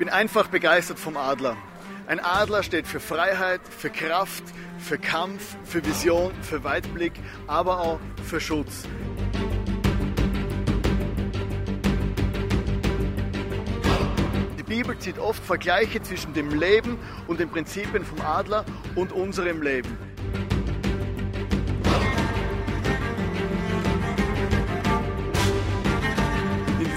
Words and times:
bin 0.00 0.08
einfach 0.08 0.48
begeistert 0.48 0.98
vom 0.98 1.18
Adler. 1.18 1.58
Ein 2.06 2.20
Adler 2.20 2.62
steht 2.62 2.86
für 2.86 3.00
Freiheit, 3.00 3.60
für 3.68 3.90
Kraft, 3.90 4.42
für 4.78 4.96
Kampf, 4.96 5.56
für 5.64 5.84
Vision, 5.84 6.32
für 6.40 6.64
Weitblick, 6.64 7.12
aber 7.46 7.80
auch 7.80 8.00
für 8.24 8.40
Schutz. 8.40 8.84
Die 14.58 14.62
Bibel 14.62 14.98
zieht 14.98 15.18
oft 15.18 15.44
Vergleiche 15.44 16.02
zwischen 16.02 16.32
dem 16.32 16.58
Leben 16.58 16.96
und 17.28 17.38
den 17.38 17.50
Prinzipien 17.50 18.02
vom 18.02 18.22
Adler 18.22 18.64
und 18.94 19.12
unserem 19.12 19.60
Leben. 19.60 20.09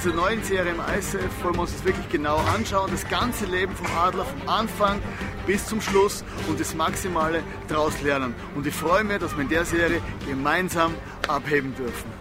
Dieser 0.04 0.16
neuen 0.16 0.44
Serie 0.44 0.74
im 0.74 0.80
ICF 0.80 1.44
wollen 1.44 1.56
wir 1.56 1.62
uns 1.62 1.72
das 1.72 1.86
wirklich 1.86 2.10
genau 2.10 2.36
anschauen. 2.54 2.92
Das 2.92 3.08
ganze 3.08 3.46
Leben 3.46 3.74
vom 3.74 3.88
Adler, 3.98 4.26
vom 4.26 4.50
Anfang 4.50 5.02
bis 5.46 5.66
zum 5.66 5.80
Schluss 5.80 6.26
und 6.50 6.60
das 6.60 6.76
Maximale 6.76 7.42
daraus 7.70 8.02
lernen. 8.02 8.36
Und 8.56 8.68
ich 8.68 8.74
freue 8.74 9.04
mich, 9.06 9.20
dass 9.20 9.34
wir 9.36 9.44
in 9.44 9.50
der 9.50 9.64
Serie 9.64 10.02
gemeinsam 10.26 10.94
abheben 11.28 11.74
dürfen. 11.76 12.12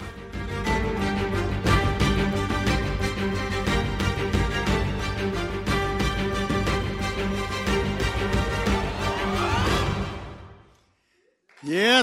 Yeah, 11.65 12.03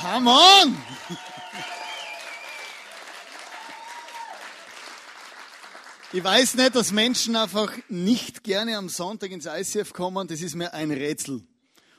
come 0.00 0.28
on! 0.28 0.76
Ich 6.14 6.22
weiß 6.22 6.54
nicht, 6.54 6.76
dass 6.76 6.92
Menschen 6.92 7.34
einfach 7.34 7.72
nicht 7.88 8.44
gerne 8.44 8.78
am 8.78 8.88
Sonntag 8.88 9.32
ins 9.32 9.46
ICF 9.46 9.92
kommen. 9.92 10.28
Das 10.28 10.42
ist 10.42 10.54
mir 10.54 10.72
ein 10.72 10.92
Rätsel. 10.92 11.42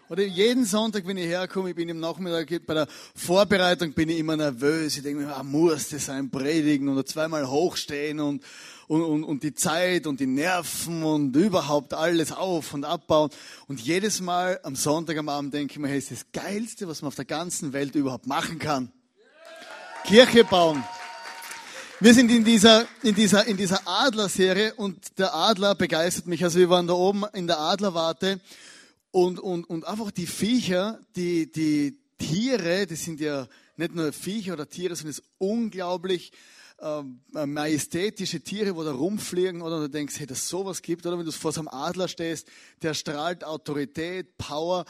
Oder 0.07 0.23
jeden 0.23 0.63
Sonntag, 0.63 1.05
wenn 1.05 1.17
ich 1.17 1.25
herkomme, 1.25 1.71
ich 1.71 1.75
bin 1.75 1.89
im 1.89 1.99
Nachmittag 1.99 2.65
bei 2.65 2.75
der 2.75 2.87
Vorbereitung, 3.13 3.91
bin 3.91 4.07
ich 4.07 4.19
immer 4.19 4.37
nervös. 4.37 4.95
Ich 4.95 5.03
denke 5.03 5.23
mir, 5.23 5.35
ah, 5.35 5.43
muss 5.43 5.89
das 5.89 6.05
sein, 6.05 6.31
predigen 6.31 6.87
oder 6.87 7.05
zweimal 7.05 7.45
hochstehen 7.45 8.21
und, 8.21 8.41
und, 8.87 9.03
und, 9.03 9.25
und 9.25 9.43
die 9.43 9.53
Zeit 9.53 10.07
und 10.07 10.21
die 10.21 10.27
Nerven 10.27 11.03
und 11.03 11.35
überhaupt 11.35 11.93
alles 11.93 12.31
auf 12.31 12.73
und 12.73 12.85
abbauen. 12.85 13.31
Und 13.67 13.81
jedes 13.81 14.21
Mal 14.21 14.61
am 14.63 14.77
Sonntag 14.77 15.17
am 15.17 15.27
Abend 15.27 15.53
denke 15.53 15.73
ich 15.73 15.79
mir, 15.79 15.89
hey, 15.89 15.97
ist 15.97 16.11
das 16.11 16.25
Geilste, 16.31 16.87
was 16.87 17.01
man 17.01 17.09
auf 17.09 17.15
der 17.15 17.25
ganzen 17.25 17.73
Welt 17.73 17.95
überhaupt 17.95 18.27
machen 18.27 18.59
kann. 18.59 18.93
Kirche 20.05 20.45
bauen. 20.45 20.85
Wir 22.01 22.13
sind 22.13 22.29
in 22.29 22.43
dieser, 22.43 22.85
in 23.03 23.15
dieser, 23.15 23.47
in 23.47 23.55
dieser 23.55 23.87
Adler-Serie 23.87 24.73
und 24.75 25.17
der 25.17 25.33
Adler 25.33 25.75
begeistert 25.75 26.27
mich. 26.27 26.43
Also 26.43 26.59
wir 26.59 26.69
waren 26.69 26.87
da 26.87 26.93
oben 26.93 27.23
in 27.33 27.47
der 27.47 27.57
Adlerwarte 27.57 28.41
und, 29.11 29.39
und, 29.39 29.63
und 29.63 29.87
einfach 29.87 30.11
die 30.11 30.27
Viecher, 30.27 30.99
die, 31.15 31.49
die 31.49 31.97
Tiere, 32.17 32.85
das 32.85 33.05
sind 33.05 33.21
ja 33.21 33.47
nicht 33.77 33.95
nur 33.95 34.11
Viecher 34.11 34.53
oder 34.53 34.67
Tiere, 34.67 34.93
sondern 34.93 35.11
es 35.11 35.23
unglaublich 35.37 36.33
äh, 36.79 37.01
majestätische 37.45 38.41
Tiere, 38.41 38.75
wo 38.75 38.83
da 38.83 38.91
rumfliegen 38.91 39.61
oder 39.61 39.79
du 39.79 39.89
denkst, 39.89 40.19
hey, 40.19 40.27
dass 40.27 40.49
sowas 40.49 40.81
gibt, 40.81 41.05
oder 41.05 41.17
wenn 41.17 41.25
du 41.25 41.31
vor 41.31 41.53
so 41.53 41.61
einem 41.61 41.69
Adler 41.69 42.09
stehst, 42.09 42.49
der 42.81 42.93
strahlt 42.93 43.45
Autorität, 43.45 44.37
Power, 44.37 44.83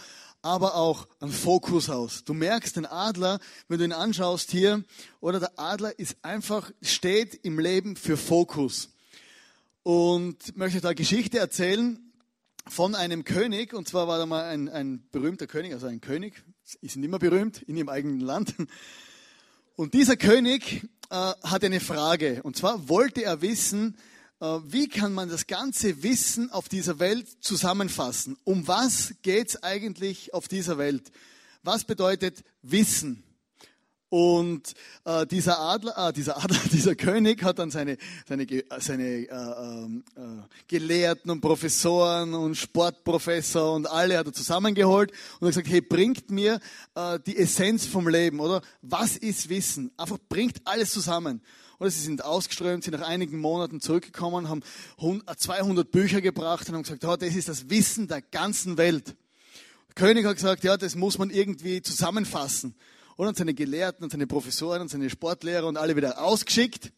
aber 0.45 0.75
auch 0.75 1.07
einen 1.19 1.31
Fokus 1.31 1.89
aus. 1.89 2.23
Du 2.23 2.35
merkst 2.35 2.75
den 2.75 2.85
Adler, 2.85 3.39
wenn 3.67 3.79
du 3.79 3.85
ihn 3.85 3.91
anschaust 3.91 4.51
hier, 4.51 4.83
oder 5.19 5.39
der 5.39 5.59
Adler 5.59 5.97
ist 5.97 6.17
einfach, 6.21 6.69
steht 6.83 7.33
im 7.43 7.57
Leben 7.57 7.95
für 7.95 8.15
Fokus. 8.15 8.89
Und 9.81 10.55
möchte 10.55 10.81
da 10.81 10.93
Geschichte 10.93 11.39
erzählen 11.39 11.99
von 12.67 12.93
einem 12.93 13.23
König, 13.23 13.73
und 13.73 13.87
zwar 13.87 14.07
war 14.07 14.19
da 14.19 14.27
mal 14.27 14.43
ein, 14.43 14.69
ein 14.69 15.07
berühmter 15.11 15.47
König, 15.47 15.73
also 15.73 15.87
ein 15.87 15.99
König, 15.99 16.43
ist 16.81 16.95
nicht 16.95 17.05
immer 17.05 17.17
berühmt, 17.17 17.63
in 17.63 17.75
ihrem 17.75 17.89
eigenen 17.89 18.19
Land. 18.19 18.53
Und 19.75 19.95
dieser 19.95 20.15
König 20.15 20.83
äh, 21.09 21.15
hat 21.15 21.63
eine 21.63 21.79
Frage, 21.79 22.43
und 22.43 22.55
zwar 22.55 22.87
wollte 22.87 23.23
er 23.23 23.41
wissen, 23.41 23.97
wie 24.67 24.87
kann 24.87 25.13
man 25.13 25.29
das 25.29 25.47
ganze 25.47 26.03
Wissen 26.03 26.51
auf 26.51 26.69
dieser 26.69 26.99
Welt 26.99 27.27
zusammenfassen? 27.41 28.37
Um 28.43 28.67
was 28.67 29.13
geht 29.21 29.49
es 29.49 29.63
eigentlich 29.63 30.33
auf 30.33 30.47
dieser 30.47 30.77
Welt? 30.77 31.11
Was 31.63 31.85
bedeutet 31.85 32.43
Wissen? 32.61 33.23
Und 34.09 34.73
äh, 35.03 35.25
dieser 35.25 35.59
Adler, 35.59 36.09
äh, 36.09 36.13
dieser 36.13 36.37
Adler, 36.37 36.59
dieser 36.71 36.95
König 36.95 37.43
hat 37.43 37.59
dann 37.59 37.71
seine, 37.71 37.97
seine, 38.27 38.45
seine 38.79 39.03
äh, 39.03 39.27
ähm, 39.29 40.03
äh, 40.15 40.21
Gelehrten 40.67 41.31
und 41.31 41.41
Professoren 41.41 42.33
und 42.33 42.55
Sportprofessor 42.55 43.73
und 43.73 43.87
alle 43.87 44.17
hat 44.17 44.27
er 44.27 44.33
zusammengeholt 44.33 45.11
und 45.39 45.47
hat 45.47 45.55
gesagt, 45.55 45.67
hey, 45.67 45.81
bringt 45.81 46.29
mir 46.29 46.59
äh, 46.93 47.19
die 47.25 47.35
Essenz 47.35 47.85
vom 47.85 48.07
Leben, 48.07 48.39
oder? 48.39 48.61
Was 48.81 49.17
ist 49.17 49.49
Wissen? 49.49 49.91
Einfach 49.97 50.19
bringt 50.29 50.61
alles 50.65 50.91
zusammen. 50.91 51.41
Oder 51.79 51.89
sie 51.89 52.01
sind 52.01 52.23
ausgeströmt, 52.23 52.83
sind 52.83 52.97
nach 52.97 53.07
einigen 53.07 53.39
Monaten 53.39 53.81
zurückgekommen, 53.81 54.49
haben 54.49 54.63
200 54.97 55.91
Bücher 55.91 56.21
gebracht 56.21 56.67
und 56.69 56.75
haben 56.75 56.83
gesagt, 56.83 57.05
oh, 57.05 57.15
das 57.15 57.35
ist 57.35 57.49
das 57.49 57.69
Wissen 57.69 58.07
der 58.07 58.21
ganzen 58.21 58.77
Welt. 58.77 59.15
Der 59.89 59.95
König 59.95 60.25
hat 60.25 60.35
gesagt, 60.35 60.63
ja, 60.63 60.77
das 60.77 60.95
muss 60.95 61.17
man 61.17 61.29
irgendwie 61.29 61.81
zusammenfassen. 61.81 62.75
Und 63.17 63.37
seine 63.37 63.53
Gelehrten 63.53 64.03
und 64.03 64.11
seine 64.11 64.27
Professoren 64.27 64.81
und 64.81 64.89
seine 64.89 65.09
Sportlehrer 65.09 65.67
und 65.67 65.77
alle 65.77 65.95
wieder 65.95 66.21
ausgeschickt 66.21 66.91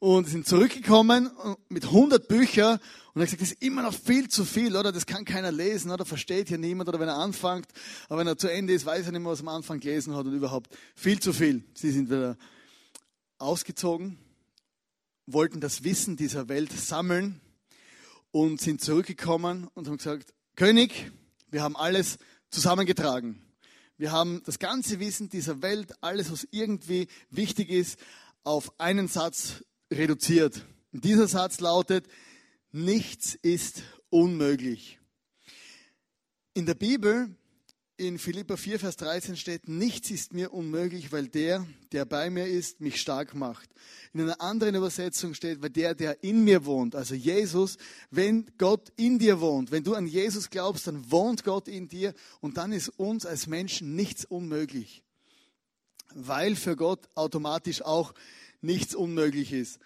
und 0.00 0.28
sind 0.28 0.46
zurückgekommen 0.46 1.30
mit 1.68 1.84
100 1.84 2.26
Büchern 2.26 2.80
und 3.14 3.20
er 3.20 3.26
hat 3.26 3.26
gesagt, 3.26 3.42
das 3.42 3.52
ist 3.52 3.62
immer 3.62 3.82
noch 3.82 3.94
viel 3.94 4.28
zu 4.28 4.44
viel, 4.44 4.74
oder? 4.76 4.90
Das 4.90 5.06
kann 5.06 5.24
keiner 5.24 5.52
lesen, 5.52 5.92
oder? 5.92 6.04
Versteht 6.04 6.48
hier 6.48 6.58
niemand, 6.58 6.88
oder 6.88 6.98
wenn 6.98 7.06
er 7.06 7.14
anfängt, 7.16 7.68
aber 8.08 8.18
wenn 8.18 8.26
er 8.26 8.36
zu 8.36 8.48
Ende 8.48 8.72
ist, 8.72 8.84
weiß 8.84 9.06
er 9.06 9.12
nicht 9.12 9.20
mehr, 9.22 9.30
was 9.30 9.38
er 9.38 9.46
am 9.46 9.54
Anfang 9.54 9.78
gelesen 9.78 10.16
hat 10.16 10.26
und 10.26 10.34
überhaupt 10.34 10.76
viel 10.96 11.20
zu 11.20 11.32
viel. 11.32 11.62
Sie 11.74 11.92
sind 11.92 12.10
wieder 12.10 12.36
ausgezogen, 13.44 14.18
wollten 15.26 15.60
das 15.60 15.84
Wissen 15.84 16.16
dieser 16.16 16.48
Welt 16.48 16.72
sammeln 16.72 17.40
und 18.30 18.60
sind 18.60 18.80
zurückgekommen 18.80 19.68
und 19.74 19.86
haben 19.86 19.98
gesagt, 19.98 20.34
König, 20.56 21.12
wir 21.50 21.62
haben 21.62 21.76
alles 21.76 22.18
zusammengetragen. 22.50 23.40
Wir 23.96 24.10
haben 24.10 24.42
das 24.44 24.58
ganze 24.58 24.98
Wissen 24.98 25.28
dieser 25.28 25.62
Welt, 25.62 25.94
alles, 26.00 26.32
was 26.32 26.48
irgendwie 26.50 27.06
wichtig 27.30 27.70
ist, 27.70 27.98
auf 28.42 28.78
einen 28.80 29.08
Satz 29.08 29.64
reduziert. 29.92 30.66
Und 30.92 31.04
dieser 31.04 31.28
Satz 31.28 31.60
lautet, 31.60 32.08
nichts 32.72 33.34
ist 33.36 33.82
unmöglich. 34.10 34.98
In 36.54 36.66
der 36.66 36.74
Bibel 36.74 37.36
in 37.96 38.18
Philippa 38.18 38.56
4, 38.56 38.80
Vers 38.80 38.96
13 38.96 39.36
steht, 39.36 39.68
nichts 39.68 40.10
ist 40.10 40.32
mir 40.32 40.52
unmöglich, 40.52 41.12
weil 41.12 41.28
der, 41.28 41.64
der 41.92 42.04
bei 42.04 42.28
mir 42.28 42.46
ist, 42.46 42.80
mich 42.80 43.00
stark 43.00 43.34
macht. 43.34 43.70
In 44.12 44.20
einer 44.20 44.40
anderen 44.40 44.74
Übersetzung 44.74 45.34
steht, 45.34 45.62
weil 45.62 45.70
der, 45.70 45.94
der 45.94 46.24
in 46.24 46.42
mir 46.42 46.64
wohnt, 46.64 46.96
also 46.96 47.14
Jesus, 47.14 47.78
wenn 48.10 48.50
Gott 48.58 48.92
in 48.96 49.18
dir 49.18 49.40
wohnt, 49.40 49.70
wenn 49.70 49.84
du 49.84 49.94
an 49.94 50.06
Jesus 50.06 50.50
glaubst, 50.50 50.88
dann 50.88 51.10
wohnt 51.10 51.44
Gott 51.44 51.68
in 51.68 51.88
dir 51.88 52.14
und 52.40 52.56
dann 52.56 52.72
ist 52.72 52.88
uns 52.88 53.26
als 53.26 53.46
Menschen 53.46 53.94
nichts 53.94 54.24
unmöglich. 54.24 55.04
Weil 56.14 56.56
für 56.56 56.76
Gott 56.76 57.08
automatisch 57.14 57.82
auch 57.82 58.12
nichts 58.60 58.94
unmöglich 58.94 59.52
ist. 59.52 59.78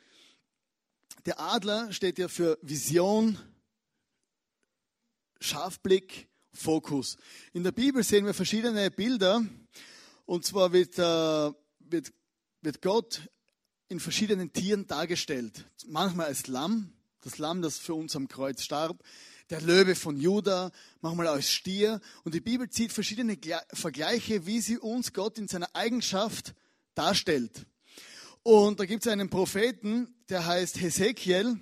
Der 1.27 1.41
Adler 1.41 1.93
steht 1.93 2.19
ja 2.19 2.29
für 2.29 2.59
Vision, 2.63 3.39
Scharfblick, 5.41 6.29
Fokus. 6.59 7.17
In 7.53 7.63
der 7.63 7.73
Bibel 7.73 8.03
sehen 8.03 8.27
wir 8.27 8.35
verschiedene 8.35 8.91
Bilder. 8.91 9.45
Und 10.27 10.45
zwar 10.45 10.73
wird, 10.73 10.99
äh, 10.99 11.53
wird, 11.81 12.13
wird 12.61 12.83
Gott 12.83 13.23
in 13.89 14.01
verschiedenen 14.01 14.53
Tieren 14.53 14.87
dargestellt. 14.87 15.65
Manchmal 15.87 16.27
als 16.27 16.47
Lamm, 16.49 16.93
das 17.23 17.39
Lamm, 17.39 17.63
das 17.63 17.79
für 17.79 17.95
uns 17.95 18.15
am 18.17 18.29
Kreuz 18.29 18.63
starb. 18.63 19.03
Der 19.51 19.63
Löwe 19.63 19.95
von 19.95 20.21
Juda, 20.21 20.71
manchmal 21.01 21.29
als 21.29 21.51
Stier. 21.51 22.01
Und 22.25 22.35
die 22.35 22.41
Bibel 22.41 22.69
zieht 22.69 22.93
verschiedene 22.93 23.39
Vergleiche, 23.73 24.45
wie 24.45 24.61
sie 24.61 24.79
uns 24.79 25.15
Gott 25.15 25.39
in 25.39 25.49
seiner 25.49 25.75
Eigenschaft 25.75 26.55
darstellt. 26.95 27.65
Und 28.43 28.81
da 28.81 28.85
gibt 28.85 29.07
es 29.07 29.13
einen 29.13 29.31
Propheten, 29.31 30.15
der 30.29 30.45
heißt 30.45 30.81
Hesekiel. 30.81 31.59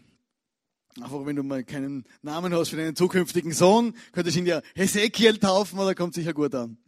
Einfach 1.01 1.27
wenn 1.27 1.37
du 1.37 1.43
mal 1.43 1.63
keinen 1.63 2.07
Namen 2.23 2.55
hast 2.55 2.71
für 2.71 2.77
deinen 2.77 2.97
zukünftigen 2.97 3.53
Sohn, 3.53 3.95
könntest 4.13 4.37
du 4.37 4.41
ihn 4.41 4.47
ja 4.47 4.63
Hesekiel 4.75 5.37
taufen, 5.37 5.79
oder 5.79 5.95
kommt 5.95 6.15
sicher 6.15 6.33
gut 6.33 6.55
an. 6.55 6.79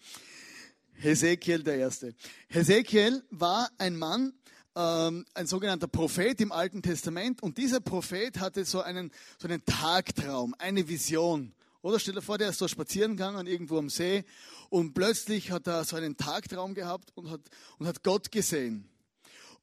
Hesekiel 0.94 1.62
der 1.62 1.76
Erste. 1.76 2.14
Hesekiel 2.48 3.22
war 3.30 3.68
ein 3.76 3.98
Mann, 3.98 4.32
ähm, 4.74 5.26
ein 5.34 5.46
sogenannter 5.46 5.88
Prophet 5.88 6.40
im 6.40 6.52
Alten 6.52 6.80
Testament 6.80 7.42
und 7.42 7.58
dieser 7.58 7.80
Prophet 7.80 8.40
hatte 8.40 8.64
so 8.64 8.80
einen, 8.80 9.12
so 9.36 9.46
einen 9.46 9.62
Tagtraum, 9.66 10.54
eine 10.58 10.88
Vision. 10.88 11.52
Oder 11.82 11.98
stell 11.98 12.14
dir 12.14 12.22
vor, 12.22 12.38
der 12.38 12.48
ist 12.48 12.58
so 12.58 12.66
spazieren 12.66 13.12
gegangen 13.12 13.46
irgendwo 13.46 13.76
am 13.76 13.90
See 13.90 14.24
und 14.70 14.94
plötzlich 14.94 15.50
hat 15.50 15.66
er 15.66 15.84
so 15.84 15.96
einen 15.96 16.16
Tagtraum 16.16 16.72
gehabt 16.72 17.10
und 17.14 17.28
hat, 17.28 17.42
und 17.78 17.86
hat 17.86 18.02
Gott 18.02 18.32
gesehen. 18.32 18.88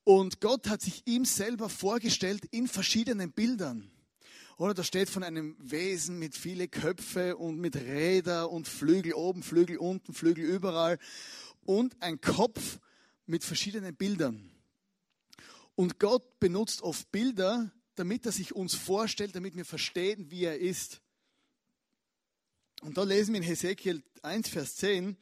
Und 0.04 0.40
Gott 0.40 0.70
hat 0.70 0.84
sich 0.84 1.02
ihm 1.06 1.26
selber 1.26 1.68
vorgestellt 1.68 2.46
in 2.52 2.68
verschiedenen 2.68 3.32
Bildern. 3.32 3.90
Oder 4.58 4.74
da 4.74 4.84
steht 4.84 5.10
von 5.10 5.24
einem 5.24 5.58
Wesen 5.60 6.18
mit 6.18 6.36
viele 6.36 6.70
Köpfe 6.70 7.36
und 7.36 7.60
mit 7.60 7.76
Räder 7.76 8.50
und 8.50 8.68
Flügel 8.68 9.14
oben, 9.14 9.44
Flügel 9.44 9.78
unten, 9.78 10.14
Flügel 10.14 10.46
überall 10.46 10.98
und 11.66 12.02
ein 12.02 12.22
Kopf 12.22 12.80
mit 13.26 13.44
verschiedenen 13.44 13.96
Bildern. 13.96 14.50
Und 15.76 16.00
Gott 16.00 16.40
benutzt 16.40 16.84
oft 16.84 17.12
Bilder, 17.12 17.70
damit 17.96 18.26
er 18.26 18.32
sich 18.32 18.56
uns 18.56 18.76
vorstellt, 18.76 19.36
damit 19.36 19.58
wir 19.58 19.66
verstehen, 19.66 20.32
wie 20.32 20.46
er 20.46 20.58
ist. 20.58 21.02
Und 22.82 22.98
da 22.98 23.04
lesen 23.04 23.34
wir 23.34 23.42
in 23.42 23.48
Hesekiel 23.48 24.04
1, 24.22 24.48
Vers 24.48 24.78
10, 24.78 25.18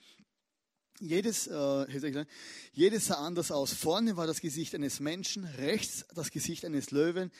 jedes, 1.00 1.47
äh, 1.47 2.38
jedes 2.71 3.06
sah 3.07 3.15
anders 3.15 3.51
aus. 3.51 3.74
Vorne 3.74 4.15
war 4.15 4.27
das 4.27 4.41
Gesicht 4.41 4.75
eines 4.75 5.00
Menschen, 5.00 5.44
rechts 5.44 6.06
das 6.13 6.30
Gesicht 6.30 6.65
eines 6.65 6.91
Löwen 6.91 7.31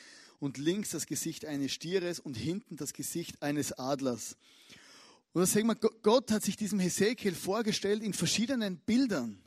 und 0.44 0.58
links 0.58 0.90
das 0.90 1.06
Gesicht 1.06 1.46
eines 1.46 1.72
Stieres 1.72 2.20
und 2.20 2.36
hinten 2.36 2.76
das 2.76 2.92
Gesicht 2.92 3.42
eines 3.42 3.72
Adlers. 3.72 4.36
Und 5.32 5.40
da 5.40 5.46
sagen 5.46 5.66
wir, 5.66 5.74
Gott 5.74 6.30
hat 6.30 6.42
sich 6.42 6.56
diesem 6.56 6.78
Hesekiel 6.78 7.34
vorgestellt 7.34 8.02
in 8.02 8.12
verschiedenen 8.12 8.76
Bildern. 8.76 9.40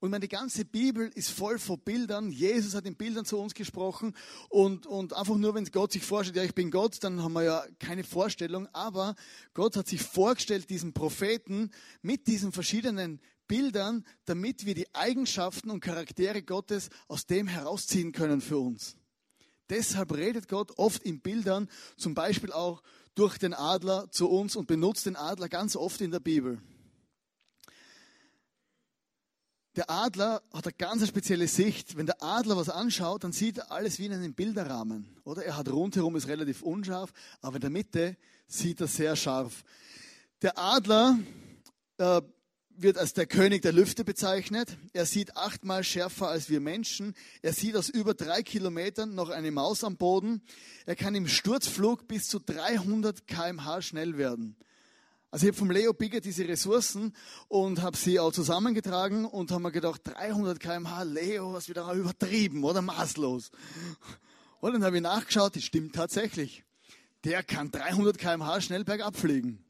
Und 0.00 0.10
meine, 0.10 0.26
ganze 0.26 0.64
Bibel 0.64 1.10
ist 1.14 1.30
voll 1.30 1.58
von 1.58 1.78
Bildern. 1.78 2.30
Jesus 2.30 2.74
hat 2.74 2.86
in 2.86 2.96
Bildern 2.96 3.26
zu 3.26 3.38
uns 3.38 3.52
gesprochen. 3.52 4.14
Und, 4.48 4.86
und 4.86 5.12
einfach 5.14 5.36
nur, 5.36 5.54
wenn 5.54 5.64
Gott 5.66 5.92
sich 5.92 6.02
vorstellt, 6.02 6.36
ja, 6.36 6.44
ich 6.44 6.54
bin 6.54 6.70
Gott, 6.70 6.96
dann 7.04 7.22
haben 7.22 7.34
wir 7.34 7.42
ja 7.42 7.64
keine 7.78 8.02
Vorstellung. 8.02 8.68
Aber 8.72 9.16
Gott 9.52 9.76
hat 9.76 9.86
sich 9.86 10.02
vorgestellt, 10.02 10.70
diesen 10.70 10.94
Propheten 10.94 11.70
mit 12.00 12.26
diesen 12.26 12.52
verschiedenen 12.52 13.20
Bildern, 13.48 14.04
damit 14.24 14.64
wir 14.64 14.74
die 14.74 14.94
Eigenschaften 14.94 15.70
und 15.70 15.80
Charaktere 15.80 16.42
Gottes 16.42 16.88
aus 17.06 17.26
dem 17.26 17.48
herausziehen 17.48 18.12
können 18.12 18.40
für 18.40 18.58
uns. 18.58 18.96
Deshalb 19.70 20.14
redet 20.14 20.48
Gott 20.48 20.72
oft 20.78 21.02
in 21.02 21.20
Bildern, 21.20 21.68
zum 21.96 22.14
Beispiel 22.14 22.52
auch 22.52 22.82
durch 23.14 23.38
den 23.38 23.54
Adler 23.54 24.10
zu 24.10 24.28
uns 24.28 24.56
und 24.56 24.66
benutzt 24.66 25.06
den 25.06 25.16
Adler 25.16 25.48
ganz 25.48 25.74
oft 25.74 26.00
in 26.00 26.10
der 26.10 26.20
Bibel. 26.20 26.60
Der 29.76 29.90
Adler 29.90 30.42
hat 30.54 30.66
eine 30.66 30.72
ganz 30.72 31.06
spezielle 31.06 31.48
Sicht. 31.48 31.96
Wenn 31.96 32.06
der 32.06 32.22
Adler 32.22 32.56
was 32.56 32.70
anschaut, 32.70 33.24
dann 33.24 33.32
sieht 33.32 33.58
er 33.58 33.70
alles 33.70 33.98
wie 33.98 34.06
in 34.06 34.12
einem 34.14 34.32
Bilderrahmen. 34.32 35.06
Oder 35.24 35.44
er 35.44 35.56
hat 35.56 35.70
rundherum 35.70 36.16
ist 36.16 36.28
relativ 36.28 36.62
unscharf, 36.62 37.12
aber 37.42 37.56
in 37.56 37.60
der 37.60 37.70
Mitte 37.70 38.16
sieht 38.46 38.80
er 38.80 38.86
sehr 38.86 39.16
scharf. 39.16 39.64
Der 40.40 40.56
Adler 40.58 41.18
äh, 41.98 42.22
wird 42.82 42.98
als 42.98 43.12
der 43.12 43.26
König 43.26 43.62
der 43.62 43.72
Lüfte 43.72 44.04
bezeichnet. 44.04 44.76
Er 44.92 45.06
sieht 45.06 45.36
achtmal 45.36 45.84
schärfer 45.84 46.28
als 46.28 46.50
wir 46.50 46.60
Menschen. 46.60 47.14
Er 47.42 47.52
sieht 47.52 47.76
aus 47.76 47.88
über 47.88 48.14
drei 48.14 48.42
Kilometern 48.42 49.14
noch 49.14 49.30
eine 49.30 49.50
Maus 49.50 49.84
am 49.84 49.96
Boden. 49.96 50.42
Er 50.84 50.96
kann 50.96 51.14
im 51.14 51.28
Sturzflug 51.28 52.08
bis 52.08 52.28
zu 52.28 52.38
300 52.38 53.26
kmh 53.26 53.82
schnell 53.82 54.18
werden. 54.18 54.56
Also 55.30 55.46
ich 55.46 55.50
habe 55.50 55.58
vom 55.58 55.70
Leo 55.70 55.92
Bigger 55.92 56.20
diese 56.20 56.48
Ressourcen 56.48 57.12
und 57.48 57.82
habe 57.82 57.96
sie 57.96 58.20
auch 58.20 58.32
zusammengetragen 58.32 59.24
und 59.24 59.50
habe 59.50 59.64
mir 59.64 59.72
gedacht, 59.72 60.00
300 60.04 60.58
km/h, 60.58 61.02
Leo, 61.02 61.52
was 61.52 61.68
wieder 61.68 61.92
übertrieben 61.92 62.64
oder 62.64 62.80
maßlos. 62.80 63.50
Und 64.60 64.72
dann 64.72 64.84
habe 64.84 64.96
ich 64.96 65.02
nachgeschaut, 65.02 65.56
das 65.56 65.64
stimmt 65.64 65.94
tatsächlich. 65.94 66.64
Der 67.24 67.42
kann 67.42 67.70
300 67.70 68.16
km/h 68.16 68.60
schnell 68.60 68.84
bergab 68.84 69.16
fliegen. 69.16 69.65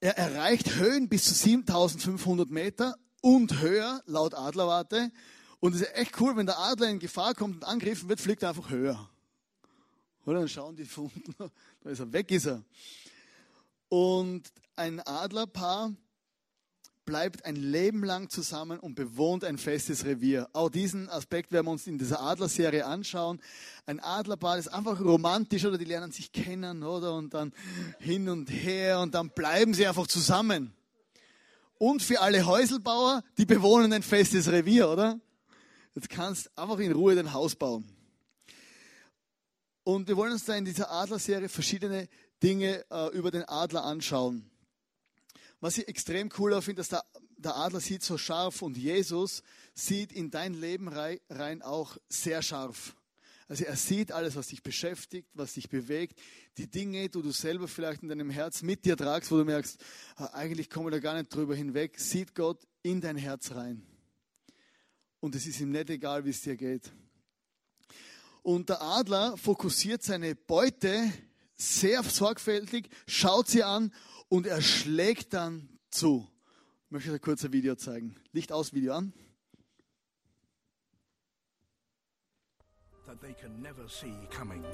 Er 0.00 0.16
erreicht 0.16 0.76
Höhen 0.76 1.10
bis 1.10 1.24
zu 1.24 1.34
7500 1.34 2.50
Meter 2.50 2.96
und 3.20 3.60
höher, 3.60 4.02
laut 4.06 4.34
Adlerwarte. 4.34 5.12
Und 5.60 5.74
es 5.74 5.82
ist 5.82 5.94
echt 5.94 6.18
cool, 6.20 6.36
wenn 6.36 6.46
der 6.46 6.58
Adler 6.58 6.88
in 6.88 6.98
Gefahr 6.98 7.34
kommt 7.34 7.56
und 7.56 7.64
angegriffen 7.64 8.08
wird, 8.08 8.18
fliegt 8.18 8.42
er 8.42 8.48
einfach 8.48 8.70
höher. 8.70 9.10
Oder 10.24 10.38
dann 10.38 10.48
schauen 10.48 10.74
die 10.74 10.86
von 10.86 11.10
unten, 11.14 11.34
da 11.82 11.90
ist 11.90 12.00
er, 12.00 12.12
weg 12.12 12.30
ist 12.30 12.46
er. 12.46 12.64
Und 13.90 14.50
ein 14.74 15.00
Adlerpaar 15.00 15.92
bleibt 17.10 17.44
ein 17.44 17.56
Leben 17.56 18.04
lang 18.04 18.28
zusammen 18.28 18.78
und 18.78 18.94
bewohnt 18.94 19.42
ein 19.42 19.58
festes 19.58 20.04
Revier. 20.04 20.48
Auch 20.52 20.70
diesen 20.70 21.08
Aspekt 21.08 21.50
werden 21.50 21.66
wir 21.66 21.72
uns 21.72 21.88
in 21.88 21.98
dieser 21.98 22.22
Adlerserie 22.22 22.86
anschauen. 22.86 23.40
Ein 23.84 23.98
Adlerpaar 23.98 24.58
ist 24.58 24.68
einfach 24.68 25.00
romantisch 25.00 25.64
oder 25.64 25.76
die 25.76 25.86
lernen 25.86 26.12
sich 26.12 26.30
kennen 26.30 26.84
oder 26.84 27.14
und 27.14 27.34
dann 27.34 27.52
hin 27.98 28.28
und 28.28 28.48
her 28.48 29.00
und 29.00 29.16
dann 29.16 29.30
bleiben 29.30 29.74
sie 29.74 29.88
einfach 29.88 30.06
zusammen. 30.06 30.72
Und 31.78 32.00
für 32.00 32.20
alle 32.20 32.46
Häuselbauer, 32.46 33.24
die 33.38 33.44
bewohnen 33.44 33.92
ein 33.92 34.04
festes 34.04 34.46
Revier, 34.46 34.88
oder? 34.88 35.18
Jetzt 35.96 36.10
kannst 36.10 36.56
einfach 36.56 36.78
in 36.78 36.92
Ruhe 36.92 37.16
dein 37.16 37.32
Haus 37.32 37.56
bauen. 37.56 37.84
Und 39.82 40.06
wir 40.06 40.16
wollen 40.16 40.30
uns 40.30 40.44
da 40.44 40.54
in 40.54 40.64
dieser 40.64 40.92
Adlerserie 40.92 41.48
verschiedene 41.48 42.08
Dinge 42.40 42.84
äh, 42.88 43.08
über 43.08 43.32
den 43.32 43.42
Adler 43.48 43.82
anschauen. 43.82 44.49
Was 45.60 45.76
ich 45.76 45.88
extrem 45.88 46.30
cool 46.38 46.60
finde, 46.62 46.80
dass 46.80 46.88
der, 46.88 47.04
der, 47.36 47.56
Adler 47.56 47.80
sieht 47.80 48.02
so 48.02 48.16
scharf 48.16 48.62
und 48.62 48.76
Jesus 48.76 49.42
sieht 49.74 50.10
in 50.10 50.30
dein 50.30 50.54
Leben 50.54 50.88
rein 50.88 51.62
auch 51.62 51.98
sehr 52.08 52.42
scharf. 52.42 52.96
Also 53.46 53.64
er 53.64 53.76
sieht 53.76 54.12
alles, 54.12 54.36
was 54.36 54.46
dich 54.46 54.62
beschäftigt, 54.62 55.28
was 55.34 55.54
dich 55.54 55.68
bewegt, 55.68 56.18
die 56.56 56.70
Dinge, 56.70 57.08
die 57.08 57.20
du 57.20 57.32
selber 57.32 57.66
vielleicht 57.68 58.02
in 58.02 58.08
deinem 58.08 58.30
Herz 58.30 58.62
mit 58.62 58.84
dir 58.84 58.96
tragst, 58.96 59.30
wo 59.32 59.36
du 59.36 59.44
merkst, 59.44 59.76
ah, 60.16 60.26
eigentlich 60.26 60.70
komme 60.70 60.88
ich 60.88 60.94
da 60.94 61.00
gar 61.00 61.14
nicht 61.14 61.34
drüber 61.34 61.54
hinweg, 61.54 61.98
sieht 61.98 62.34
Gott 62.34 62.66
in 62.82 63.00
dein 63.00 63.16
Herz 63.16 63.50
rein. 63.50 63.84
Und 65.18 65.34
es 65.34 65.46
ist 65.46 65.60
ihm 65.60 65.72
nicht 65.72 65.90
egal, 65.90 66.24
wie 66.24 66.30
es 66.30 66.40
dir 66.40 66.56
geht. 66.56 66.90
Und 68.42 68.68
der 68.68 68.80
Adler 68.80 69.36
fokussiert 69.36 70.02
seine 70.02 70.34
Beute 70.34 71.12
sehr 71.54 72.02
sorgfältig, 72.02 72.88
schaut 73.06 73.48
sie 73.48 73.62
an 73.62 73.92
und 74.30 74.46
er 74.46 74.62
schlägt 74.62 75.34
dann 75.34 75.68
zu. 75.90 76.26
Ich 76.86 76.90
möchte 76.92 77.12
ein 77.12 77.20
Video 77.52 77.74
zeigen. 77.74 78.16
Licht 78.32 78.52
aus, 78.52 78.72
Video 78.72 78.94
an. 78.94 79.12
That 83.06 83.20
they 83.20 83.34
can 83.34 83.60
never 83.60 83.88
see 83.88 84.14
coming. 84.30 84.64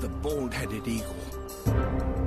The 0.00 0.08
bald-headed 0.22 0.86
eagle. 0.86 2.19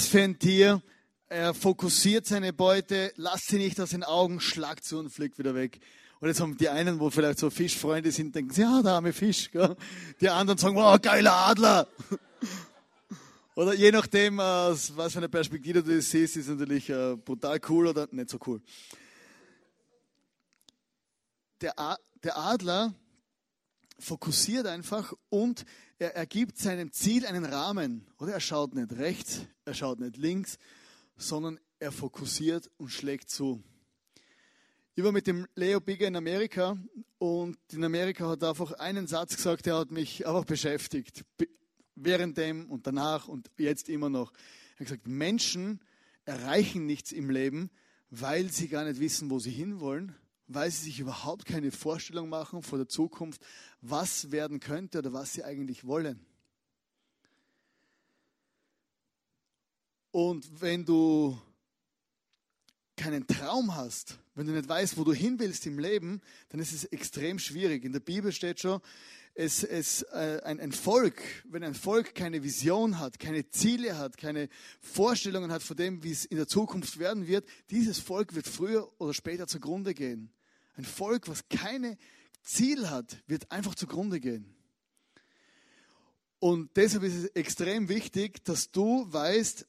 Was 0.00 0.08
für 0.08 0.22
ein 0.22 0.38
Tier. 0.38 0.82
Er 1.28 1.52
fokussiert 1.52 2.24
seine 2.24 2.54
Beute, 2.54 3.12
lasst 3.16 3.48
sie 3.48 3.58
nicht 3.58 3.78
aus 3.78 3.90
den 3.90 4.02
Augen, 4.02 4.40
schlagt 4.40 4.82
zu 4.82 4.98
und 4.98 5.10
fliegt 5.10 5.38
wieder 5.38 5.54
weg. 5.54 5.78
Und 6.20 6.28
jetzt 6.28 6.40
haben 6.40 6.56
die 6.56 6.70
einen, 6.70 7.00
wo 7.00 7.10
vielleicht 7.10 7.38
so 7.38 7.50
Fischfreunde 7.50 8.10
sind, 8.10 8.34
denken, 8.34 8.58
ja, 8.58 8.80
der 8.80 8.92
arme 8.92 9.12
Fisch. 9.12 9.50
Gell? 9.50 9.76
Die 10.22 10.30
anderen 10.30 10.56
sagen, 10.56 10.76
wow, 10.76 10.98
geiler 10.98 11.34
Adler. 11.34 11.86
oder 13.54 13.74
je 13.74 13.92
nachdem, 13.92 14.40
aus 14.40 14.96
was 14.96 15.12
für 15.12 15.18
eine 15.18 15.28
Perspektive 15.28 15.82
du 15.82 15.94
das 15.94 16.08
siehst, 16.08 16.38
ist 16.38 16.48
natürlich 16.48 16.88
äh, 16.88 17.16
brutal 17.16 17.60
cool 17.68 17.88
oder 17.88 18.08
nicht 18.10 18.30
so 18.30 18.38
cool. 18.46 18.62
Der 21.60 21.74
Adler 22.38 22.94
fokussiert 23.98 24.66
einfach 24.66 25.12
und 25.28 25.66
er, 26.00 26.16
er 26.16 26.26
gibt 26.26 26.58
seinem 26.58 26.90
Ziel 26.92 27.26
einen 27.26 27.44
Rahmen. 27.44 28.06
Oder 28.18 28.32
er 28.32 28.40
schaut 28.40 28.74
nicht 28.74 28.92
rechts, 28.92 29.42
er 29.64 29.74
schaut 29.74 30.00
nicht 30.00 30.16
links, 30.16 30.58
sondern 31.16 31.60
er 31.78 31.92
fokussiert 31.92 32.70
und 32.78 32.88
schlägt 32.88 33.30
zu. 33.30 33.62
Ich 34.94 35.04
war 35.04 35.12
mit 35.12 35.26
dem 35.26 35.46
Leo 35.54 35.80
Bigger 35.80 36.08
in 36.08 36.16
Amerika 36.16 36.76
und 37.18 37.58
in 37.72 37.84
Amerika 37.84 38.28
hat 38.28 38.42
er 38.42 38.50
einfach 38.50 38.72
einen 38.72 39.06
Satz 39.06 39.36
gesagt, 39.36 39.66
der 39.66 39.76
hat 39.76 39.90
mich 39.90 40.26
einfach 40.26 40.44
beschäftigt. 40.44 41.24
Währenddem 41.94 42.70
und 42.70 42.86
danach 42.86 43.28
und 43.28 43.50
jetzt 43.58 43.88
immer 43.88 44.08
noch. 44.08 44.32
Er 44.74 44.80
hat 44.80 44.86
gesagt, 44.86 45.06
Menschen 45.06 45.80
erreichen 46.24 46.86
nichts 46.86 47.12
im 47.12 47.30
Leben, 47.30 47.70
weil 48.10 48.50
sie 48.50 48.68
gar 48.68 48.84
nicht 48.84 49.00
wissen, 49.00 49.30
wo 49.30 49.38
sie 49.38 49.50
hinwollen, 49.50 50.14
weil 50.52 50.70
sie 50.70 50.84
sich 50.84 51.00
überhaupt 51.00 51.44
keine 51.44 51.70
Vorstellung 51.70 52.28
machen 52.28 52.62
vor 52.62 52.78
der 52.78 52.88
Zukunft, 52.88 53.40
was 53.80 54.32
werden 54.32 54.60
könnte 54.60 54.98
oder 54.98 55.12
was 55.12 55.32
sie 55.32 55.44
eigentlich 55.44 55.86
wollen. 55.86 56.26
Und 60.10 60.60
wenn 60.60 60.84
du 60.84 61.40
keinen 62.96 63.26
Traum 63.26 63.76
hast, 63.76 64.18
wenn 64.34 64.46
du 64.46 64.52
nicht 64.52 64.68
weißt, 64.68 64.98
wo 64.98 65.04
du 65.04 65.12
hin 65.12 65.38
willst 65.38 65.66
im 65.66 65.78
Leben, 65.78 66.20
dann 66.48 66.60
ist 66.60 66.72
es 66.72 66.84
extrem 66.84 67.38
schwierig. 67.38 67.84
In 67.84 67.92
der 67.92 68.00
Bibel 68.00 68.32
steht 68.32 68.60
schon, 68.60 68.80
es, 69.34 69.62
es, 69.62 70.02
äh, 70.02 70.40
ein, 70.44 70.58
ein 70.58 70.72
Volk, 70.72 71.22
wenn 71.48 71.62
ein 71.62 71.74
Volk 71.74 72.14
keine 72.14 72.42
Vision 72.42 72.98
hat, 72.98 73.20
keine 73.20 73.48
Ziele 73.48 73.96
hat, 73.96 74.16
keine 74.18 74.48
Vorstellungen 74.80 75.52
hat 75.52 75.62
von 75.62 75.76
dem, 75.76 76.02
wie 76.02 76.10
es 76.10 76.24
in 76.24 76.36
der 76.36 76.48
Zukunft 76.48 76.98
werden 76.98 77.26
wird, 77.26 77.46
dieses 77.70 78.00
Volk 78.00 78.34
wird 78.34 78.48
früher 78.48 78.90
oder 78.98 79.14
später 79.14 79.46
zugrunde 79.46 79.94
gehen. 79.94 80.32
Ein 80.76 80.84
Volk, 80.84 81.28
was 81.28 81.48
keine 81.48 81.98
Ziel 82.42 82.88
hat, 82.90 83.16
wird 83.26 83.50
einfach 83.50 83.74
zugrunde 83.74 84.20
gehen. 84.20 84.54
Und 86.38 86.74
deshalb 86.76 87.02
ist 87.04 87.14
es 87.14 87.24
extrem 87.30 87.88
wichtig, 87.88 88.42
dass 88.44 88.70
du 88.70 89.06
weißt, 89.12 89.66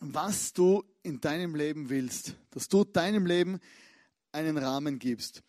was 0.00 0.52
du 0.52 0.84
in 1.02 1.20
deinem 1.20 1.54
Leben 1.54 1.88
willst, 1.88 2.34
dass 2.50 2.68
du 2.68 2.84
deinem 2.84 3.24
Leben 3.24 3.60
einen 4.32 4.58
Rahmen 4.58 4.98
gibst. 4.98 5.42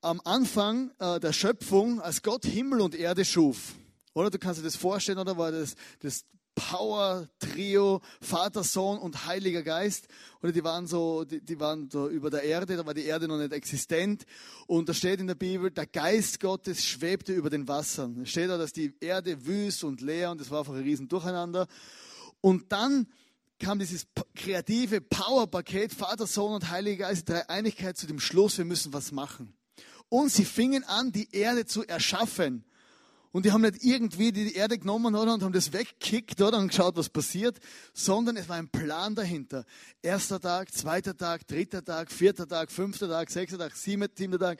Am 0.00 0.20
Anfang 0.24 0.92
äh, 0.98 1.20
der 1.20 1.32
Schöpfung, 1.32 2.00
als 2.00 2.22
Gott 2.22 2.46
Himmel 2.46 2.80
und 2.80 2.94
Erde 2.94 3.24
schuf, 3.24 3.74
oder 4.14 4.30
du 4.30 4.38
kannst 4.38 4.60
dir 4.60 4.64
das 4.64 4.76
vorstellen, 4.76 5.18
oder 5.18 5.36
war 5.36 5.52
das 5.52 5.74
das 6.00 6.24
Power-Trio, 6.56 8.00
Vater, 8.20 8.64
Sohn 8.64 8.98
und 8.98 9.26
Heiliger 9.26 9.62
Geist, 9.62 10.08
oder 10.42 10.50
die 10.50 10.64
waren 10.64 10.88
so, 10.88 11.24
die, 11.24 11.40
die 11.40 11.60
waren 11.60 11.88
so 11.90 12.08
über 12.08 12.30
der 12.30 12.42
Erde, 12.42 12.76
da 12.76 12.84
war 12.84 12.94
die 12.94 13.04
Erde 13.04 13.28
noch 13.28 13.38
nicht 13.38 13.52
existent, 13.52 14.24
und 14.66 14.88
da 14.88 14.94
steht 14.94 15.20
in 15.20 15.28
der 15.28 15.36
Bibel, 15.36 15.70
der 15.70 15.86
Geist 15.86 16.40
Gottes 16.40 16.84
schwebte 16.84 17.32
über 17.32 17.50
den 17.50 17.68
Wassern. 17.68 18.16
Da 18.16 18.26
steht 18.26 18.50
da, 18.50 18.58
dass 18.58 18.72
die 18.72 18.94
Erde 19.00 19.46
wüst 19.46 19.84
und 19.84 20.00
leer, 20.00 20.32
und 20.32 20.40
das 20.40 20.50
war 20.50 20.60
einfach 20.60 20.74
ein 20.74 20.82
riesen 20.82 21.06
Durcheinander. 21.06 21.68
Und 22.40 22.72
dann 22.72 23.06
kam 23.60 23.78
dieses 23.78 24.06
kreative 24.34 25.00
Power-Paket, 25.00 25.92
Vater, 25.92 26.26
Sohn 26.26 26.54
und 26.54 26.70
Heiliger 26.70 27.06
Geist, 27.06 27.28
drei 27.28 27.48
Einigkeit 27.48 27.96
zu 27.96 28.06
dem 28.06 28.18
Schluss, 28.18 28.58
wir 28.58 28.64
müssen 28.64 28.92
was 28.92 29.12
machen. 29.12 29.54
Und 30.08 30.30
sie 30.30 30.44
fingen 30.44 30.84
an, 30.84 31.12
die 31.12 31.28
Erde 31.32 31.66
zu 31.66 31.84
erschaffen. 31.86 32.64
Und 33.36 33.44
die 33.44 33.52
haben 33.52 33.60
nicht 33.60 33.84
irgendwie 33.84 34.32
die 34.32 34.54
Erde 34.54 34.78
genommen 34.78 35.14
oder, 35.14 35.34
und 35.34 35.42
haben 35.42 35.52
das 35.52 35.70
weggekickt 35.70 36.40
oder, 36.40 36.56
und 36.56 36.68
geschaut, 36.68 36.96
was 36.96 37.10
passiert, 37.10 37.58
sondern 37.92 38.38
es 38.38 38.48
war 38.48 38.56
ein 38.56 38.70
Plan 38.70 39.14
dahinter. 39.14 39.66
Erster 40.00 40.40
Tag, 40.40 40.72
zweiter 40.72 41.14
Tag, 41.14 41.46
dritter 41.46 41.84
Tag, 41.84 42.10
vierter 42.10 42.48
Tag, 42.48 42.72
fünfter 42.72 43.10
Tag, 43.10 43.28
sechster 43.28 43.58
Tag, 43.58 43.76
siebter 43.76 44.38
Tag. 44.38 44.58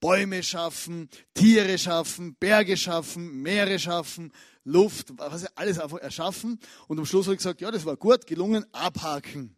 Bäume 0.00 0.42
schaffen, 0.42 1.10
Tiere 1.34 1.76
schaffen, 1.76 2.34
Berge 2.40 2.78
schaffen, 2.78 3.42
Meere 3.42 3.78
schaffen, 3.78 4.32
Luft, 4.64 5.12
was 5.18 5.44
alles 5.54 5.78
einfach 5.78 5.98
erschaffen. 5.98 6.58
Und 6.88 6.98
am 6.98 7.04
Schluss 7.04 7.26
habe 7.26 7.34
ich 7.34 7.40
gesagt, 7.40 7.60
ja, 7.60 7.70
das 7.70 7.84
war 7.84 7.98
gut, 7.98 8.26
gelungen, 8.26 8.64
abhaken. 8.72 9.54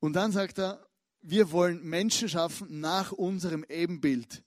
Und 0.00 0.12
dann 0.12 0.32
sagt 0.32 0.58
er, 0.58 0.86
wir 1.22 1.50
wollen 1.50 1.82
Menschen 1.82 2.28
schaffen 2.28 2.78
nach 2.78 3.10
unserem 3.10 3.64
Ebenbild. 3.70 4.42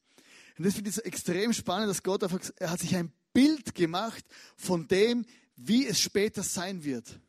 Und 0.58 0.66
das 0.66 0.76
finde 0.76 0.90
ich 0.90 0.98
extrem 1.06 1.54
spannend, 1.54 1.90
dass 1.90 2.04
Gott 2.04 2.24
einfach, 2.24 2.40
er 2.58 2.72
hat 2.72 2.80
sich 2.80 2.96
ein 2.96 3.12
Bild 3.34 3.74
gemacht 3.74 4.24
von 4.56 4.88
dem, 4.88 5.26
wie 5.56 5.88
es 5.88 6.00
später 6.00 6.44
sein 6.44 6.84
wird. 6.84 7.20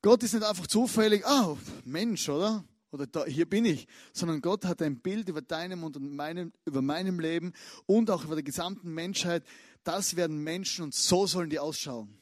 Gott 0.00 0.22
ist 0.24 0.34
nicht 0.34 0.44
einfach 0.44 0.66
zufällig, 0.66 1.24
ah, 1.24 1.50
oh, 1.50 1.58
Mensch, 1.84 2.28
oder? 2.28 2.64
Oder 2.90 3.06
da, 3.06 3.24
hier 3.24 3.48
bin 3.48 3.64
ich, 3.64 3.86
sondern 4.12 4.42
Gott 4.42 4.64
hat 4.64 4.82
ein 4.82 5.00
Bild 5.00 5.28
über 5.28 5.40
deinem 5.40 5.82
und 5.84 5.98
meinem, 5.98 6.52
über 6.66 6.82
meinem 6.82 7.20
Leben 7.20 7.54
und 7.86 8.10
auch 8.10 8.24
über 8.24 8.34
der 8.34 8.42
gesamten 8.42 8.92
Menschheit. 8.92 9.44
Das 9.84 10.16
werden 10.16 10.38
Menschen 10.38 10.84
und 10.84 10.94
so 10.94 11.26
sollen 11.26 11.48
die 11.48 11.58
ausschauen. 11.58 12.18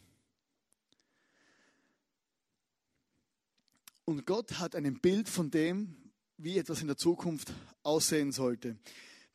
Und 4.04 4.26
Gott 4.26 4.58
hat 4.58 4.76
ein 4.76 5.00
Bild 5.00 5.28
von 5.28 5.50
dem, 5.50 5.96
wie 6.42 6.58
etwas 6.58 6.80
in 6.80 6.86
der 6.86 6.96
Zukunft 6.96 7.52
aussehen 7.82 8.32
sollte. 8.32 8.76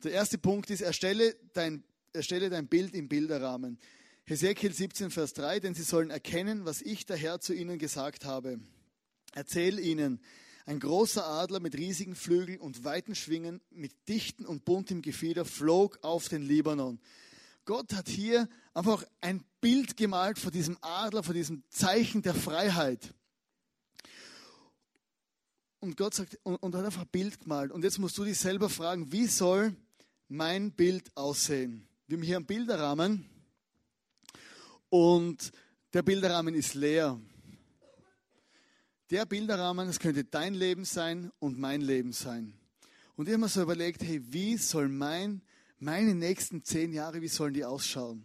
Der 0.03 0.11
erste 0.11 0.37
Punkt 0.37 0.69
ist, 0.69 0.81
erstelle 0.81 1.35
dein, 1.53 1.83
erstelle 2.13 2.49
dein 2.49 2.67
Bild 2.67 2.93
im 2.95 3.07
Bilderrahmen. 3.07 3.79
Hesekiel 4.25 4.73
17, 4.73 5.11
Vers 5.11 5.33
3, 5.33 5.59
denn 5.59 5.75
sie 5.75 5.83
sollen 5.83 6.09
erkennen, 6.09 6.65
was 6.65 6.81
ich 6.81 7.05
der 7.05 7.17
Herr 7.17 7.39
zu 7.39 7.53
ihnen 7.53 7.77
gesagt 7.77 8.25
habe. 8.25 8.59
Erzähl 9.33 9.79
ihnen, 9.79 10.19
ein 10.65 10.79
großer 10.79 11.25
Adler 11.25 11.59
mit 11.59 11.75
riesigen 11.75 12.15
Flügeln 12.15 12.59
und 12.59 12.83
weiten 12.83 13.13
Schwingen, 13.13 13.61
mit 13.69 13.91
dichten 14.09 14.45
und 14.45 14.65
buntem 14.65 15.03
Gefieder, 15.03 15.45
flog 15.45 15.99
auf 16.01 16.27
den 16.27 16.41
Libanon. 16.41 16.99
Gott 17.65 17.93
hat 17.93 18.09
hier 18.09 18.49
einfach 18.73 19.03
ein 19.21 19.43
Bild 19.61 19.95
gemalt 19.97 20.39
von 20.39 20.51
diesem 20.51 20.77
Adler, 20.81 21.21
von 21.23 21.35
diesem 21.35 21.63
Zeichen 21.69 22.21
der 22.21 22.33
Freiheit. 22.33 23.13
Und 25.79 25.97
Gott 25.97 26.13
sagt, 26.13 26.39
und, 26.43 26.55
und 26.55 26.75
hat 26.75 26.85
einfach 26.85 27.01
ein 27.01 27.09
Bild 27.11 27.39
gemalt. 27.39 27.71
Und 27.71 27.83
jetzt 27.83 27.99
musst 27.99 28.17
du 28.17 28.23
dich 28.23 28.37
selber 28.37 28.69
fragen, 28.69 29.11
wie 29.11 29.27
soll 29.27 29.75
mein 30.27 30.71
Bild 30.71 31.15
aussehen? 31.15 31.87
Wir 32.07 32.17
haben 32.17 32.23
hier 32.23 32.37
einen 32.37 32.45
Bilderrahmen 32.45 33.29
und 34.89 35.51
der 35.93 36.03
Bilderrahmen 36.03 36.53
ist 36.55 36.73
leer. 36.73 37.19
Der 39.09 39.25
Bilderrahmen, 39.25 39.87
das 39.87 39.99
könnte 39.99 40.23
dein 40.23 40.53
Leben 40.53 40.85
sein 40.85 41.31
und 41.39 41.59
mein 41.59 41.81
Leben 41.81 42.11
sein. 42.11 42.53
Und 43.15 43.27
ich 43.27 43.33
habe 43.33 43.41
mir 43.41 43.49
so 43.49 43.61
überlegt, 43.61 44.03
hey, 44.03 44.21
wie 44.31 44.57
soll 44.57 44.89
mein, 44.89 45.41
meine 45.79 46.15
nächsten 46.15 46.63
zehn 46.63 46.91
Jahre, 46.91 47.21
wie 47.21 47.27
sollen 47.27 47.53
die 47.53 47.63
ausschauen? 47.63 48.23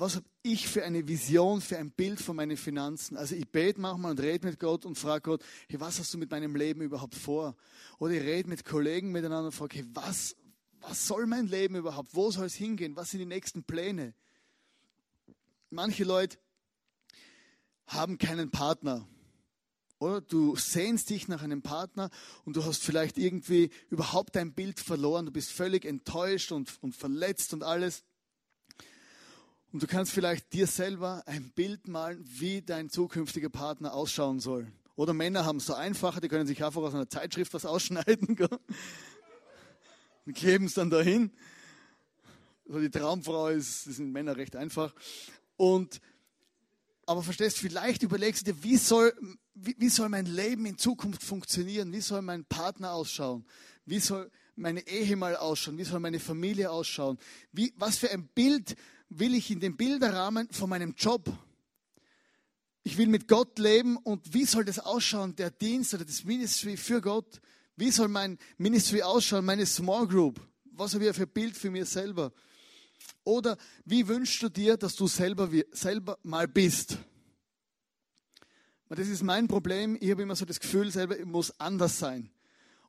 Was 0.00 0.16
habe 0.16 0.26
ich 0.42 0.66
für 0.66 0.82
eine 0.82 1.06
Vision, 1.06 1.60
für 1.60 1.76
ein 1.76 1.90
Bild 1.90 2.20
von 2.20 2.34
meinen 2.34 2.56
Finanzen? 2.56 3.16
Also 3.16 3.34
ich 3.34 3.46
bete 3.46 3.80
manchmal 3.80 4.12
und 4.12 4.20
rede 4.20 4.46
mit 4.46 4.58
Gott 4.58 4.86
und 4.86 4.96
frage 4.96 5.22
Gott, 5.22 5.44
hey, 5.68 5.78
was 5.78 5.98
hast 5.98 6.14
du 6.14 6.18
mit 6.18 6.30
meinem 6.30 6.56
Leben 6.56 6.80
überhaupt 6.80 7.14
vor? 7.14 7.54
Oder 7.98 8.14
ich 8.14 8.22
rede 8.22 8.48
mit 8.48 8.64
Kollegen 8.64 9.12
miteinander 9.12 9.46
und 9.46 9.52
frage, 9.52 9.76
hey, 9.78 9.86
was, 9.92 10.36
was 10.80 11.06
soll 11.06 11.26
mein 11.26 11.46
Leben 11.46 11.76
überhaupt? 11.76 12.14
Wo 12.14 12.30
soll 12.30 12.46
es 12.46 12.54
hingehen? 12.54 12.96
Was 12.96 13.10
sind 13.10 13.20
die 13.20 13.26
nächsten 13.26 13.62
Pläne? 13.62 14.14
Manche 15.68 16.04
Leute 16.04 16.38
haben 17.86 18.16
keinen 18.16 18.50
Partner. 18.50 19.06
Oder 19.98 20.22
du 20.22 20.56
sehnst 20.56 21.10
dich 21.10 21.28
nach 21.28 21.42
einem 21.42 21.60
Partner 21.60 22.08
und 22.46 22.56
du 22.56 22.64
hast 22.64 22.82
vielleicht 22.82 23.18
irgendwie 23.18 23.68
überhaupt 23.90 24.34
dein 24.34 24.54
Bild 24.54 24.80
verloren. 24.80 25.26
Du 25.26 25.32
bist 25.32 25.50
völlig 25.52 25.84
enttäuscht 25.84 26.52
und, 26.52 26.82
und 26.82 26.96
verletzt 26.96 27.52
und 27.52 27.62
alles. 27.62 28.02
Und 29.72 29.84
du 29.84 29.86
kannst 29.86 30.10
vielleicht 30.12 30.52
dir 30.52 30.66
selber 30.66 31.22
ein 31.26 31.50
Bild 31.50 31.86
malen, 31.86 32.24
wie 32.26 32.60
dein 32.60 32.90
zukünftiger 32.90 33.50
Partner 33.50 33.94
ausschauen 33.94 34.40
soll. 34.40 34.66
Oder 34.96 35.14
Männer 35.14 35.44
haben 35.44 35.58
es 35.58 35.66
so 35.66 35.74
einfacher, 35.74 36.20
die 36.20 36.26
können 36.26 36.46
sich 36.46 36.64
einfach 36.64 36.82
aus 36.82 36.92
einer 36.92 37.08
Zeitschrift 37.08 37.54
was 37.54 37.64
ausschneiden 37.64 38.36
und 40.26 40.34
kleben 40.34 40.66
es 40.66 40.74
dann 40.74 40.90
dahin. 40.90 41.30
Also 42.66 42.80
die 42.80 42.90
Traumfrau 42.90 43.48
ist, 43.48 43.86
das 43.86 43.96
sind 43.96 44.10
Männer 44.10 44.36
recht 44.36 44.56
einfach. 44.56 44.92
Und, 45.56 46.00
aber 47.06 47.22
verstehst, 47.22 47.58
vielleicht 47.58 48.02
überlegst 48.02 48.46
du 48.46 48.52
dir, 48.52 48.62
wie 48.64 48.76
soll, 48.76 49.14
wie, 49.54 49.76
wie 49.78 49.88
soll 49.88 50.08
mein 50.08 50.26
Leben 50.26 50.66
in 50.66 50.78
Zukunft 50.78 51.22
funktionieren? 51.22 51.92
Wie 51.92 52.00
soll 52.00 52.22
mein 52.22 52.44
Partner 52.44 52.92
ausschauen? 52.92 53.46
Wie 53.86 54.00
soll 54.00 54.30
meine 54.56 54.86
Ehe 54.88 55.16
mal 55.16 55.36
ausschauen? 55.36 55.78
Wie 55.78 55.84
soll 55.84 56.00
meine 56.00 56.20
Familie 56.20 56.72
ausschauen? 56.72 57.18
Wie, 57.52 57.72
was 57.76 57.98
für 57.98 58.10
ein 58.10 58.26
Bild 58.34 58.74
will 59.10 59.34
ich 59.34 59.50
in 59.50 59.60
dem 59.60 59.76
Bilderrahmen 59.76 60.48
von 60.50 60.70
meinem 60.70 60.94
Job. 60.96 61.30
Ich 62.82 62.96
will 62.96 63.08
mit 63.08 63.28
Gott 63.28 63.58
leben 63.58 63.96
und 63.98 64.32
wie 64.32 64.46
soll 64.46 64.64
das 64.64 64.78
ausschauen, 64.78 65.36
der 65.36 65.50
Dienst 65.50 65.92
oder 65.92 66.04
das 66.04 66.24
Ministry 66.24 66.76
für 66.76 67.00
Gott? 67.02 67.40
Wie 67.76 67.90
soll 67.90 68.08
mein 68.08 68.38
Ministry 68.56 69.02
ausschauen, 69.02 69.44
meine 69.44 69.66
Small 69.66 70.06
Group? 70.06 70.40
Was 70.72 70.94
habe 70.94 71.06
ich 71.06 71.14
für 71.14 71.22
ein 71.22 71.28
Bild 71.28 71.56
für 71.56 71.70
mich 71.70 71.88
selber? 71.88 72.32
Oder 73.24 73.58
wie 73.84 74.06
wünschst 74.08 74.42
du 74.42 74.48
dir, 74.48 74.76
dass 74.76 74.96
du 74.96 75.06
selber, 75.06 75.50
selber 75.72 76.18
mal 76.22 76.48
bist? 76.48 76.96
Das 78.88 79.06
ist 79.06 79.22
mein 79.22 79.46
Problem. 79.46 79.96
Ich 80.00 80.10
habe 80.10 80.22
immer 80.22 80.34
so 80.34 80.44
das 80.44 80.58
Gefühl, 80.58 80.90
selber 80.90 81.18
ich 81.18 81.26
muss 81.26 81.58
anders 81.60 81.98
sein. 81.98 82.30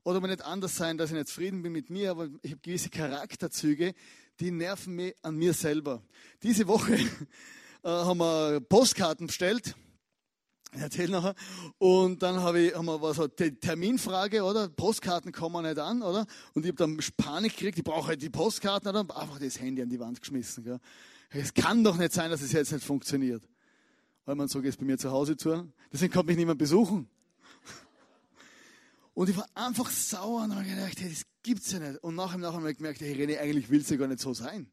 Oder 0.03 0.17
aber 0.17 0.29
nicht 0.29 0.41
anders 0.41 0.75
sein, 0.75 0.97
dass 0.97 1.11
ich 1.11 1.15
nicht 1.15 1.27
zufrieden 1.27 1.61
bin 1.61 1.73
mit 1.73 1.89
mir, 1.89 2.11
aber 2.11 2.29
ich 2.41 2.51
habe 2.51 2.61
gewisse 2.61 2.89
Charakterzüge, 2.89 3.93
die 4.41 4.51
nerven 4.51 4.95
mich 4.95 5.15
an 5.21 5.36
mir 5.38 5.53
selber. 5.53 6.01
Diese 6.41 6.67
Woche 6.67 6.95
äh, 7.83 7.88
haben 7.88 8.17
wir 8.17 8.60
Postkarten 8.60 9.27
bestellt. 9.27 9.75
Ich 10.74 10.81
erzähle 10.81 11.12
nachher. 11.12 11.36
Und 11.77 12.24
dann 12.24 12.39
habe 12.39 12.62
ich, 12.62 12.75
haben 12.75 12.86
wir 12.86 13.01
was, 13.01 13.19
die 13.38 13.51
Terminfrage, 13.51 14.43
oder? 14.43 14.69
Postkarten 14.69 15.31
kommen 15.31 15.65
nicht 15.65 15.77
an, 15.77 16.01
oder? 16.01 16.25
Und 16.53 16.65
ich 16.65 16.71
habe 16.71 16.77
dann 16.77 16.98
Panik 17.17 17.55
gekriegt, 17.55 17.77
ich 17.77 17.83
brauche 17.83 18.07
halt 18.07 18.21
die 18.21 18.29
Postkarten, 18.29 18.89
oder? 18.89 19.01
Einfach 19.01 19.38
das 19.38 19.60
Handy 19.60 19.81
an 19.81 19.89
die 19.89 20.00
Wand 20.00 20.19
geschmissen. 20.21 20.79
Es 21.29 21.53
kann 21.53 21.83
doch 21.83 21.98
nicht 21.98 22.13
sein, 22.13 22.31
dass 22.31 22.41
es 22.41 22.51
jetzt 22.51 22.71
nicht 22.71 22.86
funktioniert. 22.86 23.43
Weil 24.25 24.36
man 24.36 24.48
so 24.48 24.62
geht 24.62 24.71
es 24.71 24.77
bei 24.77 24.86
mir 24.86 24.98
zu 24.98 25.12
Hause 25.12 25.38
zu. 25.38 25.71
Deswegen 25.91 26.13
kommt 26.13 26.27
mich 26.27 26.38
niemand 26.38 26.57
besuchen. 26.57 27.10
Und 29.13 29.29
ich 29.29 29.38
war 29.38 29.48
einfach 29.53 29.89
sauer 29.89 30.43
und 30.45 30.55
habe 30.55 30.63
gedacht, 30.63 31.00
hey, 31.00 31.10
das 31.10 31.24
gibt's 31.43 31.71
ja 31.71 31.79
nicht. 31.79 32.03
Und 32.03 32.15
nachher, 32.15 32.38
nachher 32.38 32.57
habe 32.57 32.71
ich 32.71 32.77
gemerkt, 32.77 33.01
hey 33.01 33.13
René, 33.13 33.39
eigentlich 33.39 33.69
will 33.69 33.81
es 33.81 33.89
ja 33.89 33.98
gar 33.98 34.07
nicht 34.07 34.21
so 34.21 34.33
sein. 34.33 34.71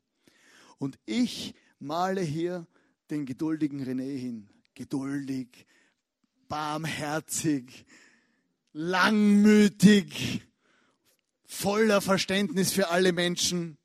Und 0.79 0.99
ich 1.07 1.55
male 1.79 2.21
hier 2.21 2.67
den 3.11 3.27
geduldigen 3.27 3.83
René 3.83 4.17
hin. 4.17 4.49
Geduldig, 4.75 5.67
barmherzig, 6.49 7.87
langmütig, 8.73 10.43
voller 11.45 12.01
Verständnis 12.01 12.73
für 12.73 12.89
alle 12.91 13.13
Menschen, 13.13 13.79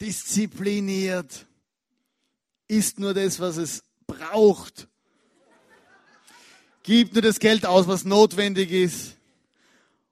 diszipliniert, 0.00 1.46
isst 2.68 2.98
nur 2.98 3.12
das, 3.12 3.40
was 3.40 3.56
es 3.56 3.84
braucht, 4.06 4.88
gibt 6.82 7.12
nur 7.12 7.22
das 7.22 7.38
Geld 7.38 7.66
aus, 7.66 7.86
was 7.86 8.04
notwendig 8.04 8.70
ist, 8.70 9.16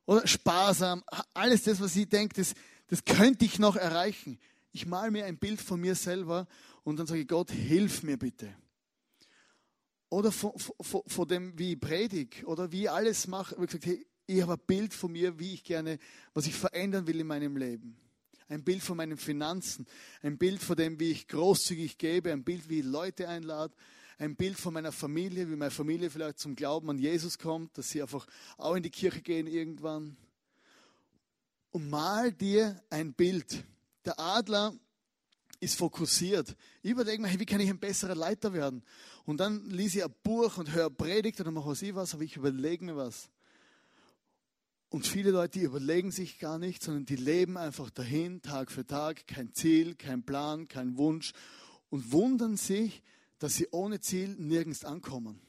oder 0.08 0.26
sparsam, 0.26 1.04
alles 1.34 1.64
das, 1.64 1.80
was 1.80 1.94
ich 1.94 2.08
denke, 2.08 2.34
das, 2.36 2.54
das 2.86 3.04
könnte 3.04 3.44
ich 3.44 3.58
noch 3.58 3.76
erreichen. 3.76 4.38
Ich 4.72 4.86
male 4.86 5.10
mir 5.10 5.26
ein 5.26 5.36
Bild 5.36 5.60
von 5.60 5.78
mir 5.78 5.94
selber 5.94 6.48
und 6.82 6.98
dann 6.98 7.06
sage 7.06 7.20
ich, 7.20 7.28
Gott, 7.28 7.50
hilf 7.50 8.02
mir 8.02 8.16
bitte. 8.16 8.50
Oder 10.08 10.32
von, 10.32 10.52
von, 10.58 11.02
von 11.06 11.28
dem, 11.28 11.58
wie 11.58 11.74
ich 11.74 11.80
predige 11.80 12.46
oder 12.46 12.72
wie 12.72 12.84
ich 12.84 12.90
alles 12.90 13.26
mache. 13.26 13.54
Ich 13.62 13.84
hey, 13.84 14.06
ich 14.26 14.40
habe 14.40 14.54
ein 14.54 14.66
Bild 14.66 14.94
von 14.94 15.12
mir, 15.12 15.38
wie 15.38 15.52
ich 15.52 15.62
gerne, 15.62 15.98
was 16.32 16.46
ich 16.46 16.54
verändern 16.54 17.06
will 17.06 17.20
in 17.20 17.26
meinem 17.26 17.58
Leben. 17.58 17.94
Ein 18.48 18.64
Bild 18.64 18.82
von 18.82 18.96
meinen 18.96 19.18
Finanzen, 19.18 19.84
ein 20.22 20.38
Bild 20.38 20.62
von 20.62 20.76
dem, 20.76 20.98
wie 20.98 21.10
ich 21.10 21.28
großzügig 21.28 21.98
gebe, 21.98 22.32
ein 22.32 22.44
Bild, 22.44 22.70
wie 22.70 22.78
ich 22.78 22.86
Leute 22.86 23.28
einlade, 23.28 23.74
ein 24.18 24.34
Bild 24.34 24.58
von 24.58 24.74
meiner 24.74 24.92
Familie, 24.92 25.48
wie 25.48 25.56
meine 25.56 25.70
Familie 25.70 26.10
vielleicht 26.10 26.40
zum 26.40 26.56
Glauben 26.56 26.90
an 26.90 26.98
Jesus 26.98 27.38
kommt, 27.38 27.78
dass 27.78 27.90
sie 27.90 28.02
einfach 28.02 28.26
auch 28.56 28.74
in 28.74 28.82
die 28.82 28.90
Kirche 28.90 29.22
gehen 29.22 29.46
irgendwann. 29.46 30.16
Und 31.70 31.88
mal 31.88 32.32
dir 32.32 32.82
ein 32.90 33.12
Bild. 33.14 33.64
Der 34.04 34.18
Adler 34.18 34.74
ist 35.60 35.76
fokussiert. 35.76 36.56
Ich 36.82 36.90
überlege 36.90 37.22
mir, 37.22 37.28
hey, 37.28 37.38
wie 37.38 37.46
kann 37.46 37.60
ich 37.60 37.70
ein 37.70 37.78
besserer 37.78 38.14
Leiter 38.14 38.52
werden? 38.52 38.82
Und 39.24 39.38
dann 39.38 39.68
lese 39.70 39.98
ich 39.98 40.04
ein 40.04 40.14
Buch 40.22 40.58
und 40.58 40.72
höre 40.72 40.90
Predigt 40.90 41.40
oder 41.40 41.50
mache 41.50 41.68
was 41.68 41.82
ich 41.82 41.94
was, 41.94 42.14
aber 42.14 42.24
ich 42.24 42.36
überlege 42.36 42.84
mir 42.84 42.96
was. 42.96 43.28
Und 44.90 45.06
viele 45.06 45.30
Leute, 45.30 45.58
die 45.58 45.66
überlegen 45.66 46.10
sich 46.10 46.38
gar 46.38 46.58
nicht, 46.58 46.82
sondern 46.82 47.04
die 47.04 47.16
leben 47.16 47.56
einfach 47.56 47.90
dahin, 47.90 48.40
Tag 48.40 48.72
für 48.72 48.86
Tag, 48.86 49.26
kein 49.26 49.52
Ziel, 49.52 49.94
kein 49.94 50.24
Plan, 50.24 50.66
kein 50.66 50.96
Wunsch 50.96 51.34
und 51.90 52.10
wundern 52.10 52.56
sich, 52.56 53.02
dass 53.38 53.54
sie 53.54 53.68
ohne 53.70 54.00
Ziel 54.00 54.36
nirgends 54.38 54.84
ankommen. 54.84 55.40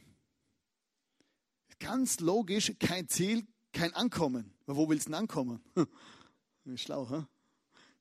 Ganz 1.79 2.19
logisch, 2.19 2.73
kein 2.79 3.07
Ziel, 3.07 3.47
kein 3.71 3.93
Ankommen. 3.93 4.53
Wo 4.65 4.89
willst 4.89 5.07
du 5.07 5.11
denn 5.11 5.19
ankommen? 5.19 5.61
Schlau, 6.75 7.09
hä? 7.09 7.25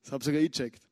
Das 0.03 0.11
habe 0.11 0.23
sogar 0.23 0.41
ich 0.41 0.51
gecheckt. 0.51 0.89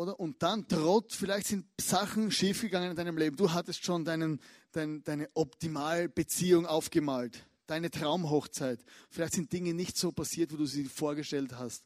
Oder? 0.00 0.18
Und 0.18 0.42
dann 0.42 0.66
trotz, 0.66 1.14
vielleicht 1.14 1.48
sind 1.48 1.66
Sachen 1.78 2.30
schiefgegangen 2.30 2.90
in 2.90 2.96
deinem 2.96 3.18
Leben. 3.18 3.36
Du 3.36 3.52
hattest 3.52 3.84
schon 3.84 4.04
deinen, 4.04 4.40
dein, 4.72 5.04
deine 5.04 5.28
Optimalbeziehung 5.34 6.64
aufgemalt, 6.64 7.44
deine 7.66 7.90
Traumhochzeit. 7.90 8.82
Vielleicht 9.10 9.34
sind 9.34 9.52
Dinge 9.52 9.74
nicht 9.74 9.98
so 9.98 10.10
passiert, 10.10 10.52
wie 10.52 10.56
du 10.56 10.64
sie 10.64 10.84
vorgestellt 10.86 11.54
hast. 11.58 11.84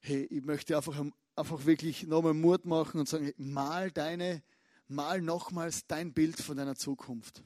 Hey, 0.00 0.24
ich 0.24 0.44
möchte 0.44 0.76
einfach, 0.76 1.04
einfach 1.36 1.66
wirklich 1.66 2.06
nochmal 2.06 2.34
Mut 2.34 2.64
machen 2.64 3.00
und 3.00 3.08
sagen, 3.08 3.24
hey, 3.24 3.34
mal 3.36 3.90
deine, 3.90 4.42
mal 4.88 5.20
nochmals 5.20 5.86
dein 5.86 6.12
Bild 6.12 6.40
von 6.40 6.56
deiner 6.56 6.74
Zukunft. 6.74 7.42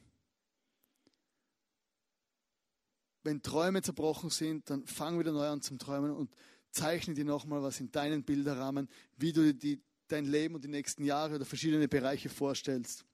Wenn 3.23 3.41
Träume 3.41 3.81
zerbrochen 3.81 4.29
sind, 4.29 4.69
dann 4.69 4.85
fang 4.85 5.19
wieder 5.19 5.31
neu 5.31 5.47
an 5.47 5.61
zum 5.61 5.79
Träumen 5.79 6.11
und 6.11 6.33
zeichne 6.71 7.13
dir 7.13 7.25
nochmal 7.25 7.63
was 7.63 7.79
in 7.79 7.91
deinen 7.91 8.23
Bilderrahmen, 8.23 8.87
wie 9.17 9.33
du 9.33 9.53
dir 9.53 9.79
dein 10.07 10.25
Leben 10.25 10.55
und 10.55 10.63
die 10.63 10.69
nächsten 10.69 11.03
Jahre 11.03 11.35
oder 11.35 11.45
verschiedene 11.45 11.87
Bereiche 11.87 12.29
vorstellst. 12.29 13.05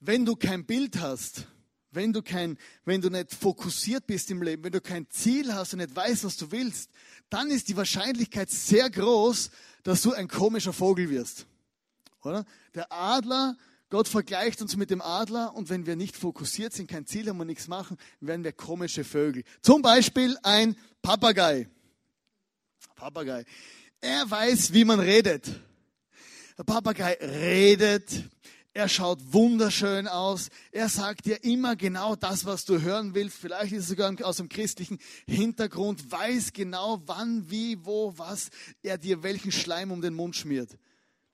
Wenn 0.00 0.24
du 0.24 0.36
kein 0.36 0.66
Bild 0.66 1.00
hast, 1.00 1.46
wenn 1.92 2.12
du, 2.12 2.22
kein, 2.22 2.56
wenn 2.84 3.00
du 3.00 3.10
nicht 3.10 3.34
fokussiert 3.34 4.06
bist 4.06 4.30
im 4.30 4.42
Leben, 4.42 4.64
wenn 4.64 4.72
du 4.72 4.80
kein 4.80 5.08
Ziel 5.10 5.52
hast 5.52 5.72
und 5.72 5.80
nicht 5.80 5.94
weißt, 5.94 6.24
was 6.24 6.36
du 6.36 6.50
willst, 6.52 6.90
dann 7.28 7.50
ist 7.50 7.68
die 7.68 7.76
Wahrscheinlichkeit 7.76 8.50
sehr 8.50 8.88
groß, 8.90 9.50
dass 9.82 10.02
du 10.02 10.12
ein 10.12 10.28
komischer 10.28 10.72
Vogel 10.72 11.10
wirst. 11.10 11.46
Oder? 12.22 12.44
Der 12.74 12.92
Adler, 12.92 13.56
Gott 13.88 14.06
vergleicht 14.06 14.62
uns 14.62 14.76
mit 14.76 14.90
dem 14.90 15.00
Adler 15.00 15.54
und 15.54 15.68
wenn 15.68 15.86
wir 15.86 15.96
nicht 15.96 16.16
fokussiert 16.16 16.72
sind, 16.72 16.88
kein 16.88 17.06
Ziel 17.06 17.28
haben 17.28 17.40
und 17.40 17.48
nichts 17.48 17.66
machen, 17.66 17.96
werden 18.20 18.44
wir 18.44 18.52
komische 18.52 19.04
Vögel. 19.04 19.42
Zum 19.62 19.82
Beispiel 19.82 20.36
ein 20.42 20.76
Papagei. 21.02 21.68
Papagei. 22.94 23.44
Er 24.00 24.30
weiß, 24.30 24.72
wie 24.72 24.84
man 24.84 25.00
redet. 25.00 25.50
Der 26.56 26.64
Papagei 26.64 27.14
redet. 27.20 28.10
Er 28.72 28.88
schaut 28.88 29.18
wunderschön 29.32 30.06
aus. 30.06 30.48
Er 30.70 30.88
sagt 30.88 31.26
dir 31.26 31.42
immer 31.42 31.74
genau 31.74 32.14
das, 32.14 32.44
was 32.44 32.64
du 32.64 32.80
hören 32.80 33.14
willst. 33.14 33.36
Vielleicht 33.36 33.72
ist 33.72 33.82
es 33.82 33.88
sogar 33.88 34.14
aus 34.22 34.36
dem 34.36 34.48
christlichen 34.48 34.98
Hintergrund. 35.26 36.12
Weiß 36.12 36.52
genau, 36.52 37.02
wann, 37.06 37.50
wie, 37.50 37.84
wo, 37.84 38.14
was 38.16 38.50
er 38.82 38.96
dir 38.96 39.24
welchen 39.24 39.50
Schleim 39.50 39.90
um 39.90 40.00
den 40.00 40.14
Mund 40.14 40.36
schmiert. 40.36 40.78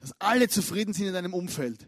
Dass 0.01 0.13
alle 0.19 0.49
zufrieden 0.49 0.95
sind 0.95 1.09
in 1.09 1.13
deinem 1.13 1.35
Umfeld. 1.35 1.87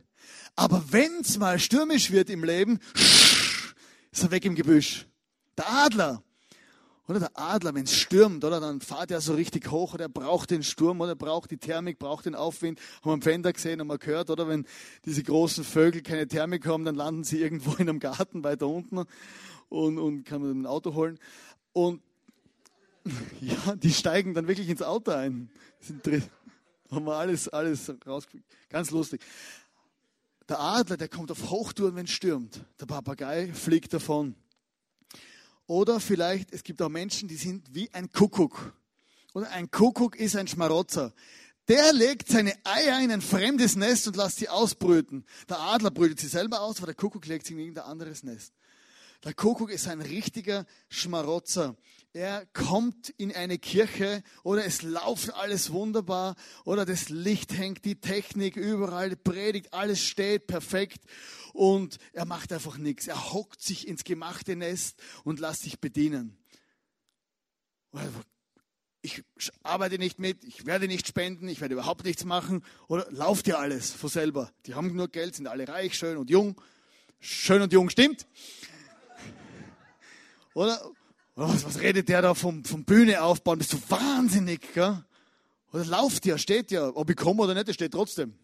Aber 0.55 0.85
wenn 0.91 1.21
es 1.21 1.39
mal 1.39 1.59
stürmisch 1.59 2.11
wird 2.11 2.29
im 2.29 2.45
Leben, 2.45 2.79
ist 2.95 4.23
er 4.23 4.31
weg 4.31 4.45
im 4.45 4.55
Gebüsch. 4.55 5.07
Der 5.57 5.71
Adler, 5.71 6.23
oder 7.09 7.21
der 7.21 7.31
Adler, 7.35 7.75
wenn 7.75 7.85
es 7.85 7.95
stürmt, 7.95 8.45
oder 8.45 8.61
dann 8.61 8.83
fährt 8.83 9.11
er 9.11 9.23
so 9.23 9.35
richtig 9.35 9.71
hoch 9.71 9.95
oder 9.95 10.05
er 10.05 10.09
braucht 10.11 10.51
den 10.51 10.63
Sturm 10.63 11.01
oder 11.01 11.17
braucht 11.17 11.51
die 11.51 11.57
Thermik, 11.57 11.99
braucht 11.99 12.27
den 12.27 12.35
Aufwind. 12.35 12.79
Haben 12.97 13.07
wir 13.07 13.13
am 13.15 13.23
Fender 13.23 13.53
gesehen, 13.53 13.81
haben 13.81 13.89
wir 13.89 13.99
gehört, 13.99 14.29
oder 14.29 14.47
wenn 14.47 14.67
diese 15.07 15.23
großen 15.23 15.65
Vögel 15.65 16.03
keine 16.03 16.29
Thermik 16.29 16.67
haben, 16.67 16.85
dann 16.85 16.95
landen 16.95 17.25
sie 17.25 17.41
irgendwo 17.41 17.73
in 17.73 17.89
einem 17.89 17.99
Garten 17.99 18.45
weiter 18.45 18.69
unten 18.69 19.05
und, 19.71 19.99
und 19.99 20.25
kann 20.25 20.43
man 20.43 20.63
ein 20.63 20.67
Auto 20.67 20.95
holen. 20.95 21.19
Und 21.73 22.03
ja, 23.41 23.75
die 23.77 23.93
steigen 23.93 24.35
dann 24.35 24.47
wirklich 24.47 24.69
ins 24.69 24.83
Auto 24.83 25.13
ein. 25.13 25.51
Sind 25.81 26.07
drin. 26.07 26.25
Haben 26.91 27.07
wir 27.07 27.15
alles, 27.15 27.49
alles 27.49 27.93
rausgekriegt. 28.07 28.47
Ganz 28.69 28.91
lustig. 28.91 29.23
Der 30.49 30.61
Adler, 30.61 30.97
der 30.97 31.09
kommt 31.09 31.31
auf 31.31 31.51
Hochtouren, 31.51 31.95
wenn 31.97 32.07
es 32.07 32.11
stürmt. 32.11 32.65
Der 32.81 32.87
Papagei 32.87 33.53
fliegt 33.53 33.93
davon. 33.93 34.35
Oder 35.69 36.01
vielleicht, 36.01 36.51
es 36.53 36.65
gibt 36.65 36.81
auch 36.81 36.89
Menschen, 36.89 37.29
die 37.29 37.37
sind 37.37 37.75
wie 37.75 37.93
ein 37.93 38.11
Kuckuck. 38.11 38.73
Oder 39.35 39.51
ein 39.51 39.71
Kuckuck 39.71 40.17
ist 40.17 40.35
ein 40.35 40.49
Schmarotzer. 40.49 41.13
Der 41.69 41.93
legt 41.93 42.29
seine 42.29 42.55
Eier 42.65 42.99
in 43.01 43.13
ein 43.13 43.21
fremdes 43.21 43.77
Nest 43.77 44.09
und 44.09 44.17
lässt 44.17 44.39
sie 44.39 44.49
ausbrüten. 44.49 45.27
Der 45.47 45.61
Adler 45.61 45.91
brütet 45.91 46.21
sie 46.21 46.27
selber 46.27 46.63
aus, 46.63 46.79
aber 46.79 46.87
der 46.87 46.95
Kuckuck 46.95 47.27
legt 47.27 47.47
sie 47.47 47.53
in 47.53 47.59
irgendein 47.59 47.85
anderes 47.85 48.23
Nest. 48.23 48.55
Der 49.25 49.35
Kuckuck 49.35 49.71
ist 49.71 49.89
ein 49.89 50.01
richtiger 50.01 50.65
Schmarotzer. 50.89 51.77
Er 52.13 52.47
kommt 52.47 53.11
in 53.11 53.35
eine 53.35 53.59
Kirche 53.59 54.23
oder 54.45 54.65
es 54.65 54.83
läuft 54.83 55.35
alles 55.35 55.73
wunderbar 55.73 56.37
oder 56.65 56.87
das 56.87 57.09
Licht 57.09 57.53
hängt, 57.53 57.85
die 57.85 58.01
Technik 58.01 58.57
überall, 58.57 59.11
die 59.11 59.17
Predigt, 59.17 59.75
alles 59.75 60.03
steht 60.03 60.47
perfekt 60.47 61.03
und 61.53 61.99
er 62.13 62.25
macht 62.25 62.53
einfach 62.53 62.79
nichts. 62.79 63.09
Er 63.09 63.33
hockt 63.33 63.61
sich 63.61 63.89
ins 63.89 64.05
gemachte 64.05 64.57
Nest 64.57 65.01
und 65.25 65.41
lässt 65.41 65.63
sich 65.63 65.81
bedienen. 65.81 66.39
Ich 69.03 69.23
arbeite 69.63 69.99
nicht 69.99 70.19
mit, 70.19 70.45
ich 70.45 70.65
werde 70.65 70.87
nicht 70.87 71.09
spenden, 71.09 71.49
ich 71.49 71.61
werde 71.61 71.75
überhaupt 71.75 72.05
nichts 72.05 72.25
machen 72.25 72.65
oder 72.87 73.07
lauft 73.11 73.49
ja 73.49 73.59
alles 73.59 73.93
von 73.93 74.11
selber. 74.11 74.53
Die 74.67 74.75
haben 74.75 74.95
nur 74.95 75.09
Geld, 75.09 75.35
sind 75.35 75.49
alle 75.49 75.67
reich, 75.67 75.95
schön 75.95 76.17
und 76.17 76.31
jung. 76.31 76.61
Schön 77.21 77.63
und 77.63 77.73
jung 77.73 77.91
stimmt. 77.91 78.27
Oder? 80.59 80.91
Was, 81.37 81.65
was 81.65 81.81
redet 81.81 82.09
der 82.09 82.21
da 82.21 82.35
vom, 82.35 82.65
vom 82.65 82.85
Bühne 82.85 83.23
aufbauen? 83.23 83.59
Bist 83.59 83.73
du 83.73 83.79
wahnsinnig, 83.89 84.75
gell? 84.75 85.05
Oder 85.73 85.85
lauft 85.85 86.27
ja, 86.27 86.37
steht 86.37 86.73
ja. 86.73 86.89
Ob 86.97 87.09
ich 87.11 87.17
komme 87.17 87.45
oder 87.45 87.55
nicht, 87.55 87.69
das 87.69 87.77
steht 87.77 87.93
trotzdem. 87.93 88.35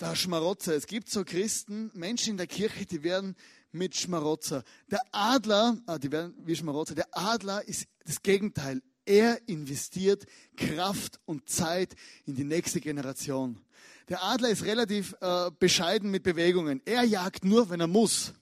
Der 0.00 0.16
Schmarotzer. 0.16 0.74
Es 0.74 0.88
gibt 0.88 1.08
so 1.10 1.24
Christen, 1.24 1.92
Menschen 1.94 2.32
in 2.32 2.36
der 2.38 2.48
Kirche, 2.48 2.86
die 2.86 3.04
werden 3.04 3.36
mit 3.70 3.94
Schmarotzer. 3.94 4.64
Der 4.90 5.00
Adler, 5.12 5.76
ah, 5.86 5.96
die 5.96 6.10
werden 6.10 6.34
wie 6.44 6.56
Schmarotzer. 6.56 6.96
Der 6.96 7.06
Adler 7.12 7.62
ist 7.68 7.86
das 8.04 8.20
Gegenteil. 8.20 8.82
Er 9.04 9.38
investiert 9.46 10.26
Kraft 10.56 11.20
und 11.24 11.48
Zeit 11.48 11.94
in 12.26 12.34
die 12.34 12.42
nächste 12.42 12.80
Generation. 12.80 13.60
Der 14.08 14.24
Adler 14.24 14.48
ist 14.48 14.64
relativ 14.64 15.14
äh, 15.20 15.52
bescheiden 15.56 16.10
mit 16.10 16.24
Bewegungen. 16.24 16.82
Er 16.84 17.04
jagt 17.04 17.44
nur, 17.44 17.70
wenn 17.70 17.78
er 17.78 17.86
muss. 17.86 18.34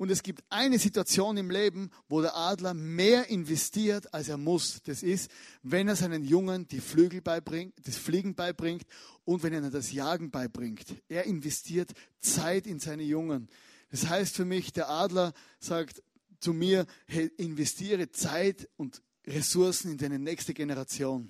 Und 0.00 0.10
es 0.10 0.22
gibt 0.22 0.42
eine 0.48 0.78
Situation 0.78 1.36
im 1.36 1.50
Leben, 1.50 1.90
wo 2.08 2.22
der 2.22 2.34
Adler 2.34 2.72
mehr 2.72 3.28
investiert, 3.28 4.14
als 4.14 4.30
er 4.30 4.38
muss. 4.38 4.80
Das 4.84 5.02
ist, 5.02 5.30
wenn 5.62 5.88
er 5.88 5.94
seinen 5.94 6.24
Jungen 6.24 6.66
die 6.66 6.80
Flügel 6.80 7.20
beibringt, 7.20 7.74
das 7.84 7.98
Fliegen 7.98 8.34
beibringt 8.34 8.86
und 9.26 9.42
wenn 9.42 9.52
er 9.52 9.68
das 9.68 9.92
Jagen 9.92 10.30
beibringt. 10.30 10.86
Er 11.10 11.24
investiert 11.24 11.92
Zeit 12.18 12.66
in 12.66 12.80
seine 12.80 13.02
Jungen. 13.02 13.50
Das 13.90 14.08
heißt 14.08 14.34
für 14.34 14.46
mich, 14.46 14.72
der 14.72 14.88
Adler 14.88 15.34
sagt 15.58 16.02
zu 16.38 16.54
mir, 16.54 16.86
hey, 17.06 17.30
investiere 17.36 18.10
Zeit 18.10 18.70
und 18.78 19.02
Ressourcen 19.26 19.90
in 19.90 19.98
deine 19.98 20.18
nächste 20.18 20.54
Generation. 20.54 21.28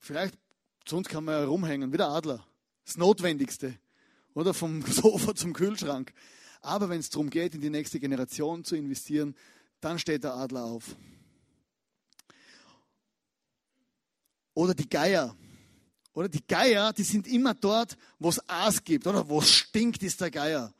Vielleicht, 0.00 0.36
sonst 0.88 1.08
kann 1.08 1.22
man 1.22 1.36
ja 1.36 1.44
rumhängen, 1.44 1.92
wie 1.92 1.98
der 1.98 2.08
Adler. 2.08 2.44
Das 2.84 2.96
Notwendigste. 2.96 3.78
Oder 4.34 4.54
vom 4.54 4.82
Sofa 4.90 5.36
zum 5.36 5.52
Kühlschrank. 5.52 6.12
Aber 6.60 6.88
wenn 6.88 7.00
es 7.00 7.10
darum 7.10 7.30
geht, 7.30 7.54
in 7.54 7.60
die 7.60 7.70
nächste 7.70 8.00
Generation 8.00 8.64
zu 8.64 8.76
investieren, 8.76 9.34
dann 9.80 9.98
steht 9.98 10.24
der 10.24 10.34
Adler 10.34 10.64
auf. 10.64 10.96
Oder 14.54 14.74
die 14.74 14.88
Geier. 14.88 15.36
Oder 16.14 16.28
die 16.28 16.44
Geier, 16.44 16.92
die 16.92 17.04
sind 17.04 17.28
immer 17.28 17.54
dort, 17.54 17.96
wo 18.18 18.28
es 18.28 18.48
Aas 18.48 18.82
gibt, 18.82 19.06
oder 19.06 19.28
wo 19.28 19.38
es 19.38 19.50
stinkt, 19.52 20.02
ist 20.02 20.20
der 20.20 20.32
Geier. 20.32 20.74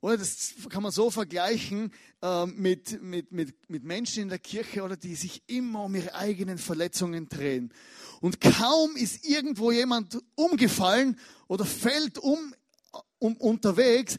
Oder 0.00 0.18
das 0.18 0.52
kann 0.68 0.82
man 0.82 0.92
so 0.92 1.10
vergleichen 1.10 1.90
äh, 2.22 2.46
mit, 2.46 3.02
mit, 3.02 3.32
mit, 3.32 3.70
mit 3.70 3.82
Menschen 3.82 4.24
in 4.24 4.28
der 4.28 4.38
Kirche, 4.38 4.82
oder 4.82 4.96
die 4.96 5.14
sich 5.14 5.42
immer 5.46 5.84
um 5.84 5.94
ihre 5.94 6.14
eigenen 6.14 6.58
Verletzungen 6.58 7.28
drehen. 7.28 7.72
Und 8.20 8.40
kaum 8.40 8.94
ist 8.94 9.24
irgendwo 9.24 9.72
jemand 9.72 10.18
umgefallen 10.34 11.18
oder 11.48 11.64
fällt 11.64 12.18
um, 12.18 12.54
um 13.18 13.36
unterwegs, 13.36 14.16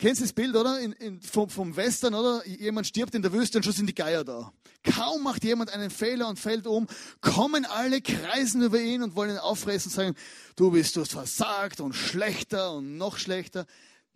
Kennst 0.00 0.22
du 0.22 0.24
das 0.24 0.32
Bild, 0.32 0.56
oder? 0.56 0.80
In, 0.80 0.92
in, 0.92 1.20
vom, 1.20 1.50
vom 1.50 1.76
Western, 1.76 2.14
oder? 2.14 2.46
Jemand 2.46 2.86
stirbt 2.86 3.14
in 3.14 3.20
der 3.20 3.34
Wüste 3.34 3.58
und 3.58 3.64
schon 3.64 3.74
sind 3.74 3.86
die 3.86 3.94
Geier 3.94 4.24
da. 4.24 4.50
Kaum 4.82 5.22
macht 5.22 5.44
jemand 5.44 5.74
einen 5.74 5.90
Fehler 5.90 6.26
und 6.26 6.38
fällt 6.38 6.66
um, 6.66 6.86
kommen 7.20 7.66
alle, 7.66 8.00
kreisen 8.00 8.62
über 8.62 8.80
ihn 8.80 9.02
und 9.02 9.14
wollen 9.14 9.32
ihn 9.32 9.36
auffressen 9.36 9.90
und 9.90 9.94
sagen, 9.94 10.14
du 10.56 10.70
bist 10.70 10.96
du 10.96 11.04
versagt 11.04 11.80
und 11.80 11.92
schlechter 11.92 12.72
und 12.72 12.96
noch 12.96 13.18
schlechter. 13.18 13.66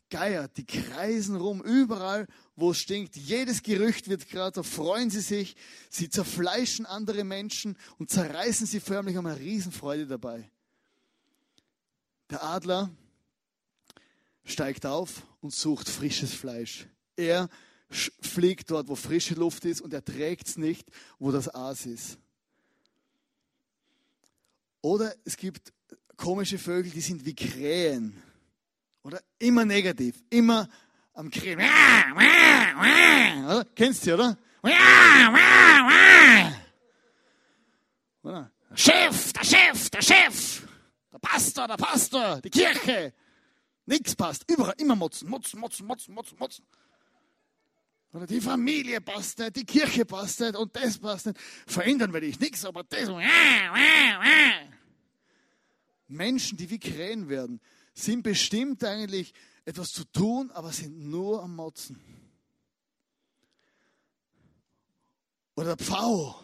Geier, 0.09 0.49
die 0.49 0.65
kreisen 0.65 1.37
rum, 1.37 1.61
überall, 1.61 2.29
wo 2.57 2.71
es 2.71 2.79
stinkt. 2.79 3.15
Jedes 3.17 3.63
Gerücht 3.63 4.09
wird 4.09 4.31
gerade, 4.31 4.55
da 4.55 4.63
freuen 4.63 5.11
sie 5.11 5.21
sich. 5.21 5.55
Sie 5.91 6.09
zerfleischen 6.09 6.87
andere 6.87 7.25
Menschen 7.25 7.77
und 7.99 8.09
zerreißen 8.09 8.67
sie 8.67 8.81
förmlich, 8.81 9.17
haben 9.17 9.27
eine 9.27 9.39
Riesenfreude 9.39 10.07
dabei. 10.07 10.51
Der 12.31 12.43
Adler 12.43 12.91
steigt 14.45 14.87
auf 14.87 15.23
und 15.41 15.53
sucht 15.53 15.89
frisches 15.89 16.33
Fleisch. 16.35 16.87
Er 17.17 17.49
fliegt 17.91 18.71
dort, 18.71 18.89
wo 18.89 18.95
frische 18.95 19.35
Luft 19.35 19.65
ist 19.65 19.81
und 19.81 19.93
er 19.93 20.05
trägt 20.05 20.49
es 20.49 20.57
nicht, 20.57 20.89
wo 21.19 21.31
das 21.31 21.49
Aas 21.49 21.87
ist. 21.87 22.19
Oder 24.81 25.15
es 25.25 25.37
gibt 25.37 25.73
komische 26.17 26.59
Vögel, 26.59 26.91
die 26.91 27.01
sind 27.01 27.25
wie 27.25 27.35
Krähen. 27.35 28.23
Oder 29.03 29.21
immer 29.39 29.65
negativ, 29.65 30.23
immer 30.31 30.69
am 31.13 31.31
Krähen. 31.31 31.61
Kennst 33.75 34.07
du, 34.07 34.15
oder? 34.15 34.39
Chef, 38.75 39.33
der 39.33 39.45
Chef, 39.45 39.91
der 39.91 40.03
Chef, 40.03 40.63
der 41.13 41.19
Pastor, 41.19 41.69
der 41.69 41.77
Pastor, 41.77 42.41
die 42.41 42.51
Kirche. 42.51 43.13
Nichts 43.87 44.17
passt. 44.17 44.51
Überall 44.51 44.75
immer 44.79 44.97
motzen, 44.97 45.29
motzen, 45.29 45.61
motzen, 45.61 45.87
motzen, 45.87 46.15
motzen, 46.15 46.39
motzen. 46.39 46.67
Oder 48.13 48.27
die 48.27 48.41
Familie 48.41 49.01
passt 49.01 49.39
nicht, 49.41 49.57
die 49.57 49.65
Kirche 49.65 50.05
passt 50.05 50.41
nicht 50.41 50.55
und 50.55 50.75
das 50.77 50.99
passt 50.99 51.27
nicht. 51.27 51.39
Verändern 51.67 52.13
will 52.13 52.23
ich 52.23 52.39
nichts, 52.39 52.65
aber 52.65 52.85
das. 52.85 53.09
Menschen, 56.07 56.57
die 56.57 56.71
wie 56.71 56.79
Krähen 56.79 57.29
werden, 57.29 57.61
sind 57.93 58.23
bestimmt 58.23 58.85
eigentlich 58.85 59.35
etwas 59.65 59.93
zu 59.93 60.05
tun, 60.05 60.51
aber 60.53 60.73
sind 60.73 60.99
nur 60.99 61.43
am 61.43 61.57
Motzen. 61.57 62.01
Oder 65.57 65.77
der 65.77 65.85
Pfau. 65.85 66.41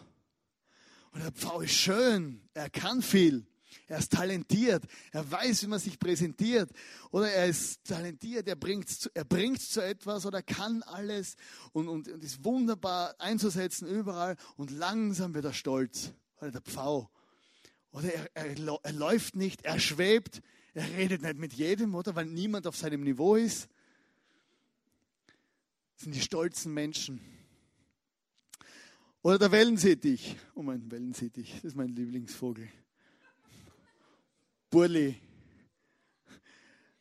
Oder 1.13 1.23
der 1.23 1.31
Pfau 1.31 1.61
ist 1.61 1.73
schön, 1.73 2.41
er 2.53 2.69
kann 2.69 3.01
viel. 3.01 3.45
Er 3.91 3.97
ist 3.97 4.13
talentiert. 4.13 4.85
Er 5.11 5.29
weiß, 5.29 5.63
wie 5.63 5.67
man 5.67 5.79
sich 5.79 5.99
präsentiert. 5.99 6.71
Oder 7.11 7.29
er 7.29 7.47
ist 7.47 7.83
talentiert. 7.83 8.47
Er 8.47 8.55
bringt 8.55 8.87
es 8.87 9.07
er 9.07 9.25
bringt's 9.25 9.69
zu 9.69 9.81
etwas 9.81 10.25
oder 10.25 10.41
kann 10.41 10.81
alles 10.83 11.35
und, 11.73 11.89
und, 11.89 12.07
und 12.07 12.23
ist 12.23 12.45
wunderbar 12.45 13.13
einzusetzen 13.19 13.89
überall. 13.89 14.37
Und 14.55 14.71
langsam 14.71 15.33
wird 15.33 15.43
er 15.43 15.53
stolz. 15.53 16.13
Oder 16.39 16.51
der 16.51 16.61
Pfau. 16.61 17.11
Oder 17.91 18.13
er, 18.13 18.29
er, 18.33 18.79
er 18.81 18.93
läuft 18.93 19.35
nicht, 19.35 19.65
er 19.65 19.77
schwebt. 19.77 20.41
Er 20.73 20.89
redet 20.91 21.21
nicht 21.21 21.37
mit 21.37 21.51
jedem, 21.51 21.93
oder? 21.93 22.15
Weil 22.15 22.27
niemand 22.27 22.67
auf 22.67 22.77
seinem 22.77 23.01
Niveau 23.01 23.35
ist. 23.35 23.67
Das 25.95 26.05
sind 26.05 26.15
die 26.15 26.21
stolzen 26.21 26.73
Menschen. 26.73 27.19
Oder 29.21 29.37
der 29.37 29.51
Wellensittich. 29.51 30.37
Oh 30.55 30.63
mein 30.63 30.89
Wellensittich, 30.89 31.55
das 31.55 31.65
ist 31.65 31.75
mein 31.75 31.89
Lieblingsvogel. 31.89 32.69
Burli. 34.71 35.21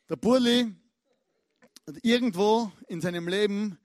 Der 0.09 0.16
Burli 0.16 0.74
hat 1.87 1.98
irgendwo 2.02 2.72
in 2.88 3.00
seinem 3.00 3.28
Leben 3.28 3.78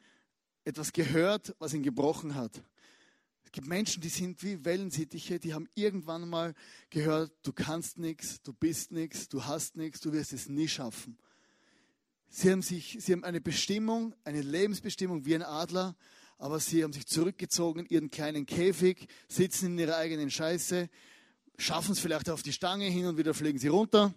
etwas 0.63 0.91
gehört, 0.91 1.55
was 1.59 1.75
ihn 1.75 1.83
gebrochen 1.83 2.33
hat. 2.33 2.63
Es 3.43 3.51
gibt 3.51 3.67
Menschen, 3.67 4.01
die 4.01 4.09
sind 4.09 4.41
wie 4.41 4.65
Wellensittiche, 4.65 5.39
die 5.39 5.53
haben 5.53 5.69
irgendwann 5.75 6.27
mal 6.27 6.55
gehört, 6.89 7.31
du 7.43 7.53
kannst 7.53 7.99
nichts, 7.99 8.41
du 8.41 8.53
bist 8.53 8.91
nichts, 8.91 9.29
du 9.29 9.45
hast 9.45 9.75
nichts, 9.75 9.99
du 9.99 10.11
wirst 10.13 10.33
es 10.33 10.49
nie 10.49 10.67
schaffen. 10.67 11.19
Sie 12.27 12.51
haben, 12.51 12.63
sich, 12.63 12.97
sie 12.99 13.13
haben 13.13 13.23
eine 13.23 13.39
Bestimmung, 13.39 14.15
eine 14.23 14.41
Lebensbestimmung 14.41 15.25
wie 15.25 15.35
ein 15.35 15.43
Adler, 15.43 15.95
aber 16.39 16.59
sie 16.59 16.83
haben 16.83 16.91
sich 16.91 17.05
zurückgezogen 17.05 17.81
in 17.81 17.85
ihren 17.85 18.09
kleinen 18.09 18.47
Käfig, 18.47 19.07
sitzen 19.27 19.73
in 19.73 19.77
ihrer 19.77 19.97
eigenen 19.97 20.31
Scheiße, 20.31 20.89
schaffen 21.57 21.93
es 21.93 21.99
vielleicht 21.99 22.29
auf 22.29 22.43
die 22.43 22.53
Stange, 22.53 22.85
hin 22.85 23.05
und 23.05 23.17
wieder 23.17 23.33
fliegen 23.33 23.59
sie 23.59 23.67
runter. 23.67 24.13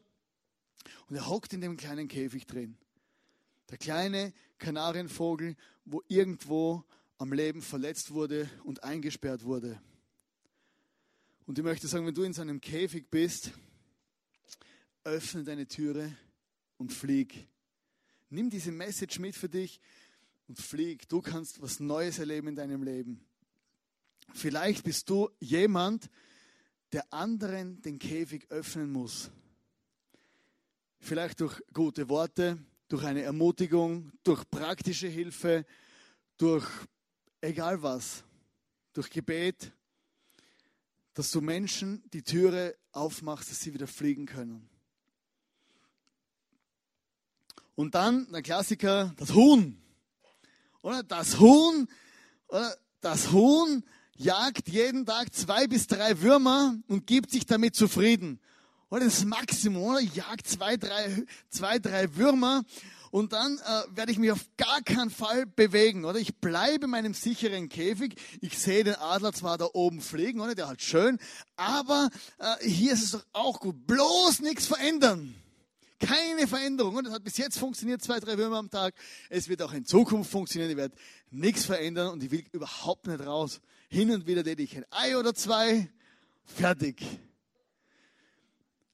Und 1.09 1.16
er 1.16 1.29
hockt 1.29 1.53
in 1.53 1.61
dem 1.61 1.77
kleinen 1.77 2.09
Käfig 2.09 2.46
drin. 2.46 2.77
Der 3.70 3.79
kleine 3.79 4.33
Kanarienvogel, 4.59 5.57
wo 5.85 6.03
irgendwo 6.09 6.85
am 7.18 7.33
Leben 7.33 7.62
verletzt 7.62 8.12
wurde 8.12 8.48
und 8.64 8.85
eingesperrt 8.85 9.44
wurde. 9.44 9.81
Und 11.46 11.59
ich 11.59 11.64
möchte 11.64 11.88
sagen, 11.88 12.07
wenn 12.07 12.14
du 12.14 12.22
in 12.22 12.33
so 12.33 12.42
einem 12.42 12.61
Käfig 12.61 13.11
bist, 13.11 13.53
öffne 15.05 15.44
deine 15.44 15.66
Türe 15.66 16.14
und 16.77 16.92
flieg. 16.92 17.48
Nimm 18.31 18.51
diese 18.51 18.70
Message 18.70 19.18
mit 19.18 19.35
für 19.35 19.48
dich 19.48 19.81
und 20.46 20.59
flieg. 20.59 21.09
Du 21.09 21.22
kannst 21.22 21.62
was 21.62 21.81
Neues 21.81 22.18
erleben 22.18 22.48
in 22.48 22.57
deinem 22.57 22.83
Leben. 22.83 23.24
Vielleicht 24.35 24.85
bist 24.85 25.09
du 25.09 25.31
jemand, 25.40 26.05
der 26.05 26.11
anderen 27.12 27.81
den 27.83 27.98
Käfig 27.98 28.51
öffnen 28.51 28.90
muss. 28.90 29.31
Vielleicht 31.01 31.40
durch 31.40 31.62
gute 31.72 32.09
Worte, 32.09 32.59
durch 32.88 33.05
eine 33.05 33.22
Ermutigung, 33.22 34.11
durch 34.24 34.48
praktische 34.51 35.09
Hilfe, 35.09 35.66
durch 36.38 36.66
egal 37.40 37.83
was, 37.83 38.24
durch 38.92 39.11
Gebet, 39.11 39.72
dass 41.14 41.31
du 41.31 41.40
Menschen 41.40 42.03
die 42.12 42.22
Türe 42.22 42.77
aufmachst, 42.92 43.51
dass 43.51 43.61
sie 43.61 43.74
wieder 43.74 43.87
fliegen 43.87 44.27
können. 44.27 44.68
Und 47.74 47.94
dann 47.94 48.31
der 48.33 48.42
Klassiker, 48.42 49.14
das 49.16 49.35
Huhn. 49.35 49.81
Oder 50.83 51.03
das 51.03 51.38
Huhn, 51.38 51.88
oder 52.48 52.77
das 53.01 53.31
Huhn 53.31 53.85
jagt 54.18 54.68
jeden 54.68 55.07
Tag 55.07 55.35
zwei 55.35 55.66
bis 55.66 55.87
drei 55.87 56.20
Würmer 56.20 56.76
und 56.88 57.07
gibt 57.07 57.31
sich 57.31 57.46
damit 57.46 57.74
zufrieden. 57.74 58.40
Oder 58.90 59.04
das 59.04 59.24
Maximum, 59.24 59.83
oder? 59.83 60.00
Jagt 60.00 60.46
zwei, 60.46 60.76
drei, 60.76 61.24
zwei, 61.50 61.78
drei 61.78 62.14
Würmer 62.16 62.64
und 63.11 63.33
dann 63.33 63.59
äh, 63.59 63.96
werde 63.96 64.12
ich 64.12 64.18
mich 64.18 64.33
auf 64.33 64.44
gar 64.57 64.83
keinen 64.83 65.11
Fall 65.11 65.46
bewegen, 65.46 66.04
oder? 66.04 66.18
Ich 66.18 66.37
bleibe 66.37 66.85
in 66.85 66.90
meinem 66.90 67.14
sicheren 67.14 67.68
Käfig. 67.68 68.16
Ich 68.40 68.59
sehe 68.59 68.85
den 68.85 68.96
Adler 68.96 69.33
zwar 69.33 69.57
da 69.57 69.68
oben 69.72 70.00
fliegen, 70.00 70.40
oder? 70.40 70.54
Der 70.54 70.68
hat 70.68 70.83
schön, 70.83 71.18
aber 71.57 72.11
äh, 72.38 72.68
hier 72.68 72.92
ist 72.92 73.04
es 73.04 73.11
doch 73.12 73.24
auch 73.33 73.61
gut. 73.61 73.87
Bloß 73.87 74.40
nichts 74.40 74.66
verändern. 74.66 75.35
Keine 76.00 76.46
Veränderung. 76.46 76.96
Und 76.96 77.04
das 77.04 77.14
hat 77.14 77.24
bis 77.24 77.38
jetzt 77.38 77.59
funktioniert, 77.59 78.02
zwei, 78.02 78.20
drei 78.20 78.38
Würmer 78.38 78.57
am 78.57 78.70
Tag. 78.70 78.94
Es 79.31 79.48
wird 79.48 79.62
auch 79.62 79.72
in 79.72 79.85
Zukunft 79.85 80.31
funktionieren. 80.31 80.70
Ich 80.70 80.76
werde 80.76 80.96
nichts 81.31 81.64
verändern 81.64 82.12
und 82.12 82.22
ich 82.22 82.31
will 82.31 82.44
überhaupt 82.52 83.07
nicht 83.07 83.20
raus. 83.20 83.61
Hin 83.90 84.11
und 84.11 84.27
wieder 84.27 84.44
täte 84.44 84.62
ich 84.62 84.77
ein 84.77 84.85
Ei 84.90 85.16
oder 85.16 85.35
zwei. 85.35 85.88
Fertig. 86.44 87.03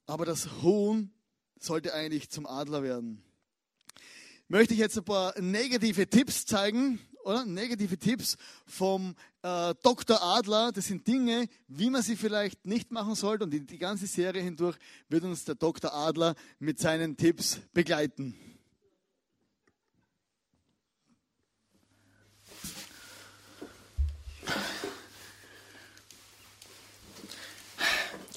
Aber 0.07 0.24
das 0.24 0.62
Huhn 0.62 1.11
sollte 1.59 1.92
eigentlich 1.94 2.30
zum 2.30 2.46
Adler 2.46 2.85
werden. 2.85 3.20
möchte 4.46 4.72
ich 4.72 4.78
jetzt 4.78 4.96
ein 4.96 5.04
paar 5.04 5.38
negative 5.40 6.09
Tipps 6.09 6.46
zeigen, 6.46 7.00
oder? 7.24 7.44
Negative 7.44 7.98
Tipps 7.98 8.37
vom 8.66 9.16
äh, 9.42 9.74
Dr. 9.83 10.22
Adler. 10.22 10.70
Das 10.70 10.87
sind 10.87 11.09
Dinge, 11.09 11.48
wie 11.66 11.90
man 11.90 12.02
sie 12.02 12.14
vielleicht 12.14 12.64
nicht 12.64 12.92
machen 12.92 13.16
sollte. 13.16 13.44
Und 13.44 13.50
die, 13.50 13.66
die 13.66 13.78
ganze 13.78 14.07
Serie 14.07 14.42
hindurch 14.42 14.76
wird 15.09 15.24
uns 15.24 15.44
der 15.44 15.57
Dr. 15.57 15.92
Adler 15.92 16.37
mit 16.61 16.78
seinen 16.78 17.16
Tipps 17.16 17.61
begleiten. 17.72 18.37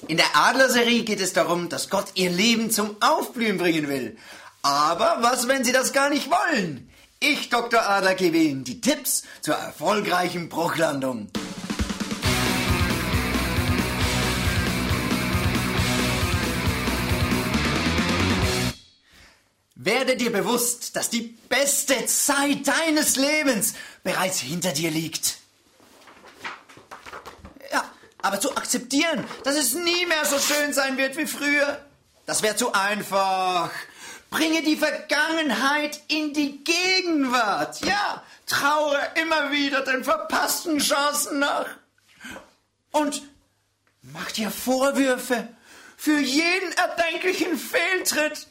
In 0.08 0.16
der 0.16 0.34
Adlerserie 0.34 1.04
geht 1.04 1.20
es 1.20 1.34
darum, 1.34 1.68
dass 1.68 1.90
Gott 1.90 2.06
ihr 2.14 2.30
Leben 2.30 2.70
zum 2.70 2.96
Aufblühen 3.00 3.58
bringen 3.58 3.88
will. 3.88 4.16
Aber 4.62 5.18
was, 5.20 5.48
wenn 5.48 5.64
sie 5.64 5.72
das 5.72 5.92
gar 5.92 6.08
nicht 6.08 6.30
wollen? 6.30 6.90
Ich, 7.20 7.50
Dr. 7.50 7.86
Adler, 7.86 8.14
gebe 8.14 8.38
Ihnen 8.38 8.64
die 8.64 8.80
Tipps 8.80 9.24
zur 9.42 9.56
erfolgreichen 9.56 10.48
Bruchlandung. 10.48 11.28
Werde 19.74 20.16
dir 20.16 20.32
bewusst, 20.32 20.96
dass 20.96 21.10
die 21.10 21.36
beste 21.50 22.06
Zeit 22.06 22.66
deines 22.66 23.16
Lebens 23.16 23.74
bereits 24.02 24.40
hinter 24.40 24.72
dir 24.72 24.90
liegt. 24.90 25.37
Aber 28.22 28.40
zu 28.40 28.56
akzeptieren, 28.56 29.24
dass 29.44 29.56
es 29.56 29.74
nie 29.74 30.06
mehr 30.06 30.24
so 30.24 30.38
schön 30.38 30.72
sein 30.72 30.96
wird 30.96 31.16
wie 31.16 31.26
früher, 31.26 31.84
das 32.26 32.42
wäre 32.42 32.56
zu 32.56 32.72
einfach. 32.72 33.70
Bringe 34.30 34.62
die 34.62 34.76
Vergangenheit 34.76 36.00
in 36.08 36.34
die 36.34 36.62
Gegenwart. 36.62 37.80
Ja, 37.80 38.22
traure 38.46 39.00
immer 39.14 39.50
wieder 39.50 39.82
den 39.82 40.04
verpassten 40.04 40.78
Chancen 40.78 41.38
nach. 41.38 41.66
Und 42.90 43.22
mach 44.02 44.30
dir 44.32 44.50
Vorwürfe 44.50 45.48
für 45.96 46.18
jeden 46.18 46.72
erdenklichen 46.72 47.56
Fehltritt 47.56 48.46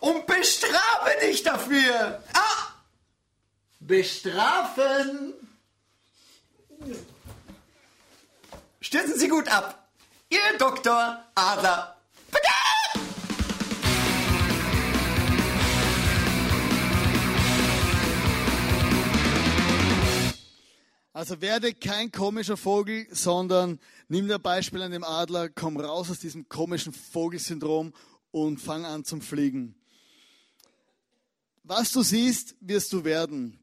und 0.00 0.26
bestrafe 0.26 1.18
dich 1.22 1.42
dafür. 1.42 2.22
Ah! 2.34 2.72
Bestrafen! 3.80 5.34
Stürzen 8.80 9.18
Sie 9.18 9.28
gut 9.28 9.48
ab. 9.48 9.90
Ihr 10.30 10.58
Dr. 10.58 11.24
Adler. 11.34 11.98
Also 21.18 21.40
werde 21.40 21.74
kein 21.74 22.12
komischer 22.12 22.56
Vogel, 22.56 23.08
sondern 23.10 23.80
nimm 24.06 24.28
dir 24.28 24.38
Beispiel 24.38 24.82
an 24.82 24.92
dem 24.92 25.02
Adler, 25.02 25.48
komm 25.48 25.76
raus 25.76 26.10
aus 26.12 26.20
diesem 26.20 26.48
komischen 26.48 26.92
Vogelsyndrom 26.92 27.92
und 28.30 28.58
fang 28.58 28.84
an 28.84 29.04
zum 29.04 29.20
Fliegen. 29.20 29.74
Was 31.64 31.90
du 31.90 32.04
siehst, 32.04 32.54
wirst 32.60 32.92
du 32.92 33.02
werden. 33.02 33.58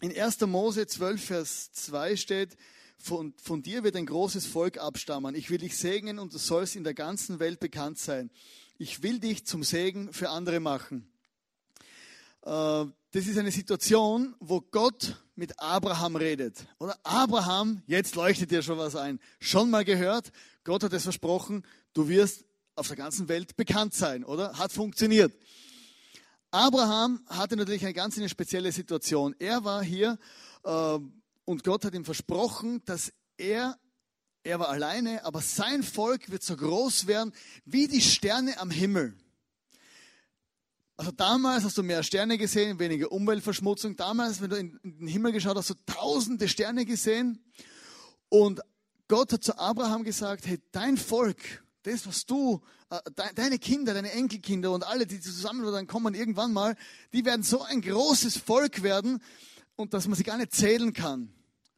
In 0.00 0.18
1. 0.20 0.40
Mose 0.40 0.88
12, 0.88 1.24
Vers 1.24 1.70
2 1.70 2.16
steht, 2.16 2.56
von, 3.06 3.34
von 3.40 3.62
dir 3.62 3.84
wird 3.84 3.94
ein 3.94 4.06
großes 4.06 4.46
Volk 4.46 4.78
abstammen. 4.78 5.34
Ich 5.36 5.48
will 5.48 5.58
dich 5.58 5.76
segnen 5.76 6.18
und 6.18 6.34
du 6.34 6.38
sollst 6.38 6.74
in 6.74 6.82
der 6.82 6.94
ganzen 6.94 7.38
Welt 7.38 7.60
bekannt 7.60 7.98
sein. 7.98 8.30
Ich 8.78 9.02
will 9.02 9.20
dich 9.20 9.46
zum 9.46 9.62
Segen 9.62 10.12
für 10.12 10.30
andere 10.30 10.58
machen. 10.58 11.08
Äh, 12.42 12.50
das 12.50 13.26
ist 13.26 13.38
eine 13.38 13.52
Situation, 13.52 14.34
wo 14.40 14.60
Gott 14.60 15.22
mit 15.36 15.58
Abraham 15.60 16.16
redet. 16.16 16.66
Oder 16.80 16.98
Abraham, 17.04 17.82
jetzt 17.86 18.16
leuchtet 18.16 18.50
dir 18.50 18.62
schon 18.62 18.76
was 18.76 18.96
ein. 18.96 19.20
Schon 19.38 19.70
mal 19.70 19.84
gehört, 19.84 20.32
Gott 20.64 20.82
hat 20.82 20.92
es 20.92 21.04
versprochen, 21.04 21.64
du 21.94 22.08
wirst 22.08 22.44
auf 22.74 22.88
der 22.88 22.96
ganzen 22.96 23.28
Welt 23.28 23.56
bekannt 23.56 23.94
sein, 23.94 24.24
oder? 24.24 24.58
Hat 24.58 24.72
funktioniert. 24.72 25.32
Abraham 26.50 27.20
hatte 27.28 27.56
natürlich 27.56 27.84
eine 27.84 27.94
ganz 27.94 28.18
eine 28.18 28.28
spezielle 28.28 28.72
Situation. 28.72 29.34
Er 29.38 29.64
war 29.64 29.82
hier 29.84 30.18
äh, 30.64 30.98
und 31.46 31.64
Gott 31.64 31.84
hat 31.84 31.94
ihm 31.94 32.04
versprochen, 32.04 32.82
dass 32.84 33.12
er, 33.38 33.78
er 34.42 34.58
war 34.58 34.68
alleine, 34.68 35.24
aber 35.24 35.40
sein 35.40 35.82
Volk 35.82 36.30
wird 36.30 36.42
so 36.42 36.56
groß 36.56 37.06
werden 37.06 37.32
wie 37.64 37.88
die 37.88 38.02
Sterne 38.02 38.58
am 38.58 38.70
Himmel. 38.70 39.16
Also 40.98 41.12
damals 41.12 41.64
hast 41.64 41.78
du 41.78 41.82
mehr 41.82 42.02
Sterne 42.02 42.36
gesehen, 42.36 42.78
weniger 42.78 43.12
Umweltverschmutzung. 43.12 43.96
Damals, 43.96 44.40
wenn 44.40 44.50
du 44.50 44.56
in 44.56 44.80
den 44.82 45.08
Himmel 45.08 45.32
geschaut 45.32 45.56
hast, 45.56 45.70
hast 45.70 45.80
du 45.80 45.92
tausende 45.92 46.48
Sterne 46.48 46.84
gesehen. 46.84 47.44
Und 48.28 48.60
Gott 49.06 49.32
hat 49.32 49.44
zu 49.44 49.56
Abraham 49.58 50.02
gesagt, 50.02 50.46
hey, 50.46 50.58
dein 50.72 50.96
Volk, 50.96 51.64
das, 51.82 52.06
was 52.06 52.26
du, 52.26 52.60
äh, 52.90 52.98
deine 53.34 53.58
Kinder, 53.60 53.94
deine 53.94 54.10
Enkelkinder 54.10 54.72
und 54.72 54.84
alle, 54.84 55.06
die 55.06 55.20
zusammen 55.20 55.70
dann 55.70 55.86
kommen 55.86 56.14
irgendwann 56.14 56.52
mal, 56.52 56.76
die 57.12 57.24
werden 57.24 57.44
so 57.44 57.62
ein 57.62 57.82
großes 57.82 58.38
Volk 58.38 58.82
werden 58.82 59.22
und 59.76 59.94
dass 59.94 60.08
man 60.08 60.16
sie 60.16 60.24
gar 60.24 60.38
nicht 60.38 60.54
zählen 60.54 60.92
kann. 60.92 61.32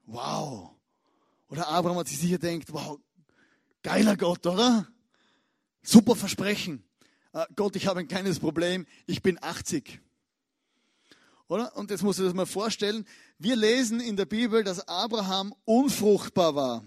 Wow. 0.07 0.71
Oder 1.49 1.69
Abraham 1.69 1.99
hat 1.99 2.09
sich 2.09 2.19
sicher 2.19 2.39
denkt, 2.39 2.73
wow, 2.73 2.99
geiler 3.83 4.17
Gott, 4.17 4.47
oder? 4.47 4.87
Super 5.83 6.17
Versprechen. 6.17 6.85
Äh, 7.33 7.47
Gott, 7.57 7.77
ich 7.77 7.87
habe 7.87 8.01
ein 8.01 8.09
kleines 8.09 8.39
Problem, 8.39 8.87
ich 9.07 9.23
bin 9.23 9.43
80. 9.43 10.01
Oder? 11.49 11.75
Und 11.77 11.91
jetzt 11.91 12.03
musst 12.03 12.19
du 12.19 12.25
das 12.25 12.35
mal 12.35 12.47
vorstellen. 12.47 13.07
Wir 13.39 13.57
lesen 13.57 14.01
in 14.01 14.17
der 14.17 14.27
Bibel, 14.27 14.63
dass 14.65 14.87
Abraham 14.87 15.55
unfruchtbar 15.65 16.55
war. 16.55 16.85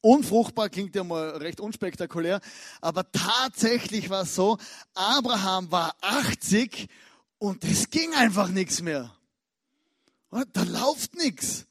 Unfruchtbar 0.00 0.68
klingt 0.68 0.94
ja 0.94 1.02
mal 1.02 1.30
recht 1.38 1.58
unspektakulär, 1.58 2.40
aber 2.80 3.10
tatsächlich 3.10 4.10
war 4.10 4.22
es 4.22 4.34
so, 4.36 4.56
Abraham 4.94 5.72
war 5.72 5.96
80 6.02 6.88
und 7.38 7.64
es 7.64 7.90
ging 7.90 8.14
einfach 8.14 8.48
nichts 8.48 8.80
mehr. 8.80 9.12
Da 10.30 10.62
läuft 10.62 11.14
nichts. 11.14 11.66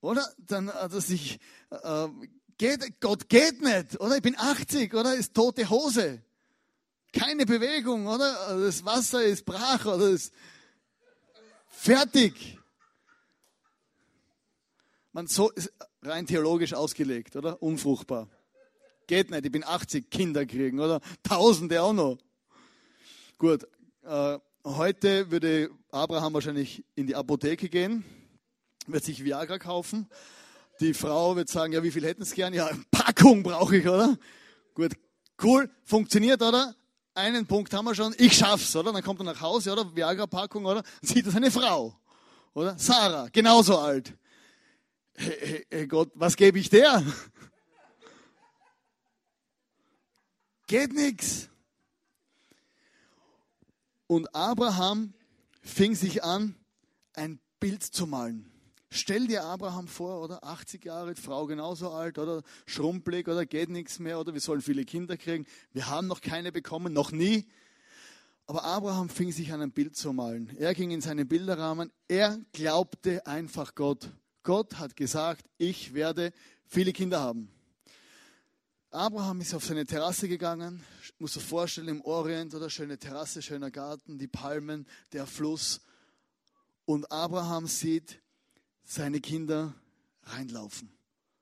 Oder? 0.00 0.26
Dann 0.38 0.72
hat 0.72 0.92
er 0.92 1.00
sich, 1.00 1.38
äh, 1.70 2.08
geht, 2.56 3.00
Gott 3.00 3.28
geht 3.28 3.62
nicht, 3.62 4.00
oder? 4.00 4.16
Ich 4.16 4.22
bin 4.22 4.38
80, 4.38 4.94
oder? 4.94 5.14
Ist 5.14 5.34
tote 5.34 5.68
Hose. 5.70 6.22
Keine 7.12 7.46
Bewegung, 7.46 8.06
oder? 8.06 8.40
Also 8.46 8.64
das 8.64 8.84
Wasser 8.84 9.24
ist 9.24 9.44
brach, 9.44 9.86
oder? 9.86 10.10
Ist 10.10 10.32
fertig. 11.68 12.58
Man 15.12 15.26
so 15.26 15.50
ist 15.50 15.72
rein 16.02 16.26
theologisch 16.26 16.74
ausgelegt, 16.74 17.34
oder? 17.34 17.60
Unfruchtbar. 17.62 18.28
Geht 19.06 19.30
nicht, 19.30 19.46
ich 19.46 19.52
bin 19.52 19.64
80, 19.64 20.10
Kinder 20.10 20.44
kriegen, 20.44 20.78
oder? 20.80 21.00
Tausende 21.22 21.82
auch 21.82 21.94
noch. 21.94 22.18
Gut, 23.38 23.66
äh, 24.04 24.38
heute 24.64 25.30
würde 25.30 25.70
Abraham 25.90 26.34
wahrscheinlich 26.34 26.84
in 26.94 27.06
die 27.06 27.16
Apotheke 27.16 27.68
gehen 27.68 28.04
wird 28.88 29.04
sich 29.04 29.24
Viagra 29.24 29.58
kaufen. 29.58 30.08
Die 30.80 30.94
Frau 30.94 31.36
wird 31.36 31.48
sagen, 31.48 31.72
ja, 31.72 31.82
wie 31.82 31.90
viel 31.90 32.04
hätten 32.04 32.24
Sie 32.24 32.34
gern? 32.34 32.54
Ja, 32.54 32.70
Packung 32.90 33.42
brauche 33.42 33.76
ich, 33.76 33.86
oder? 33.86 34.16
Gut, 34.74 34.92
cool, 35.42 35.70
funktioniert, 35.84 36.40
oder? 36.42 36.74
Einen 37.14 37.46
Punkt 37.46 37.72
haben 37.74 37.84
wir 37.84 37.94
schon, 37.94 38.14
ich 38.16 38.36
schaff's, 38.36 38.74
oder? 38.76 38.92
Dann 38.92 39.02
kommt 39.02 39.20
er 39.20 39.24
nach 39.24 39.40
Hause, 39.40 39.72
oder? 39.72 39.94
Viagra-Packung, 39.94 40.64
oder? 40.64 40.82
Und 41.02 41.08
sieht 41.08 41.26
das 41.26 41.34
eine 41.34 41.50
Frau, 41.50 41.98
oder? 42.54 42.78
Sarah, 42.78 43.28
genauso 43.32 43.78
alt. 43.78 44.14
Hey, 45.14 45.36
hey, 45.40 45.66
hey 45.68 45.86
Gott, 45.88 46.10
was 46.14 46.36
gebe 46.36 46.58
ich 46.60 46.70
der? 46.70 47.02
Geht 50.68 50.92
nix. 50.92 51.48
Und 54.08 54.34
Abraham 54.34 55.12
fing 55.62 55.94
sich 55.94 56.24
an, 56.24 56.56
ein 57.14 57.38
Bild 57.60 57.84
zu 57.84 58.06
malen. 58.06 58.50
Stell 58.90 59.26
dir 59.26 59.44
Abraham 59.44 59.86
vor, 59.86 60.22
oder 60.22 60.42
80 60.42 60.82
Jahre, 60.86 61.14
Frau 61.14 61.46
genauso 61.46 61.90
alt, 61.90 62.18
oder 62.18 62.42
schrumpelig, 62.64 63.28
oder 63.28 63.44
geht 63.44 63.68
nichts 63.68 63.98
mehr, 63.98 64.18
oder 64.18 64.32
wir 64.32 64.40
sollen 64.40 64.62
viele 64.62 64.86
Kinder 64.86 65.18
kriegen. 65.18 65.46
Wir 65.72 65.88
haben 65.88 66.06
noch 66.06 66.22
keine 66.22 66.52
bekommen, 66.52 66.94
noch 66.94 67.12
nie. 67.12 67.46
Aber 68.46 68.64
Abraham 68.64 69.10
fing 69.10 69.30
sich 69.30 69.52
an 69.52 69.60
ein 69.60 69.72
Bild 69.72 69.94
zu 69.94 70.14
malen. 70.14 70.56
Er 70.56 70.72
ging 70.72 70.90
in 70.90 71.02
seinen 71.02 71.28
Bilderrahmen. 71.28 71.92
Er 72.08 72.38
glaubte 72.52 73.26
einfach 73.26 73.74
Gott. 73.74 74.10
Gott 74.42 74.78
hat 74.78 74.96
gesagt, 74.96 75.44
ich 75.58 75.92
werde 75.92 76.32
viele 76.64 76.94
Kinder 76.94 77.20
haben. 77.20 77.50
Abraham 78.90 79.42
ist 79.42 79.52
auf 79.54 79.64
seine 79.64 79.84
Terrasse 79.84 80.28
gegangen, 80.28 80.82
muss 81.18 81.34
sich 81.34 81.42
vorstellen, 81.42 81.88
im 81.88 82.00
Orient 82.00 82.54
oder 82.54 82.70
schöne 82.70 82.98
Terrasse, 82.98 83.42
schöner 83.42 83.70
Garten, 83.70 84.18
die 84.18 84.28
Palmen, 84.28 84.86
der 85.12 85.26
Fluss. 85.26 85.82
Und 86.86 87.10
Abraham 87.12 87.66
sieht, 87.66 88.22
seine 88.84 89.20
Kinder 89.20 89.74
reinlaufen. 90.22 90.90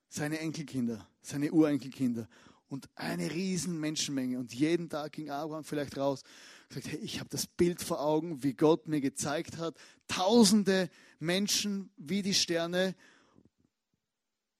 Seine 0.08 0.40
Enkelkinder, 0.40 1.06
seine 1.22 1.52
Urenkelkinder 1.52 2.28
und 2.68 2.88
eine 2.96 3.30
riesen 3.30 3.78
Menschenmenge. 3.78 4.38
Und 4.38 4.52
jeden 4.52 4.88
Tag 4.88 5.12
ging 5.12 5.30
Abraham 5.30 5.62
vielleicht 5.62 5.96
raus, 5.96 6.22
gesagt, 6.68 6.88
hey, 6.88 6.98
ich 6.98 7.20
habe 7.20 7.28
das 7.30 7.46
Bild 7.46 7.80
vor 7.80 8.00
Augen, 8.00 8.42
wie 8.42 8.54
Gott 8.54 8.88
mir 8.88 9.00
gezeigt 9.00 9.58
hat. 9.58 9.76
Tausende 10.08 10.90
Menschen 11.20 11.90
wie 11.96 12.22
die 12.22 12.34
Sterne. 12.34 12.96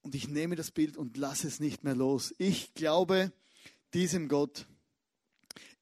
Und 0.07 0.15
ich 0.15 0.29
nehme 0.29 0.55
das 0.55 0.71
Bild 0.71 0.97
und 0.97 1.17
lasse 1.17 1.49
es 1.49 1.59
nicht 1.59 1.83
mehr 1.83 1.97
los. 1.97 2.33
Ich 2.39 2.75
glaube 2.75 3.33
diesem 3.93 4.29
Gott. 4.29 4.65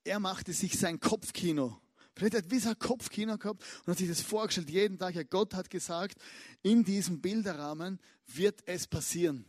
Er 0.02 0.18
machte 0.18 0.54
sich 0.54 0.78
sein 0.78 0.98
Kopfkino. 0.98 1.78
Vielleicht 2.16 2.34
hat 2.34 2.44
sein 2.50 2.78
Kopfkino 2.78 3.36
gehabt 3.36 3.62
und 3.80 3.90
hat 3.90 3.98
sich 3.98 4.08
das 4.08 4.22
vorgestellt 4.22 4.70
jeden 4.70 4.98
Tag. 4.98 5.14
Ja, 5.14 5.24
Gott 5.24 5.52
hat 5.52 5.68
gesagt, 5.68 6.16
in 6.62 6.84
diesem 6.84 7.20
Bilderrahmen 7.20 8.00
wird 8.26 8.62
es 8.64 8.86
passieren. 8.86 9.44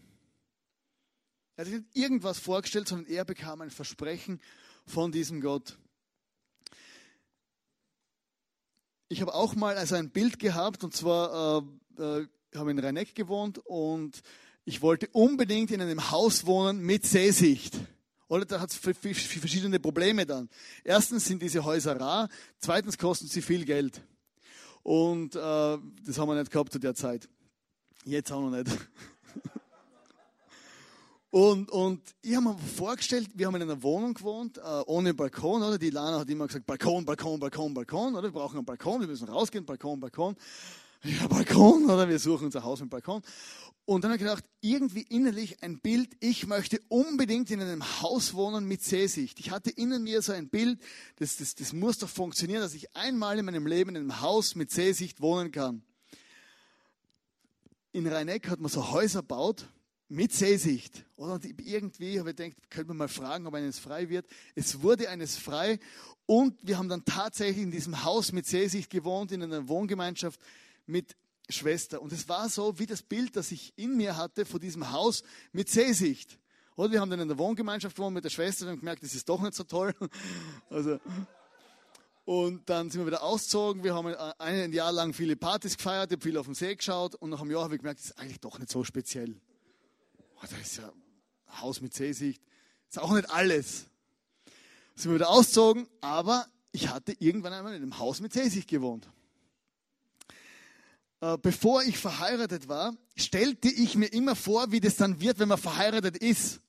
Er 1.56 1.64
hat 1.64 1.72
sich 1.72 1.80
nicht 1.80 1.96
irgendwas 1.96 2.38
vorgestellt, 2.38 2.90
sondern 2.90 3.10
er 3.10 3.24
bekam 3.24 3.62
ein 3.62 3.72
Versprechen 3.72 4.42
von 4.86 5.10
diesem 5.14 5.40
Gott. 5.40 5.78
Ich 9.08 9.22
habe 9.22 9.34
auch 9.34 9.56
mal 9.56 9.78
also 9.78 9.96
ein 9.96 10.10
Bild 10.10 10.38
gehabt 10.38 10.84
und 10.84 10.94
zwar 10.94 11.64
äh, 11.98 12.24
äh, 12.24 12.28
habe 12.54 12.72
in 12.72 12.80
Rheineck 12.80 13.16
gewohnt 13.16 13.60
und 13.60 14.22
ich 14.66 14.82
wollte 14.82 15.08
unbedingt 15.12 15.72
in 15.72 15.82
einem 15.82 16.12
Haus 16.12 16.46
wohnen 16.46 16.80
mit 16.82 17.06
Seesicht. 17.06 17.76
Oder 18.28 18.46
da 18.46 18.60
hat 18.60 18.72
es 18.72 18.76
verschiedene 18.76 19.80
Probleme 19.80 20.26
dann. 20.26 20.50
Erstens 20.84 21.26
sind 21.26 21.42
diese 21.42 21.64
Häuser 21.64 22.00
rar, 22.00 22.28
zweitens 22.58 22.98
kosten 22.98 23.28
sie 23.28 23.42
viel 23.42 23.66
Geld. 23.66 24.02
Und 24.82 25.36
äh, 25.36 25.40
das 25.40 26.18
haben 26.18 26.28
wir 26.28 26.36
nicht 26.36 26.52
gehabt 26.52 26.74
zu 26.74 26.80
der 26.80 26.96
Zeit. 26.96 27.30
Jetzt 28.04 28.32
auch 28.32 28.42
noch 28.42 28.52
nicht. 28.52 28.68
Und, 31.36 31.70
und 31.70 32.02
ich 32.22 32.34
habe 32.34 32.46
mir 32.46 32.58
vorgestellt, 32.58 33.28
wir 33.34 33.48
haben 33.48 33.56
in 33.56 33.64
einer 33.64 33.84
Wohnung 33.84 34.14
gewohnt, 34.14 34.58
äh, 34.58 34.62
ohne 34.86 35.14
Balkon, 35.14 35.62
oder? 35.64 35.78
Die 35.78 35.90
Lana 35.90 36.20
hat 36.20 36.30
immer 36.30 36.48
gesagt, 36.48 36.66
Balkon, 36.66 37.04
Balkon, 37.04 37.42
Balkon, 37.42 37.74
Balkon, 37.74 38.16
oder? 38.16 38.30
Wir 38.30 38.32
brauchen 38.32 38.56
einen 38.56 38.66
Balkon, 38.66 39.02
wir 39.02 39.08
müssen 39.10 39.28
rausgehen, 39.28 39.66
Balkon, 39.66 40.00
Balkon. 40.00 40.38
Ja, 41.04 41.28
Balkon, 41.28 41.90
oder? 41.90 42.08
Wir 42.08 42.20
suchen 42.20 42.46
unser 42.46 42.64
Haus 42.64 42.80
mit 42.80 42.90
Balkon. 42.90 43.22
Und 43.86 44.04
dann 44.04 44.12
habe 44.12 44.18
ich 44.18 44.28
gedacht, 44.28 44.46
irgendwie 44.62 45.04
innerlich 45.04 45.62
ein 45.62 45.80
Bild, 45.80 46.18
ich 46.20 46.48
möchte 46.48 46.80
unbedingt 46.88 47.52
in 47.52 47.62
einem 47.62 48.02
Haus 48.02 48.34
wohnen 48.34 48.66
mit 48.66 48.84
Seesicht. 48.84 49.40
Ich 49.40 49.52
hatte 49.52 49.70
in 49.70 50.02
mir 50.02 50.24
so 50.24 50.32
ein 50.32 50.50
Bild, 50.50 50.80
das, 51.18 51.38
das, 51.38 51.54
das 51.54 51.72
muss 51.72 52.00
doch 52.00 52.10
funktionieren, 52.10 52.62
dass 52.62 52.74
ich 52.74 52.96
einmal 52.96 53.38
in 53.38 53.46
meinem 53.46 53.68
Leben 53.68 53.92
in 53.92 53.98
einem 53.98 54.22
Haus 54.22 54.56
mit 54.56 54.72
Seesicht 54.72 55.22
wohnen 55.22 55.52
kann. 55.52 55.84
In 57.92 58.08
Rheineck 58.08 58.50
hat 58.50 58.60
man 58.60 58.72
so 58.72 58.92
Häuser 58.92 59.20
gebaut, 59.20 59.68
mit 60.08 60.34
Seesicht. 60.34 61.06
Und 61.16 61.46
irgendwie 61.62 62.20
habe 62.20 62.32
ich 62.32 62.36
gedacht, 62.36 62.70
könnte 62.70 62.90
man 62.90 62.98
mal 62.98 63.08
fragen, 63.08 63.48
ob 63.48 63.54
eines 63.54 63.80
frei 63.80 64.10
wird. 64.10 64.26
Es 64.56 64.82
wurde 64.82 65.10
eines 65.10 65.38
frei 65.38 65.80
und 66.26 66.58
wir 66.66 66.78
haben 66.78 66.90
dann 66.90 67.06
tatsächlich 67.06 67.64
in 67.64 67.72
diesem 67.72 68.04
Haus 68.04 68.32
mit 68.32 68.46
Seesicht 68.46 68.90
gewohnt, 68.90 69.32
in 69.32 69.44
einer 69.44 69.68
Wohngemeinschaft 69.68 70.40
mit 70.86 71.16
Schwester. 71.50 72.02
Und 72.02 72.12
es 72.12 72.28
war 72.28 72.50
so 72.50 72.80
wie 72.80 72.86
das 72.86 73.02
Bild, 73.02 73.36
das 73.36 73.52
ich 73.52 73.74
in 73.78 73.98
mir 73.98 74.18
hatte 74.18 74.46
vor 74.46 74.60
diesem 74.60 74.92
Haus 74.92 75.24
mit 75.52 75.70
Seesicht. 75.70 76.40
Oder 76.76 76.92
wir 76.92 77.02
haben 77.02 77.10
dann 77.10 77.20
in 77.20 77.28
der 77.28 77.38
Wohngemeinschaft 77.38 77.96
gewohnt 77.96 78.14
mit 78.14 78.26
der 78.26 78.30
Schwester 78.30 78.70
und 78.70 78.80
gemerkt, 78.80 79.04
das 79.04 79.16
ist 79.16 79.30
doch 79.30 79.42
nicht 79.42 79.56
so 79.56 79.64
toll. 79.64 79.94
Also, 80.70 81.00
und 82.26 82.68
dann 82.68 82.90
sind 82.90 83.02
wir 83.02 83.06
wieder 83.06 83.22
ausgezogen. 83.22 83.84
Wir 83.84 83.94
haben 83.94 84.08
ein 84.40 84.74
Jahr 84.74 84.92
lang 84.92 85.14
viele 85.14 85.36
Partys 85.36 85.78
gefeiert, 85.78 86.12
ich 86.12 86.16
habe 86.18 86.24
viel 86.24 86.38
auf 86.38 86.48
dem 86.48 86.56
See 86.56 86.76
geschaut 86.76 87.14
und 87.14 87.30
nach 87.30 87.40
einem 87.40 87.52
Jahr 87.52 87.64
habe 87.64 87.76
ich 87.76 87.82
gemerkt, 87.82 88.00
das 88.00 88.08
ist 88.08 88.20
eigentlich 88.20 88.40
doch 88.40 88.58
nicht 88.58 88.72
so 88.72 88.84
speziell 88.84 89.40
oh, 90.46 90.48
da 90.50 90.58
ist 90.58 90.78
ja 90.78 90.88
ein 90.88 91.62
Haus 91.62 91.82
mit 91.82 91.94
Seesicht. 91.94 92.42
Ist 92.90 93.00
auch 93.00 93.14
nicht 93.14 93.30
alles. 93.30 93.86
Sind 94.96 95.12
wir 95.12 95.16
wieder 95.16 95.30
ausgezogen, 95.30 95.88
aber 96.02 96.48
ich 96.72 96.90
hatte 96.90 97.16
irgendwann 97.20 97.54
einmal 97.54 97.74
in 97.74 97.82
einem 97.82 97.98
Haus 98.00 98.22
mit 98.22 98.34
Seesicht 98.34 98.70
gewohnt. 98.70 99.10
Äh, 101.22 101.38
bevor 101.42 101.84
ich 101.84 101.98
verheiratet 101.98 102.68
war, 102.68 102.96
stellte 103.16 103.70
ich 103.70 103.96
mir 103.96 104.08
immer 104.08 104.36
vor, 104.36 104.72
wie 104.72 104.80
das 104.80 104.96
dann 104.96 105.22
wird, 105.22 105.40
wenn 105.40 105.48
man 105.48 105.58
verheiratet 105.58 106.18
ist. 106.18 106.62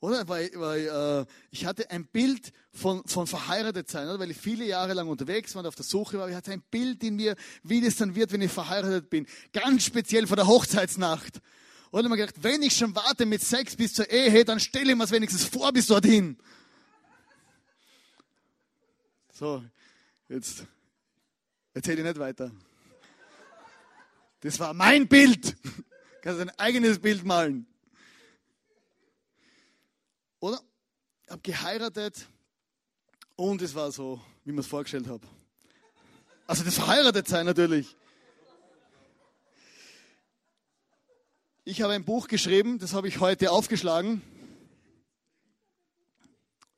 Oder? 0.00 0.26
Weil, 0.28 0.50
weil 0.54 0.86
äh, 0.86 1.26
ich 1.50 1.66
hatte 1.66 1.90
ein 1.90 2.06
Bild 2.06 2.52
von, 2.72 3.04
von 3.06 3.26
verheiratet 3.26 3.90
sein, 3.90 4.08
oder? 4.08 4.18
weil 4.18 4.30
ich 4.30 4.38
viele 4.38 4.64
Jahre 4.64 4.94
lang 4.94 5.08
unterwegs 5.08 5.54
war 5.54 5.60
und 5.60 5.66
auf 5.66 5.74
der 5.74 5.84
Suche 5.84 6.18
war. 6.18 6.28
Ich 6.28 6.34
hatte 6.34 6.52
ein 6.52 6.62
Bild 6.70 7.04
in 7.04 7.16
mir, 7.16 7.36
wie 7.62 7.82
das 7.82 7.96
dann 7.96 8.14
wird, 8.14 8.32
wenn 8.32 8.40
ich 8.40 8.50
verheiratet 8.50 9.10
bin. 9.10 9.26
Ganz 9.52 9.84
speziell 9.84 10.26
vor 10.26 10.36
der 10.36 10.46
Hochzeitsnacht. 10.46 11.40
Und 11.90 12.04
ich 12.04 12.08
mir 12.08 12.16
gedacht, 12.16 12.36
wenn 12.42 12.62
ich 12.62 12.74
schon 12.76 12.94
warte 12.94 13.26
mit 13.26 13.42
Sex 13.42 13.76
bis 13.76 13.92
zur 13.94 14.08
Ehe, 14.10 14.44
dann 14.44 14.60
stelle 14.60 14.92
ich 14.92 14.96
mir 14.96 15.04
es 15.04 15.10
wenigstens 15.10 15.44
vor 15.44 15.72
bis 15.72 15.88
dorthin. 15.88 16.38
So, 19.32 19.64
jetzt 20.28 20.64
erzähle 21.74 22.00
ich 22.00 22.06
nicht 22.06 22.18
weiter. 22.18 22.52
Das 24.40 24.58
war 24.58 24.74
mein 24.74 25.06
Bild. 25.08 25.56
Kannst 26.22 26.40
ein 26.40 26.50
eigenes 26.58 26.98
Bild 26.98 27.24
malen. 27.24 27.66
Oder? 30.40 30.60
Ich 31.24 31.30
habe 31.30 31.42
geheiratet 31.42 32.26
und 33.36 33.62
es 33.62 33.74
war 33.74 33.92
so, 33.92 34.20
wie 34.44 34.52
man 34.52 34.60
es 34.60 34.66
vorgestellt 34.66 35.06
habe. 35.06 35.26
Also 36.46 36.64
das 36.64 36.74
verheiratet 36.74 37.28
sein 37.28 37.46
natürlich. 37.46 37.96
Ich 41.64 41.82
habe 41.82 41.92
ein 41.92 42.04
Buch 42.04 42.26
geschrieben, 42.26 42.78
das 42.78 42.94
habe 42.94 43.06
ich 43.06 43.20
heute 43.20 43.52
aufgeschlagen. 43.52 44.22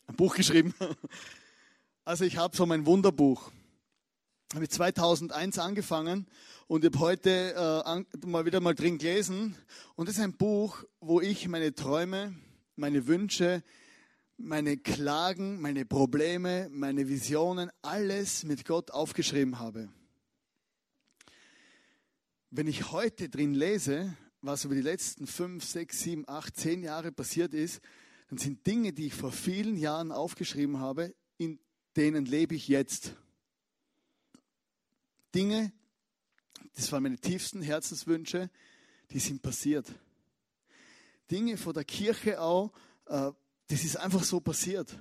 Ein 0.06 0.16
Buch 0.16 0.34
geschrieben. 0.34 0.74
Also 2.04 2.24
ich 2.24 2.36
habe 2.36 2.56
so 2.56 2.66
mein 2.66 2.84
Wunderbuch. 2.84 3.52
Habe 4.54 4.64
ich 4.64 4.70
2001 4.70 5.58
angefangen 5.58 6.26
und 6.66 6.84
habe 6.84 6.98
heute 6.98 7.54
äh, 7.54 8.26
mal 8.26 8.44
wieder 8.44 8.60
mal 8.60 8.74
drin 8.74 8.98
gelesen. 8.98 9.56
Und 9.94 10.10
das 10.10 10.16
ist 10.16 10.22
ein 10.22 10.36
Buch, 10.36 10.84
wo 11.00 11.22
ich 11.22 11.48
meine 11.48 11.74
Träume, 11.74 12.34
meine 12.76 13.06
Wünsche, 13.06 13.62
meine 14.36 14.76
Klagen, 14.76 15.58
meine 15.62 15.86
Probleme, 15.86 16.68
meine 16.70 17.08
Visionen, 17.08 17.70
alles 17.80 18.44
mit 18.44 18.66
Gott 18.66 18.90
aufgeschrieben 18.90 19.58
habe. 19.58 19.88
Wenn 22.50 22.66
ich 22.66 22.92
heute 22.92 23.30
drin 23.30 23.54
lese, 23.54 24.14
was 24.42 24.66
über 24.66 24.74
die 24.74 24.82
letzten 24.82 25.26
fünf, 25.26 25.64
sechs, 25.64 26.00
sieben, 26.00 26.28
acht, 26.28 26.56
zehn 26.56 26.82
Jahre 26.82 27.10
passiert 27.10 27.54
ist, 27.54 27.80
dann 28.28 28.36
sind 28.36 28.66
Dinge, 28.66 28.92
die 28.92 29.06
ich 29.06 29.14
vor 29.14 29.32
vielen 29.32 29.78
Jahren 29.78 30.12
aufgeschrieben 30.12 30.78
habe, 30.78 31.14
in 31.38 31.58
denen 31.96 32.26
lebe 32.26 32.54
ich 32.54 32.68
jetzt. 32.68 33.14
Dinge, 35.34 35.72
das 36.74 36.90
waren 36.92 37.02
meine 37.02 37.18
tiefsten 37.18 37.62
Herzenswünsche, 37.62 38.50
die 39.10 39.18
sind 39.18 39.42
passiert. 39.42 39.86
Dinge 41.30 41.56
vor 41.56 41.72
der 41.72 41.84
Kirche 41.84 42.40
auch, 42.40 42.72
äh, 43.06 43.30
das 43.68 43.84
ist 43.84 43.96
einfach 43.96 44.24
so 44.24 44.40
passiert. 44.40 44.98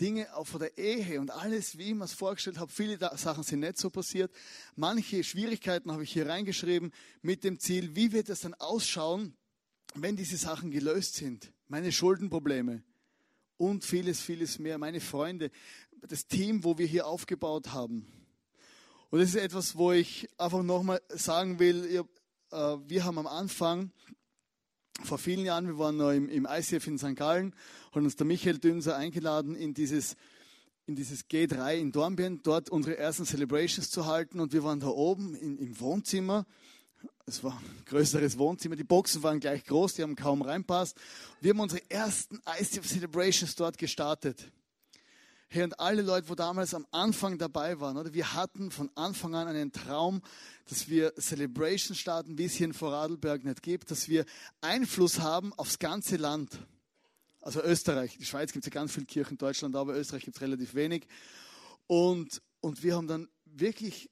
Dinge 0.00 0.34
auch 0.34 0.46
von 0.46 0.60
der 0.60 0.76
Ehe 0.76 1.20
und 1.20 1.30
alles, 1.30 1.78
wie 1.78 1.90
ich 1.90 1.94
mir 1.94 2.04
es 2.04 2.12
vorgestellt 2.12 2.58
habe. 2.58 2.70
Viele 2.70 2.98
Sachen 3.16 3.42
sind 3.42 3.60
nicht 3.60 3.78
so 3.78 3.88
passiert. 3.88 4.30
Manche 4.74 5.24
Schwierigkeiten 5.24 5.90
habe 5.90 6.04
ich 6.04 6.12
hier 6.12 6.28
reingeschrieben 6.28 6.92
mit 7.22 7.44
dem 7.44 7.58
Ziel, 7.58 7.96
wie 7.96 8.12
wird 8.12 8.28
es 8.28 8.40
dann 8.40 8.54
ausschauen, 8.54 9.34
wenn 9.94 10.16
diese 10.16 10.36
Sachen 10.36 10.70
gelöst 10.70 11.14
sind. 11.14 11.52
Meine 11.68 11.92
Schuldenprobleme 11.92 12.82
und 13.56 13.84
vieles, 13.84 14.20
vieles 14.20 14.58
mehr. 14.58 14.76
Meine 14.76 15.00
Freunde, 15.00 15.50
das 16.02 16.26
Team, 16.26 16.62
wo 16.62 16.76
wir 16.76 16.86
hier 16.86 17.06
aufgebaut 17.06 17.72
haben. 17.72 18.06
Und 19.10 19.20
das 19.20 19.28
ist 19.30 19.36
etwas, 19.36 19.76
wo 19.76 19.92
ich 19.92 20.28
einfach 20.36 20.62
nochmal 20.62 21.00
sagen 21.08 21.58
will, 21.58 22.04
äh, 22.50 22.56
wir 22.56 23.04
haben 23.04 23.18
am 23.18 23.26
Anfang 23.26 23.92
vor 25.04 25.18
vielen 25.18 25.44
Jahren, 25.44 25.66
wir 25.66 25.78
waren 25.78 25.96
noch 25.96 26.10
im, 26.10 26.46
ICF 26.50 26.86
in 26.86 26.98
St. 26.98 27.14
Gallen, 27.14 27.54
hat 27.92 28.02
uns 28.02 28.16
der 28.16 28.26
Michael 28.26 28.58
Dünser 28.58 28.96
eingeladen, 28.96 29.54
in 29.54 29.74
dieses, 29.74 30.16
in 30.86 30.96
dieses 30.96 31.28
G3 31.28 31.74
in 31.74 31.92
Dornbirn, 31.92 32.40
dort 32.42 32.70
unsere 32.70 32.96
ersten 32.96 33.26
Celebrations 33.26 33.90
zu 33.90 34.06
halten. 34.06 34.40
Und 34.40 34.52
wir 34.52 34.64
waren 34.64 34.80
da 34.80 34.88
oben 34.88 35.34
in, 35.34 35.58
im 35.58 35.78
Wohnzimmer. 35.80 36.46
Es 37.26 37.44
war 37.44 37.58
ein 37.58 37.84
größeres 37.84 38.38
Wohnzimmer. 38.38 38.76
Die 38.76 38.84
Boxen 38.84 39.22
waren 39.22 39.38
gleich 39.38 39.64
groß, 39.64 39.94
die 39.94 40.02
haben 40.02 40.16
kaum 40.16 40.42
reinpasst. 40.42 40.96
Wir 41.40 41.50
haben 41.50 41.60
unsere 41.60 41.82
ersten 41.90 42.40
ICF 42.58 42.86
Celebrations 42.86 43.54
dort 43.54 43.78
gestartet. 43.78 44.50
Hey, 45.48 45.62
und 45.62 45.78
alle 45.78 46.02
Leute, 46.02 46.28
wo 46.28 46.34
damals 46.34 46.74
am 46.74 46.86
Anfang 46.90 47.38
dabei 47.38 47.78
waren, 47.78 47.96
oder? 47.96 48.12
Wir 48.12 48.34
hatten 48.34 48.72
von 48.72 48.90
Anfang 48.96 49.36
an 49.36 49.46
einen 49.46 49.70
Traum, 49.70 50.20
dass 50.68 50.88
wir 50.88 51.14
Celebration 51.20 51.94
starten, 51.94 52.36
wie 52.36 52.46
es 52.46 52.54
hier 52.54 52.66
in 52.66 52.74
Vorarlberg 52.74 53.44
nicht 53.44 53.62
gibt, 53.62 53.92
dass 53.92 54.08
wir 54.08 54.24
Einfluss 54.60 55.20
haben 55.20 55.52
aufs 55.54 55.78
ganze 55.78 56.16
Land. 56.16 56.58
Also 57.40 57.62
Österreich, 57.62 58.18
die 58.18 58.24
Schweiz 58.24 58.52
gibt 58.52 58.66
es 58.66 58.74
ja 58.74 58.80
ganz 58.80 58.92
viele 58.92 59.06
Kirchen, 59.06 59.38
Deutschland, 59.38 59.76
aber 59.76 59.96
Österreich 59.96 60.24
gibt 60.24 60.36
es 60.36 60.42
relativ 60.42 60.74
wenig. 60.74 61.06
Und, 61.86 62.42
und 62.60 62.82
wir 62.82 62.96
haben 62.96 63.06
dann 63.06 63.28
wirklich 63.44 64.10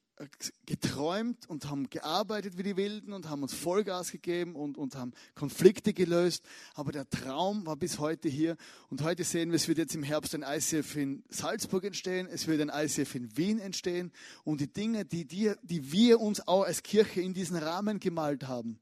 geträumt 0.67 1.49
und 1.49 1.69
haben 1.69 1.91
gearbeitet 1.91 2.57
wie 2.57 2.63
die 2.63 2.77
Wilden 2.77 3.13
und 3.13 3.29
haben 3.29 3.43
uns 3.43 3.53
Vollgas 3.53 4.13
gegeben 4.13 4.55
und, 4.55 4.79
und 4.79 4.95
haben 4.95 5.13
Konflikte 5.35 5.93
gelöst. 5.93 6.45
Aber 6.75 6.93
der 6.93 7.09
Traum 7.09 7.67
war 7.67 7.77
bis 7.77 7.99
heute 7.99 8.29
hier. 8.29 8.57
Und 8.91 9.03
heute 9.03 9.25
sehen 9.25 9.51
wir, 9.51 9.57
es 9.57 9.67
wird 9.67 9.79
jetzt 9.79 9.95
im 9.95 10.05
Herbst 10.05 10.35
ein 10.35 10.45
ICF 10.47 10.97
in 10.97 11.25
Salzburg 11.29 11.85
entstehen, 11.85 12.29
es 12.31 12.47
wird 12.47 12.61
ein 12.61 12.71
ICF 12.73 13.15
in 13.17 13.37
Wien 13.37 13.59
entstehen. 13.59 14.13
Und 14.45 14.61
die 14.61 14.73
Dinge, 14.73 15.05
die, 15.05 15.25
die, 15.25 15.53
die 15.63 15.91
wir 15.93 16.21
uns 16.21 16.47
auch 16.47 16.63
als 16.63 16.83
Kirche 16.83 17.21
in 17.21 17.35
diesen 17.35 17.57
Rahmen 17.57 17.99
gemalt 17.99 18.47
haben, 18.47 18.79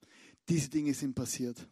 diese 0.49 0.69
Dinge 0.69 0.93
sind 0.93 1.15
passiert. 1.15 1.67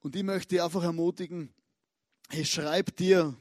Und 0.00 0.14
ich 0.14 0.22
möchte 0.22 0.62
einfach 0.62 0.84
ermutigen, 0.84 1.52
hey, 2.28 2.44
schreib 2.44 2.94
dir 2.96 3.36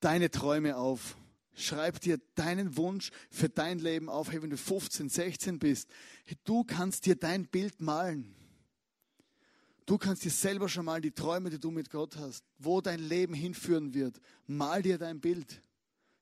deine 0.00 0.30
Träume 0.30 0.76
auf. 0.76 1.16
Schreib 1.54 2.00
dir 2.00 2.18
deinen 2.34 2.76
Wunsch 2.76 3.10
für 3.30 3.48
dein 3.48 3.78
Leben 3.78 4.08
auf. 4.08 4.32
Hey, 4.32 4.42
wenn 4.42 4.50
du 4.50 4.56
15, 4.56 5.08
16 5.08 5.58
bist, 5.58 5.88
du 6.44 6.64
kannst 6.64 7.06
dir 7.06 7.16
dein 7.16 7.46
Bild 7.46 7.80
malen. 7.80 8.34
Du 9.86 9.98
kannst 9.98 10.24
dir 10.24 10.30
selber 10.30 10.68
schon 10.68 10.84
mal 10.84 11.00
die 11.00 11.10
Träume, 11.10 11.50
die 11.50 11.58
du 11.58 11.70
mit 11.70 11.90
Gott 11.90 12.16
hast, 12.16 12.44
wo 12.58 12.80
dein 12.80 13.00
Leben 13.00 13.34
hinführen 13.34 13.92
wird. 13.92 14.20
Mal 14.46 14.82
dir 14.82 14.98
dein 14.98 15.20
Bild. 15.20 15.62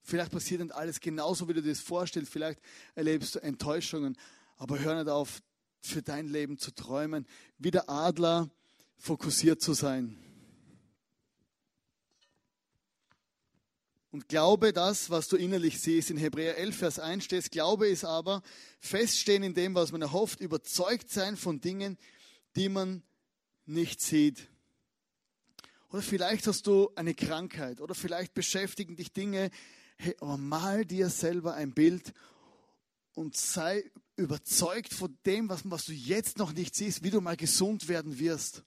Vielleicht 0.02 0.32
passiert 0.32 0.62
dann 0.62 0.70
alles 0.70 1.00
genauso, 1.00 1.48
wie 1.48 1.52
du 1.52 1.60
dir 1.60 1.68
das 1.68 1.80
vorstellst. 1.80 2.32
Vielleicht 2.32 2.60
erlebst 2.94 3.34
du 3.34 3.40
Enttäuschungen. 3.40 4.16
Aber 4.56 4.78
hör 4.78 4.96
nicht 4.96 5.10
auf, 5.10 5.42
für 5.80 6.02
dein 6.02 6.28
Leben 6.28 6.58
zu 6.58 6.74
träumen. 6.74 7.26
Wie 7.58 7.70
der 7.70 7.90
Adler 7.90 8.50
fokussiert 8.96 9.60
zu 9.60 9.74
sein. 9.74 10.16
Und 14.10 14.28
glaube 14.28 14.72
das, 14.72 15.10
was 15.10 15.28
du 15.28 15.36
innerlich 15.36 15.80
siehst. 15.80 16.10
In 16.10 16.16
Hebräer 16.16 16.56
11, 16.56 16.76
Vers 16.76 16.98
1 16.98 17.24
steht, 17.24 17.50
Glaube 17.50 17.88
ist 17.88 18.04
aber 18.04 18.42
feststehen 18.80 19.42
in 19.42 19.54
dem, 19.54 19.74
was 19.74 19.92
man 19.92 20.00
erhofft, 20.00 20.40
überzeugt 20.40 21.10
sein 21.10 21.36
von 21.36 21.60
Dingen, 21.60 21.98
die 22.56 22.70
man 22.70 23.02
nicht 23.66 24.00
sieht. 24.00 24.48
Oder 25.90 26.02
vielleicht 26.02 26.46
hast 26.46 26.66
du 26.66 26.90
eine 26.96 27.14
Krankheit 27.14 27.80
oder 27.80 27.94
vielleicht 27.94 28.34
beschäftigen 28.34 28.96
dich 28.96 29.12
Dinge. 29.12 29.50
Hey, 29.96 30.16
aber 30.20 30.38
mal 30.38 30.86
dir 30.86 31.10
selber 31.10 31.54
ein 31.54 31.72
Bild 31.72 32.14
und 33.14 33.36
sei 33.36 33.90
überzeugt 34.16 34.94
von 34.94 35.16
dem, 35.26 35.48
was, 35.48 35.62
was 35.64 35.84
du 35.84 35.92
jetzt 35.92 36.38
noch 36.38 36.52
nicht 36.52 36.74
siehst, 36.74 37.02
wie 37.02 37.10
du 37.10 37.20
mal 37.20 37.36
gesund 37.36 37.88
werden 37.88 38.18
wirst. 38.18 38.62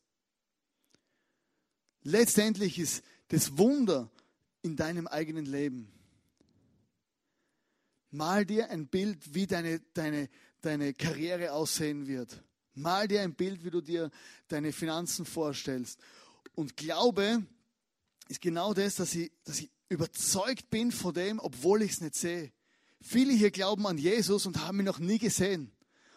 Letztendlich 2.04 2.80
ist 2.80 3.04
das 3.30 3.58
Wunder 3.58 4.10
in 4.62 4.76
deinem 4.76 5.08
eigenen 5.08 5.46
Leben. 5.46 5.92
Mal 8.12 8.46
dir 8.46 8.70
ein 8.70 8.88
Bild, 8.88 9.34
wie 9.34 9.48
deine, 9.48 9.80
deine, 9.94 10.30
deine 10.62 10.94
Karriere 10.94 11.54
aussehen 11.54 12.08
wird. 12.08 12.44
Mal 12.74 13.08
dir 13.08 13.22
ein 13.22 13.34
Bild, 13.34 13.64
wie 13.64 13.70
du 13.70 13.82
dir 13.82 14.12
deine 14.48 14.74
Finanzen 14.74 15.26
vorstellst. 15.26 16.00
Und 16.56 16.76
Glaube 16.76 17.46
ist 18.28 18.42
genau 18.42 18.74
das, 18.74 18.96
dass 18.96 19.16
ich, 19.16 19.32
dass 19.44 19.60
ich 19.60 19.72
überzeugt 19.90 20.70
bin 20.70 20.92
von 20.92 21.14
dem, 21.14 21.40
obwohl 21.40 21.82
ich 21.82 21.92
es 21.92 22.02
nicht 22.02 22.16
sehe. 22.16 22.52
Viele 23.02 23.34
hier 23.34 23.52
glauben 23.52 23.88
an 23.88 23.98
Jesus 23.98 24.46
und 24.46 24.60
haben 24.60 24.80
ihn 24.80 24.86
noch 24.86 25.00
nie 25.00 25.18
gesehen 25.18 25.72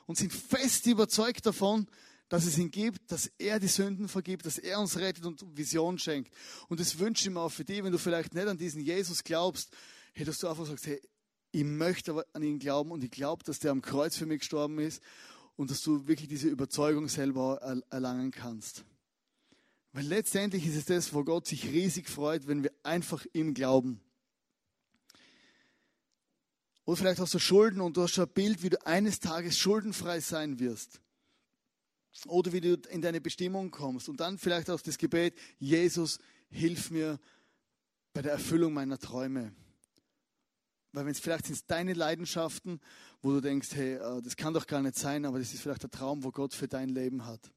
und 0.06 0.18
sind 0.18 0.32
fest 0.32 0.86
überzeugt 0.86 1.46
davon, 1.46 1.86
dass 2.34 2.46
es 2.46 2.58
ihn 2.58 2.72
gibt, 2.72 3.12
dass 3.12 3.30
er 3.38 3.60
die 3.60 3.68
Sünden 3.68 4.08
vergibt, 4.08 4.44
dass 4.44 4.58
er 4.58 4.80
uns 4.80 4.98
rettet 4.98 5.24
und 5.24 5.56
Vision 5.56 5.98
schenkt. 5.98 6.34
Und 6.68 6.80
das 6.80 6.98
wünsche 6.98 7.28
ich 7.28 7.32
mir 7.32 7.38
auch 7.38 7.52
für 7.52 7.64
dich, 7.64 7.84
wenn 7.84 7.92
du 7.92 7.98
vielleicht 7.98 8.34
nicht 8.34 8.48
an 8.48 8.58
diesen 8.58 8.80
Jesus 8.80 9.22
glaubst, 9.22 9.70
hey, 10.14 10.24
dass 10.24 10.38
du 10.38 10.48
einfach 10.48 10.66
sagst, 10.66 10.88
hey, 10.88 11.00
ich 11.52 11.62
möchte 11.62 12.10
aber 12.10 12.26
an 12.32 12.42
ihn 12.42 12.58
glauben 12.58 12.90
und 12.90 13.04
ich 13.04 13.12
glaube, 13.12 13.44
dass 13.44 13.60
der 13.60 13.70
am 13.70 13.82
Kreuz 13.82 14.16
für 14.16 14.26
mich 14.26 14.40
gestorben 14.40 14.80
ist 14.80 15.00
und 15.54 15.70
dass 15.70 15.82
du 15.82 16.08
wirklich 16.08 16.28
diese 16.28 16.48
Überzeugung 16.48 17.08
selber 17.08 17.60
erlangen 17.90 18.32
kannst. 18.32 18.84
Weil 19.92 20.06
letztendlich 20.06 20.66
ist 20.66 20.74
es 20.74 20.86
das, 20.86 21.14
wo 21.14 21.22
Gott 21.22 21.46
sich 21.46 21.66
riesig 21.66 22.08
freut, 22.08 22.48
wenn 22.48 22.64
wir 22.64 22.72
einfach 22.82 23.24
ihm 23.32 23.54
glauben. 23.54 24.00
Oder 26.84 26.96
vielleicht 26.96 27.20
hast 27.20 27.32
du 27.32 27.38
Schulden 27.38 27.80
und 27.80 27.96
du 27.96 28.02
hast 28.02 28.10
schon 28.10 28.26
ein 28.26 28.34
Bild, 28.34 28.64
wie 28.64 28.70
du 28.70 28.86
eines 28.86 29.20
Tages 29.20 29.56
schuldenfrei 29.56 30.18
sein 30.18 30.58
wirst 30.58 31.00
oder 32.26 32.52
wie 32.52 32.60
du 32.60 32.74
in 32.90 33.02
deine 33.02 33.20
Bestimmung 33.20 33.70
kommst. 33.70 34.08
Und 34.08 34.20
dann 34.20 34.38
vielleicht 34.38 34.70
auch 34.70 34.80
das 34.80 34.98
Gebet, 34.98 35.34
Jesus, 35.58 36.18
hilf 36.50 36.90
mir 36.90 37.18
bei 38.12 38.22
der 38.22 38.32
Erfüllung 38.32 38.72
meiner 38.72 38.98
Träume. 38.98 39.52
Weil 40.92 41.06
wenn 41.06 41.12
es 41.12 41.18
vielleicht 41.18 41.46
sind 41.46 41.68
deine 41.68 41.92
Leidenschaften, 41.92 42.80
wo 43.20 43.32
du 43.32 43.40
denkst, 43.40 43.70
hey, 43.72 43.94
äh, 43.94 44.22
das 44.22 44.36
kann 44.36 44.54
doch 44.54 44.66
gar 44.66 44.80
nicht 44.80 44.96
sein, 44.96 45.24
aber 45.24 45.38
das 45.40 45.52
ist 45.52 45.60
vielleicht 45.60 45.82
der 45.82 45.90
Traum, 45.90 46.22
wo 46.22 46.30
Gott 46.30 46.54
für 46.54 46.68
dein 46.68 46.88
Leben 46.88 47.26
hat. 47.26 47.50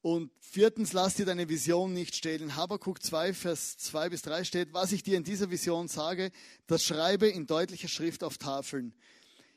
Und 0.00 0.30
viertens, 0.38 0.92
lass 0.92 1.14
dir 1.14 1.24
deine 1.24 1.48
Vision 1.48 1.94
nicht 1.94 2.14
stehlen. 2.14 2.56
Habakuk 2.56 3.02
2, 3.02 3.32
Vers 3.32 3.78
2 3.78 4.10
bis 4.10 4.22
3 4.22 4.44
steht, 4.44 4.74
was 4.74 4.92
ich 4.92 5.02
dir 5.02 5.16
in 5.16 5.24
dieser 5.24 5.50
Vision 5.50 5.88
sage, 5.88 6.30
das 6.66 6.84
schreibe 6.84 7.26
in 7.26 7.46
deutlicher 7.46 7.88
Schrift 7.88 8.22
auf 8.22 8.36
Tafeln. 8.36 8.94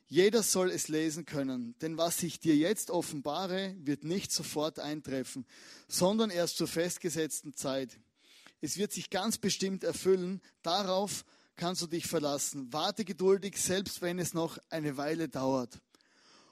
Jeder 0.09 0.41
soll 0.41 0.71
es 0.71 0.87
lesen 0.87 1.25
können, 1.25 1.75
denn 1.81 1.97
was 1.97 2.23
ich 2.23 2.39
dir 2.39 2.55
jetzt 2.55 2.91
offenbare, 2.91 3.75
wird 3.79 4.05
nicht 4.05 4.31
sofort 4.31 4.79
eintreffen, 4.79 5.45
sondern 5.89 6.29
erst 6.29 6.57
zur 6.57 6.67
festgesetzten 6.67 7.53
Zeit. 7.53 7.99
Es 8.61 8.77
wird 8.77 8.93
sich 8.93 9.09
ganz 9.09 9.37
bestimmt 9.37 9.83
erfüllen, 9.83 10.41
darauf 10.61 11.25
kannst 11.57 11.81
du 11.81 11.87
dich 11.87 12.07
verlassen. 12.07 12.71
Warte 12.71 13.03
geduldig, 13.03 13.61
selbst 13.61 14.01
wenn 14.01 14.17
es 14.17 14.33
noch 14.33 14.57
eine 14.69 14.95
Weile 14.95 15.27
dauert. 15.27 15.81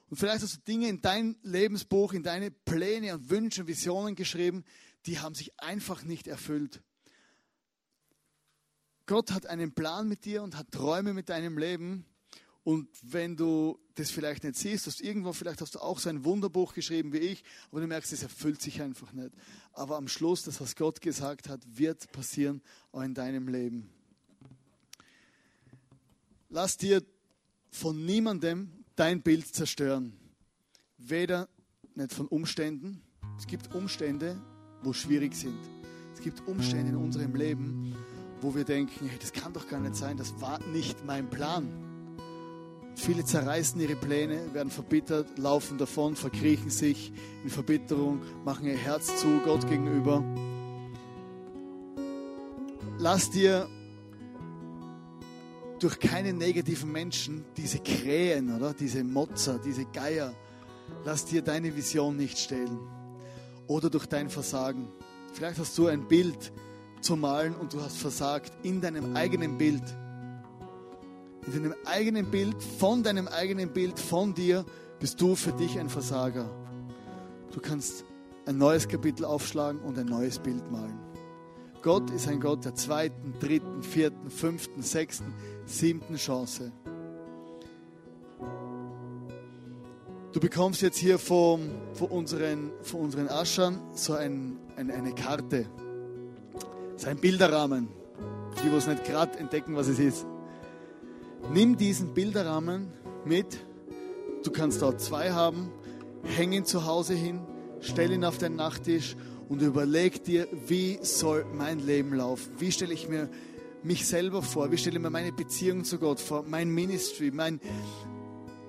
Und 0.09 0.17
vielleicht 0.17 0.43
hast 0.43 0.55
du 0.55 0.61
Dinge 0.67 0.89
in 0.89 1.01
dein 1.01 1.37
Lebensbuch, 1.41 2.11
in 2.11 2.23
deine 2.23 2.51
Pläne 2.51 3.13
und 3.13 3.29
Wünsche 3.29 3.61
und 3.61 3.67
Visionen 3.67 4.15
geschrieben, 4.15 4.65
die 5.05 5.19
haben 5.19 5.33
sich 5.33 5.57
einfach 5.59 6.03
nicht 6.03 6.27
erfüllt. 6.27 6.81
Gott 9.05 9.31
hat 9.31 9.45
einen 9.45 9.73
Plan 9.73 10.07
mit 10.07 10.25
dir 10.25 10.43
und 10.43 10.57
hat 10.57 10.71
Träume 10.71 11.13
mit 11.13 11.29
deinem 11.29 11.57
Leben 11.57 12.05
und 12.65 12.89
wenn 13.03 13.37
du 13.37 13.77
das 13.93 14.09
vielleicht 14.09 14.43
nicht 14.43 14.55
siehst, 14.55 14.87
dass 14.87 14.99
irgendwo 14.99 15.33
vielleicht 15.33 15.61
hast 15.61 15.75
du 15.75 15.79
auch 15.79 15.99
so 15.99 16.09
ein 16.09 16.25
Wunderbuch 16.25 16.73
geschrieben 16.73 17.13
wie 17.13 17.19
ich, 17.19 17.43
aber 17.69 17.79
du 17.79 17.85
merkst, 17.85 18.11
es 18.11 18.23
erfüllt 18.23 18.59
sich 18.59 18.81
einfach 18.81 19.13
nicht. 19.13 19.29
Aber 19.71 19.97
am 19.97 20.07
Schluss, 20.07 20.41
das, 20.41 20.59
was 20.59 20.75
Gott 20.75 20.99
gesagt 20.99 21.47
hat, 21.47 21.61
wird 21.67 22.11
passieren 22.11 22.63
auch 22.91 23.03
in 23.03 23.13
deinem 23.13 23.49
Leben. 23.49 23.91
Lass 26.49 26.75
dir 26.75 27.03
von 27.69 28.03
niemandem 28.03 28.71
dein 28.95 29.21
Bild 29.21 29.45
zerstören. 29.53 30.17
Weder 30.97 31.47
nicht 31.93 32.13
von 32.13 32.27
Umständen. 32.27 33.03
Es 33.37 33.45
gibt 33.45 33.75
Umstände, 33.75 34.41
wo 34.81 34.91
schwierig 34.91 35.35
sind. 35.35 35.59
Es 36.15 36.19
gibt 36.19 36.47
Umstände 36.47 36.93
in 36.93 36.95
unserem 36.95 37.35
Leben, 37.35 37.95
wo 38.41 38.55
wir 38.55 38.63
denken, 38.63 39.07
hey, 39.07 39.19
das 39.19 39.33
kann 39.33 39.53
doch 39.53 39.67
gar 39.67 39.81
nicht 39.81 39.95
sein, 39.95 40.17
das 40.17 40.41
war 40.41 40.59
nicht 40.69 41.05
mein 41.05 41.29
Plan. 41.29 41.94
Viele 42.95 43.25
zerreißen 43.25 43.79
ihre 43.81 43.95
Pläne, 43.95 44.53
werden 44.53 44.71
verbittert, 44.71 45.37
laufen 45.37 45.77
davon, 45.77 46.15
verkriechen 46.15 46.69
sich 46.69 47.11
in 47.43 47.49
Verbitterung, 47.49 48.21
machen 48.45 48.65
ihr 48.65 48.77
Herz 48.77 49.17
zu 49.17 49.39
Gott 49.43 49.67
gegenüber. 49.69 50.23
Lass 52.97 53.29
dir 53.29 53.67
durch 55.79 55.99
keine 55.99 56.31
negativen 56.31 56.91
Menschen, 56.91 57.43
diese 57.57 57.79
Krähen, 57.79 58.55
oder 58.55 58.73
diese 58.73 59.03
Motzer, 59.03 59.59
diese 59.59 59.85
Geier, 59.85 60.33
lass 61.03 61.25
dir 61.25 61.41
deine 61.41 61.75
Vision 61.75 62.15
nicht 62.15 62.39
stehlen. 62.39 62.79
Oder 63.67 63.89
durch 63.89 64.05
dein 64.05 64.29
Versagen. 64.29 64.87
Vielleicht 65.33 65.59
hast 65.59 65.77
du 65.77 65.87
ein 65.87 66.07
Bild 66.07 66.53
zu 67.01 67.17
malen 67.17 67.55
und 67.55 67.73
du 67.73 67.81
hast 67.81 67.97
versagt 67.97 68.53
in 68.63 68.79
deinem 68.79 69.15
eigenen 69.15 69.57
Bild 69.57 69.83
in 71.47 71.53
deinem 71.53 71.75
eigenen 71.85 72.31
Bild, 72.31 72.61
von 72.61 73.03
deinem 73.03 73.27
eigenen 73.27 73.69
Bild, 73.69 73.99
von 73.99 74.33
dir, 74.33 74.65
bist 74.99 75.21
du 75.21 75.35
für 75.35 75.51
dich 75.51 75.79
ein 75.79 75.89
Versager. 75.89 76.49
Du 77.51 77.59
kannst 77.59 78.05
ein 78.45 78.57
neues 78.57 78.87
Kapitel 78.87 79.25
aufschlagen 79.25 79.81
und 79.81 79.97
ein 79.97 80.07
neues 80.07 80.39
Bild 80.39 80.71
malen. 80.71 80.99
Gott 81.81 82.09
ist 82.09 82.27
ein 82.27 82.39
Gott 82.39 82.65
der 82.65 82.73
zweiten, 82.73 83.35
dritten, 83.39 83.83
vierten, 83.83 84.29
fünften, 84.29 84.81
sechsten, 84.81 85.33
siebten 85.65 86.15
Chance. 86.15 86.71
Du 90.31 90.39
bekommst 90.39 90.81
jetzt 90.81 90.97
hier 90.97 91.17
von, 91.17 91.69
von, 91.93 92.07
unseren, 92.09 92.71
von 92.81 93.01
unseren 93.01 93.29
Aschern 93.29 93.79
so 93.93 94.13
ein, 94.13 94.57
ein, 94.75 94.91
eine 94.91 95.13
Karte. 95.13 95.67
Ist 96.95 97.07
ein 97.07 97.17
Bilderrahmen. 97.17 97.87
Die, 98.57 98.69
die 98.69 98.75
es 98.75 98.87
nicht 98.87 99.05
gerade 99.05 99.37
entdecken, 99.37 99.75
was 99.75 99.87
es 99.87 99.99
ist. 99.99 100.25
Nimm 101.53 101.77
diesen 101.77 102.13
Bilderrahmen 102.13 102.91
mit. 103.23 103.65
Du 104.43 104.51
kannst 104.51 104.81
dort 104.81 104.99
zwei 104.99 105.31
haben. 105.31 105.71
Häng 106.23 106.51
ihn 106.51 106.65
zu 106.65 106.85
Hause 106.85 107.13
hin. 107.13 107.41
Stell 107.81 108.11
ihn 108.11 108.25
auf 108.25 108.37
deinen 108.37 108.55
Nachttisch 108.55 109.15
und 109.47 109.61
überleg 109.61 110.23
dir, 110.23 110.47
wie 110.67 110.99
soll 111.01 111.45
mein 111.53 111.79
Leben 111.79 112.15
laufen? 112.15 112.53
Wie 112.57 112.71
stelle 112.71 112.93
ich 112.93 113.07
mir 113.07 113.29
mich 113.83 114.07
selber 114.07 114.41
vor? 114.41 114.71
Wie 114.71 114.77
stelle 114.77 114.97
ich 114.97 115.03
mir 115.03 115.11
meine 115.11 115.31
Beziehung 115.31 115.83
zu 115.83 115.99
Gott 115.99 116.19
vor? 116.19 116.43
Mein 116.47 116.69
Ministry, 116.69 117.29
mein, 117.31 117.59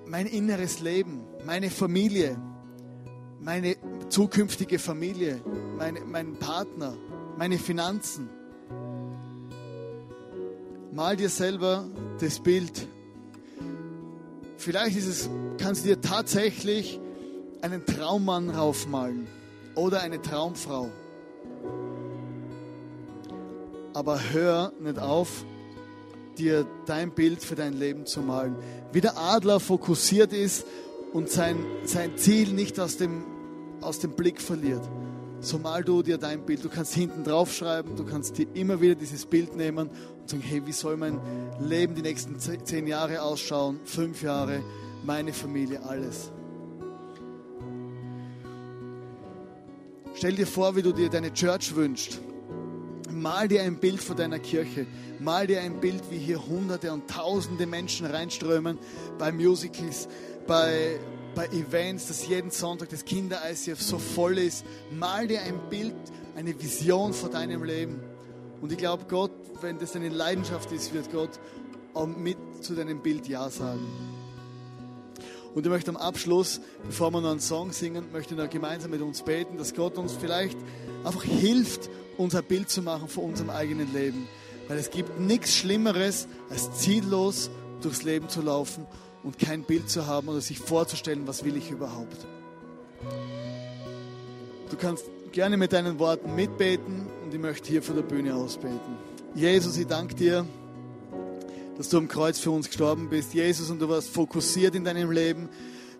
mein 0.05 0.27
inneres 0.27 0.79
Leben, 0.79 1.23
meine 1.45 1.71
Familie, 1.71 2.37
meine 3.41 3.75
zukünftige 4.09 4.77
Familie, 4.77 5.41
meine, 5.77 6.01
mein 6.01 6.35
Partner, 6.35 6.95
meine 7.37 7.57
Finanzen. 7.57 8.29
Mal 10.91 11.17
dir 11.17 11.29
selber 11.29 11.85
das 12.19 12.39
Bild. 12.39 12.87
Vielleicht 14.57 14.97
ist 14.97 15.07
es, 15.07 15.29
kannst 15.57 15.83
du 15.83 15.89
dir 15.89 16.01
tatsächlich 16.01 16.99
einen 17.61 17.85
Traummann 17.85 18.49
raufmalen 18.49 19.27
oder 19.75 20.01
eine 20.01 20.21
Traumfrau. 20.21 20.89
Aber 23.93 24.19
hör 24.31 24.71
nicht 24.79 24.99
auf, 24.99 25.45
dir 26.37 26.65
dein 26.85 27.11
Bild 27.11 27.43
für 27.43 27.55
dein 27.55 27.73
Leben 27.73 28.05
zu 28.05 28.21
malen. 28.21 28.55
Wie 28.91 29.01
der 29.01 29.17
Adler 29.17 29.59
fokussiert 29.59 30.33
ist 30.33 30.65
und 31.13 31.29
sein, 31.29 31.57
sein 31.83 32.17
Ziel 32.17 32.53
nicht 32.53 32.79
aus 32.79 32.97
dem, 32.97 33.23
aus 33.81 33.99
dem 33.99 34.11
Blick 34.11 34.41
verliert. 34.41 34.81
So 35.39 35.59
mal 35.59 35.83
du 35.83 36.01
dir 36.01 36.17
dein 36.17 36.45
Bild. 36.45 36.63
Du 36.63 36.69
kannst 36.69 36.93
hinten 36.93 37.23
drauf 37.23 37.53
schreiben, 37.53 37.95
du 37.95 38.03
kannst 38.05 38.37
dir 38.37 38.47
immer 38.53 38.81
wieder 38.81 38.95
dieses 38.95 39.25
Bild 39.25 39.55
nehmen 39.55 39.89
und 40.19 40.29
sagen, 40.29 40.41
hey, 40.41 40.65
wie 40.65 40.71
soll 40.71 40.97
mein 40.97 41.19
Leben 41.59 41.95
die 41.95 42.01
nächsten 42.01 42.39
zehn 42.39 42.87
Jahre 42.87 43.21
ausschauen, 43.21 43.79
fünf 43.85 44.23
Jahre, 44.23 44.61
meine 45.05 45.33
Familie, 45.33 45.83
alles. 45.83 46.31
Stell 50.15 50.35
dir 50.35 50.47
vor, 50.47 50.75
wie 50.75 50.81
du 50.81 50.91
dir 50.91 51.09
deine 51.09 51.31
Church 51.31 51.75
wünschst. 51.75 52.19
Mal 53.11 53.47
dir 53.47 53.61
ein 53.61 53.77
Bild 53.79 54.01
von 54.01 54.17
deiner 54.17 54.39
Kirche. 54.39 54.87
Mal 55.19 55.45
dir 55.45 55.61
ein 55.61 55.79
Bild, 55.79 56.01
wie 56.09 56.17
hier 56.17 56.45
Hunderte 56.47 56.91
und 56.91 57.07
Tausende 57.07 57.67
Menschen 57.67 58.07
reinströmen 58.07 58.79
bei 59.19 59.31
Musicals, 59.31 60.07
bei, 60.47 60.99
bei 61.37 61.45
Events, 61.49 62.07
dass 62.07 62.27
jeden 62.27 62.49
Sonntag 62.49 62.89
das 62.89 63.05
Kinder-ICF 63.05 63.79
so 63.79 63.99
voll 63.99 64.39
ist. 64.39 64.65
Mal 64.89 65.27
dir 65.27 65.43
ein 65.43 65.59
Bild, 65.69 65.93
eine 66.35 66.59
Vision 66.59 67.13
von 67.13 67.29
deinem 67.29 67.63
Leben. 67.63 68.01
Und 68.59 68.71
ich 68.71 68.79
glaube, 68.79 69.05
Gott, 69.07 69.29
wenn 69.61 69.77
das 69.77 69.91
deine 69.91 70.09
Leidenschaft 70.09 70.71
ist, 70.71 70.95
wird 70.95 71.11
Gott 71.11 71.29
auch 71.93 72.07
mit 72.07 72.37
zu 72.61 72.73
deinem 72.73 73.03
Bild 73.03 73.27
Ja 73.27 73.51
sagen. 73.51 73.85
Und 75.53 75.63
ich 75.63 75.69
möchte 75.71 75.91
am 75.91 75.97
Abschluss, 75.97 76.59
bevor 76.87 77.11
wir 77.11 77.21
noch 77.21 77.29
einen 77.29 77.39
Song 77.39 77.71
singen, 77.71 78.11
möchte 78.11 78.33
ich 78.33 78.39
noch 78.39 78.49
gemeinsam 78.49 78.89
mit 78.89 79.01
uns 79.01 79.21
beten, 79.21 79.59
dass 79.59 79.75
Gott 79.75 79.99
uns 79.99 80.13
vielleicht 80.13 80.57
einfach 81.03 81.23
hilft, 81.23 81.87
unser 82.17 82.41
Bild 82.41 82.71
zu 82.71 82.81
machen 82.81 83.07
von 83.09 83.25
unserem 83.25 83.51
eigenen 83.51 83.93
Leben. 83.93 84.27
Weil 84.67 84.79
es 84.79 84.89
gibt 84.89 85.19
nichts 85.19 85.53
Schlimmeres, 85.53 86.27
als 86.49 86.79
ziellos 86.79 87.51
durchs 87.81 88.01
Leben 88.01 88.27
zu 88.27 88.41
laufen 88.41 88.87
und 89.27 89.37
kein 89.37 89.63
Bild 89.63 89.89
zu 89.89 90.07
haben 90.07 90.27
oder 90.29 90.41
sich 90.41 90.59
vorzustellen, 90.59 91.27
was 91.27 91.43
will 91.43 91.55
ich 91.55 91.69
überhaupt. 91.69 92.25
Du 94.69 94.77
kannst 94.77 95.05
gerne 95.31 95.57
mit 95.57 95.73
deinen 95.73 95.99
Worten 95.99 96.33
mitbeten 96.33 97.07
und 97.23 97.33
ich 97.33 97.39
möchte 97.39 97.69
hier 97.69 97.83
von 97.83 97.95
der 97.95 98.03
Bühne 98.03 98.33
aus 98.33 98.57
beten. 98.57 98.97
Jesus, 99.35 99.77
ich 99.77 99.85
danke 99.85 100.15
dir 100.15 100.45
dass 101.77 101.89
du 101.89 101.97
am 101.97 102.07
Kreuz 102.07 102.39
für 102.39 102.49
uns 102.49 102.67
gestorben 102.67 103.07
bist, 103.07 103.33
Jesus, 103.35 103.69
und 103.69 103.79
du 103.79 103.87
warst 103.87 104.09
fokussiert 104.09 104.73
in 104.73 104.83
deinem 104.83 105.11
Leben. 105.11 105.47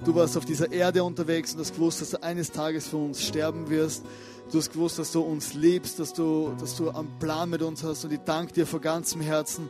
Du 0.04 0.16
warst 0.16 0.36
auf 0.36 0.44
dieser 0.44 0.72
Erde 0.72 1.04
unterwegs 1.04 1.54
und 1.54 1.60
hast 1.60 1.76
gewusst, 1.76 2.02
dass 2.02 2.12
du 2.12 2.24
eines 2.24 2.52
Tages 2.52 2.88
für 2.88 2.98
uns 2.98 3.24
sterben 3.24 3.70
wirst. 3.70 4.04
Du 4.52 4.58
hast 4.58 4.72
gewusst, 4.72 4.98
dass 4.98 5.12
du 5.12 5.22
uns 5.22 5.54
liebst, 5.54 6.00
dass 6.00 6.14
du, 6.14 6.54
dass 6.60 6.76
du 6.76 6.90
einen 6.90 7.20
Plan 7.20 7.50
mit 7.50 7.62
uns 7.62 7.84
hast. 7.84 8.06
Und 8.06 8.14
ich 8.14 8.20
danke 8.26 8.54
dir 8.54 8.66
von 8.66 8.82
ganzem 8.82 9.22
Herzen 9.22 9.70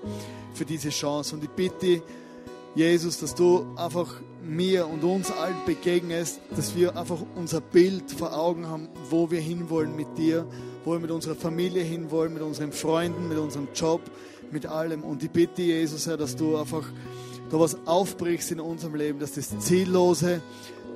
für 0.54 0.66
diese 0.66 0.90
Chance. 0.90 1.36
Und 1.36 1.44
ich 1.44 1.50
bitte, 1.50 2.02
Jesus, 2.78 3.18
dass 3.18 3.34
du 3.34 3.66
einfach 3.76 4.22
mir 4.44 4.88
und 4.88 5.04
uns 5.04 5.32
allen 5.32 5.56
begegnest, 5.66 6.40
dass 6.56 6.76
wir 6.76 6.96
einfach 6.96 7.18
unser 7.36 7.60
Bild 7.60 8.12
vor 8.12 8.38
Augen 8.38 8.68
haben, 8.68 8.88
wo 9.10 9.32
wir 9.32 9.42
hinwollen 9.42 9.96
mit 9.96 10.16
dir, 10.16 10.46
wo 10.86 10.92
wir 10.92 11.00
mit 11.00 11.10
unserer 11.10 11.34
Familie 11.34 11.82
hinwollen, 11.82 12.36
mit 12.36 12.44
unseren 12.44 12.72
Freunden, 12.72 13.30
mit 13.30 13.40
unserem 13.40 13.68
Job, 13.74 14.02
mit 14.52 14.68
allem. 14.68 15.02
Und 15.02 15.24
ich 15.24 15.32
bitte, 15.32 15.64
Jesus, 15.64 16.06
Herr, 16.06 16.18
dass 16.18 16.36
du 16.36 16.56
einfach 16.56 16.84
da 17.50 17.60
was 17.60 17.80
aufbrichst 17.88 18.52
in 18.52 18.60
unserem 18.60 18.94
Leben, 18.94 19.18
dass 19.18 19.32
das 19.32 19.58
ziellose 19.58 20.44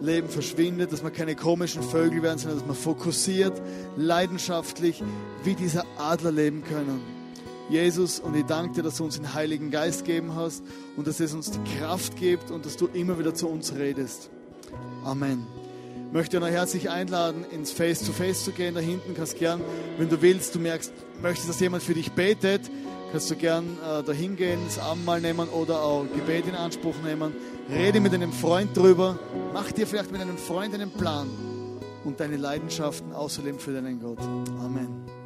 Leben 0.02 0.30
verschwindet, 0.30 0.94
dass 0.94 1.02
wir 1.04 1.10
keine 1.10 1.36
komischen 1.36 1.82
Vögel 1.82 2.22
werden, 2.22 2.38
sondern 2.38 2.60
dass 2.60 2.68
wir 2.68 2.76
fokussiert, 2.76 3.60
leidenschaftlich 3.98 5.02
wie 5.44 5.56
dieser 5.56 5.84
Adler 5.98 6.32
leben 6.32 6.64
können. 6.64 7.21
Jesus, 7.72 8.20
und 8.20 8.36
ich 8.36 8.44
danke 8.44 8.76
dir, 8.76 8.84
dass 8.84 8.98
du 8.98 9.06
uns 9.06 9.16
den 9.16 9.34
Heiligen 9.34 9.72
Geist 9.72 10.04
geben 10.04 10.36
hast 10.36 10.62
und 10.98 11.08
dass 11.08 11.22
es 11.22 11.34
uns 11.34 11.52
die 11.52 11.78
Kraft 11.78 12.18
gibt 12.18 12.52
und 12.52 12.66
dass 12.66 12.76
du 12.76 12.88
immer 12.88 13.18
wieder 13.18 13.34
zu 13.34 13.48
uns 13.48 13.74
redest. 13.76 14.30
Amen. 15.06 15.48
Ich 16.08 16.14
möchte 16.14 16.42
noch 16.42 16.50
herzlich 16.50 16.90
einladen, 16.90 17.46
ins 17.50 17.72
Face-to-Face 17.72 18.42
-face 18.42 18.44
zu 18.44 18.52
gehen. 18.52 18.76
Da 18.76 18.82
hinten 18.82 19.14
kannst 19.16 19.36
du 19.36 19.38
gern, 19.40 19.62
wenn 19.98 20.10
du 20.10 20.22
willst, 20.22 20.54
du 20.54 20.60
merkst, 20.60 20.92
möchtest, 21.22 21.48
dass 21.48 21.62
jemand 21.62 21.82
für 21.82 21.94
dich 21.94 22.12
betet, 22.12 22.70
kannst 23.14 23.32
du 23.32 23.38
gern 23.38 23.78
äh, 23.78 24.04
dahin 24.04 24.36
gehen, 24.36 24.60
das 24.66 24.78
Abendmahl 24.78 25.22
nehmen 25.22 25.48
oder 25.48 25.82
auch 25.82 26.06
Gebet 26.14 26.48
in 26.48 26.56
Anspruch 26.56 26.96
nehmen. 27.06 27.32
Rede 27.70 28.02
mit 28.02 28.14
einem 28.14 28.34
Freund 28.34 28.76
drüber. 28.76 29.18
Mach 29.54 29.72
dir 29.72 29.88
vielleicht 29.88 30.12
mit 30.12 30.20
einem 30.20 30.38
Freund 30.38 30.74
einen 30.74 30.92
Plan 30.92 31.30
und 32.04 32.20
deine 32.20 32.36
Leidenschaften 32.36 33.14
außerleben 33.14 33.62
für 33.62 33.72
deinen 33.72 34.02
Gott. 34.02 34.20
Amen. 34.60 35.21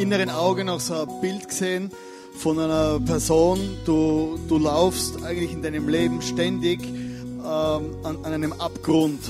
Inneren 0.00 0.30
Auge 0.30 0.64
noch 0.64 0.80
so 0.80 0.94
ein 0.94 1.20
Bild 1.20 1.48
gesehen 1.48 1.90
von 2.38 2.58
einer 2.58 2.98
Person. 3.00 3.60
Du, 3.84 4.38
du 4.48 4.58
laufst 4.58 5.22
eigentlich 5.22 5.52
in 5.52 5.62
deinem 5.62 5.88
Leben 5.88 6.22
ständig 6.22 6.80
ähm, 6.84 7.44
an, 7.44 8.18
an 8.22 8.32
einem 8.32 8.52
Abgrund. 8.54 9.20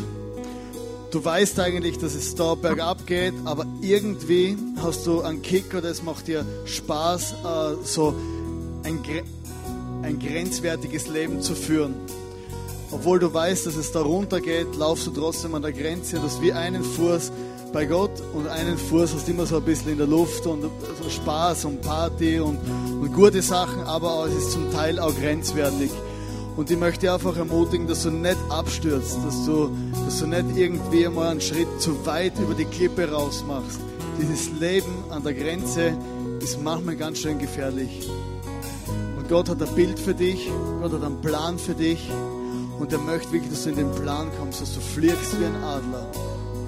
Du 1.10 1.24
weißt 1.24 1.58
eigentlich, 1.58 1.98
dass 1.98 2.14
es 2.14 2.36
da 2.36 2.54
bergab 2.54 3.04
geht, 3.06 3.34
aber 3.44 3.66
irgendwie 3.80 4.56
hast 4.76 5.08
du 5.08 5.22
einen 5.22 5.42
Kick 5.42 5.74
oder 5.74 5.90
es 5.90 6.04
macht 6.04 6.28
dir 6.28 6.46
Spaß, 6.66 7.32
äh, 7.32 7.84
so 7.84 8.14
ein, 8.84 9.00
ein 10.02 10.20
grenzwertiges 10.20 11.08
Leben 11.08 11.42
zu 11.42 11.56
führen. 11.56 11.94
Obwohl 12.92 13.18
du 13.18 13.32
weißt, 13.32 13.66
dass 13.66 13.74
es 13.74 13.90
da 13.90 14.02
runter 14.02 14.40
geht, 14.40 14.76
laufst 14.76 15.08
du 15.08 15.10
trotzdem 15.10 15.54
an 15.56 15.62
der 15.62 15.72
Grenze. 15.72 16.16
Du 16.16 16.22
hast 16.22 16.40
wie 16.42 16.52
einen 16.52 16.84
Fuß 16.84 17.32
bei 17.72 17.84
Gott 17.84 18.10
und 18.34 18.48
einen 18.48 18.76
Fuß 18.76 19.14
hast 19.14 19.28
immer 19.28 19.46
so 19.46 19.58
ein 19.58 19.62
bisschen 19.62 19.92
in 19.92 19.98
der 19.98 20.06
Luft 20.06 20.46
und 20.46 20.62
so 20.62 21.08
Spaß 21.08 21.66
und 21.66 21.82
Party 21.82 22.40
und, 22.40 22.58
und 23.00 23.12
gute 23.12 23.42
Sachen, 23.42 23.82
aber 23.84 24.26
es 24.26 24.34
ist 24.34 24.52
zum 24.52 24.70
Teil 24.72 24.98
auch 24.98 25.14
grenzwertig. 25.14 25.90
Und 26.56 26.70
ich 26.70 26.78
möchte 26.78 27.12
einfach 27.12 27.36
ermutigen, 27.36 27.86
dass 27.86 28.02
du 28.02 28.10
nicht 28.10 28.36
abstürzt, 28.48 29.18
dass 29.24 29.46
du, 29.46 29.70
dass 30.04 30.18
du 30.18 30.26
nicht 30.26 30.56
irgendwie 30.56 31.08
mal 31.08 31.28
einen 31.28 31.40
Schritt 31.40 31.68
zu 31.80 32.04
weit 32.04 32.38
über 32.38 32.54
die 32.54 32.64
Klippe 32.64 33.10
raus 33.10 33.44
machst. 33.46 33.80
Dieses 34.20 34.50
Leben 34.58 34.92
an 35.10 35.22
der 35.22 35.34
Grenze 35.34 35.96
ist 36.40 36.60
manchmal 36.60 36.96
ganz 36.96 37.18
schön 37.18 37.38
gefährlich. 37.38 38.08
Und 39.16 39.28
Gott 39.28 39.48
hat 39.48 39.62
ein 39.62 39.74
Bild 39.74 39.98
für 39.98 40.14
dich, 40.14 40.50
Gott 40.80 40.92
hat 40.92 41.04
einen 41.04 41.20
Plan 41.20 41.58
für 41.58 41.74
dich 41.74 42.10
und 42.78 42.92
er 42.92 42.98
möchte 42.98 43.32
wirklich, 43.32 43.52
dass 43.52 43.64
du 43.64 43.70
in 43.70 43.76
den 43.76 43.94
Plan 43.94 44.28
kommst, 44.38 44.60
dass 44.60 44.74
du 44.74 44.80
fliegst 44.80 45.38
wie 45.38 45.44
ein 45.44 45.56
Adler. 45.62 46.06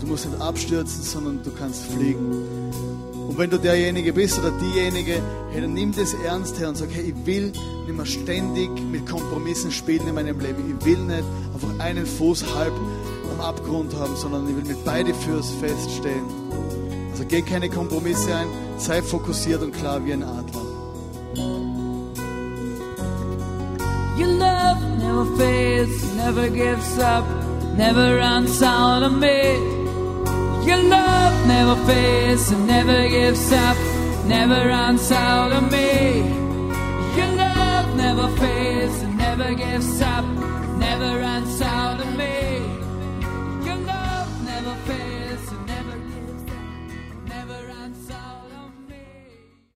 Du 0.03 0.09
musst 0.09 0.29
nicht 0.29 0.41
abstürzen, 0.41 1.01
sondern 1.05 1.45
du 1.45 1.51
kannst 1.53 1.85
fliegen. 1.85 2.35
Und 3.29 3.39
wenn 3.39 3.51
du 3.51 3.57
derjenige 3.57 4.13
bist 4.13 4.37
oder 4.37 4.51
diejenige, 4.51 5.23
hey, 5.53 5.61
dann 5.61 5.75
nimm 5.75 5.95
das 5.95 6.13
ernst 6.27 6.59
her 6.59 6.71
und 6.71 6.77
sag, 6.77 6.89
hey, 6.93 7.15
ich 7.17 7.27
will 7.27 7.53
nicht 7.87 7.97
mehr 7.97 8.05
ständig 8.05 8.69
mit 8.91 9.09
Kompromissen 9.09 9.71
spielen 9.71 10.09
in 10.09 10.17
meinem 10.17 10.41
Leben. 10.41 10.77
Ich 10.77 10.85
will 10.85 10.99
nicht 10.99 11.23
einfach 11.55 11.79
einen 11.79 12.05
Fuß 12.05 12.45
halb 12.53 12.73
am 13.33 13.41
Abgrund 13.41 13.95
haben, 13.95 14.17
sondern 14.17 14.49
ich 14.49 14.57
will 14.57 14.75
mit 14.75 14.85
beide 14.85 15.15
Füßen 15.15 15.61
feststehen. 15.61 16.25
Also 17.13 17.25
geh 17.29 17.43
keine 17.43 17.71
Kompromisse 17.71 18.35
ein, 18.35 18.49
sei 18.79 19.03
fokussiert 19.03 19.63
und 19.63 19.73
klar 19.73 20.05
wie 20.05 20.15
ein 20.15 20.25
Adler. 20.25 20.63
Your 24.19 24.27
love 24.27 24.83
never 24.99 25.25
fades, 25.37 26.15
never 26.17 26.49
gives 26.49 26.99
up, 26.99 27.25
never 27.77 28.19
runs 28.19 28.61
out 28.63 29.05
on 29.05 29.21
me. 29.21 29.82
Your 30.67 30.83
love 30.83 31.47
never 31.47 31.77
fades 31.87 32.51
and 32.51 32.67
never 32.67 33.09
gives 33.09 33.53
up, 33.53 33.77
never 34.27 34.69
runs 34.69 35.11
out 35.11 35.53
of 35.53 35.71
me. 35.73 36.19
Your 37.17 37.33
love 37.37 37.97
never 37.97 38.29
fades 38.37 39.03
and 39.03 39.19
never 39.19 39.55
gives 39.55 40.01
up, 40.01 40.25
never 40.79 41.21
runs 41.21 41.61
out 41.61 42.01
of 42.01 42.17
me. 42.17 42.42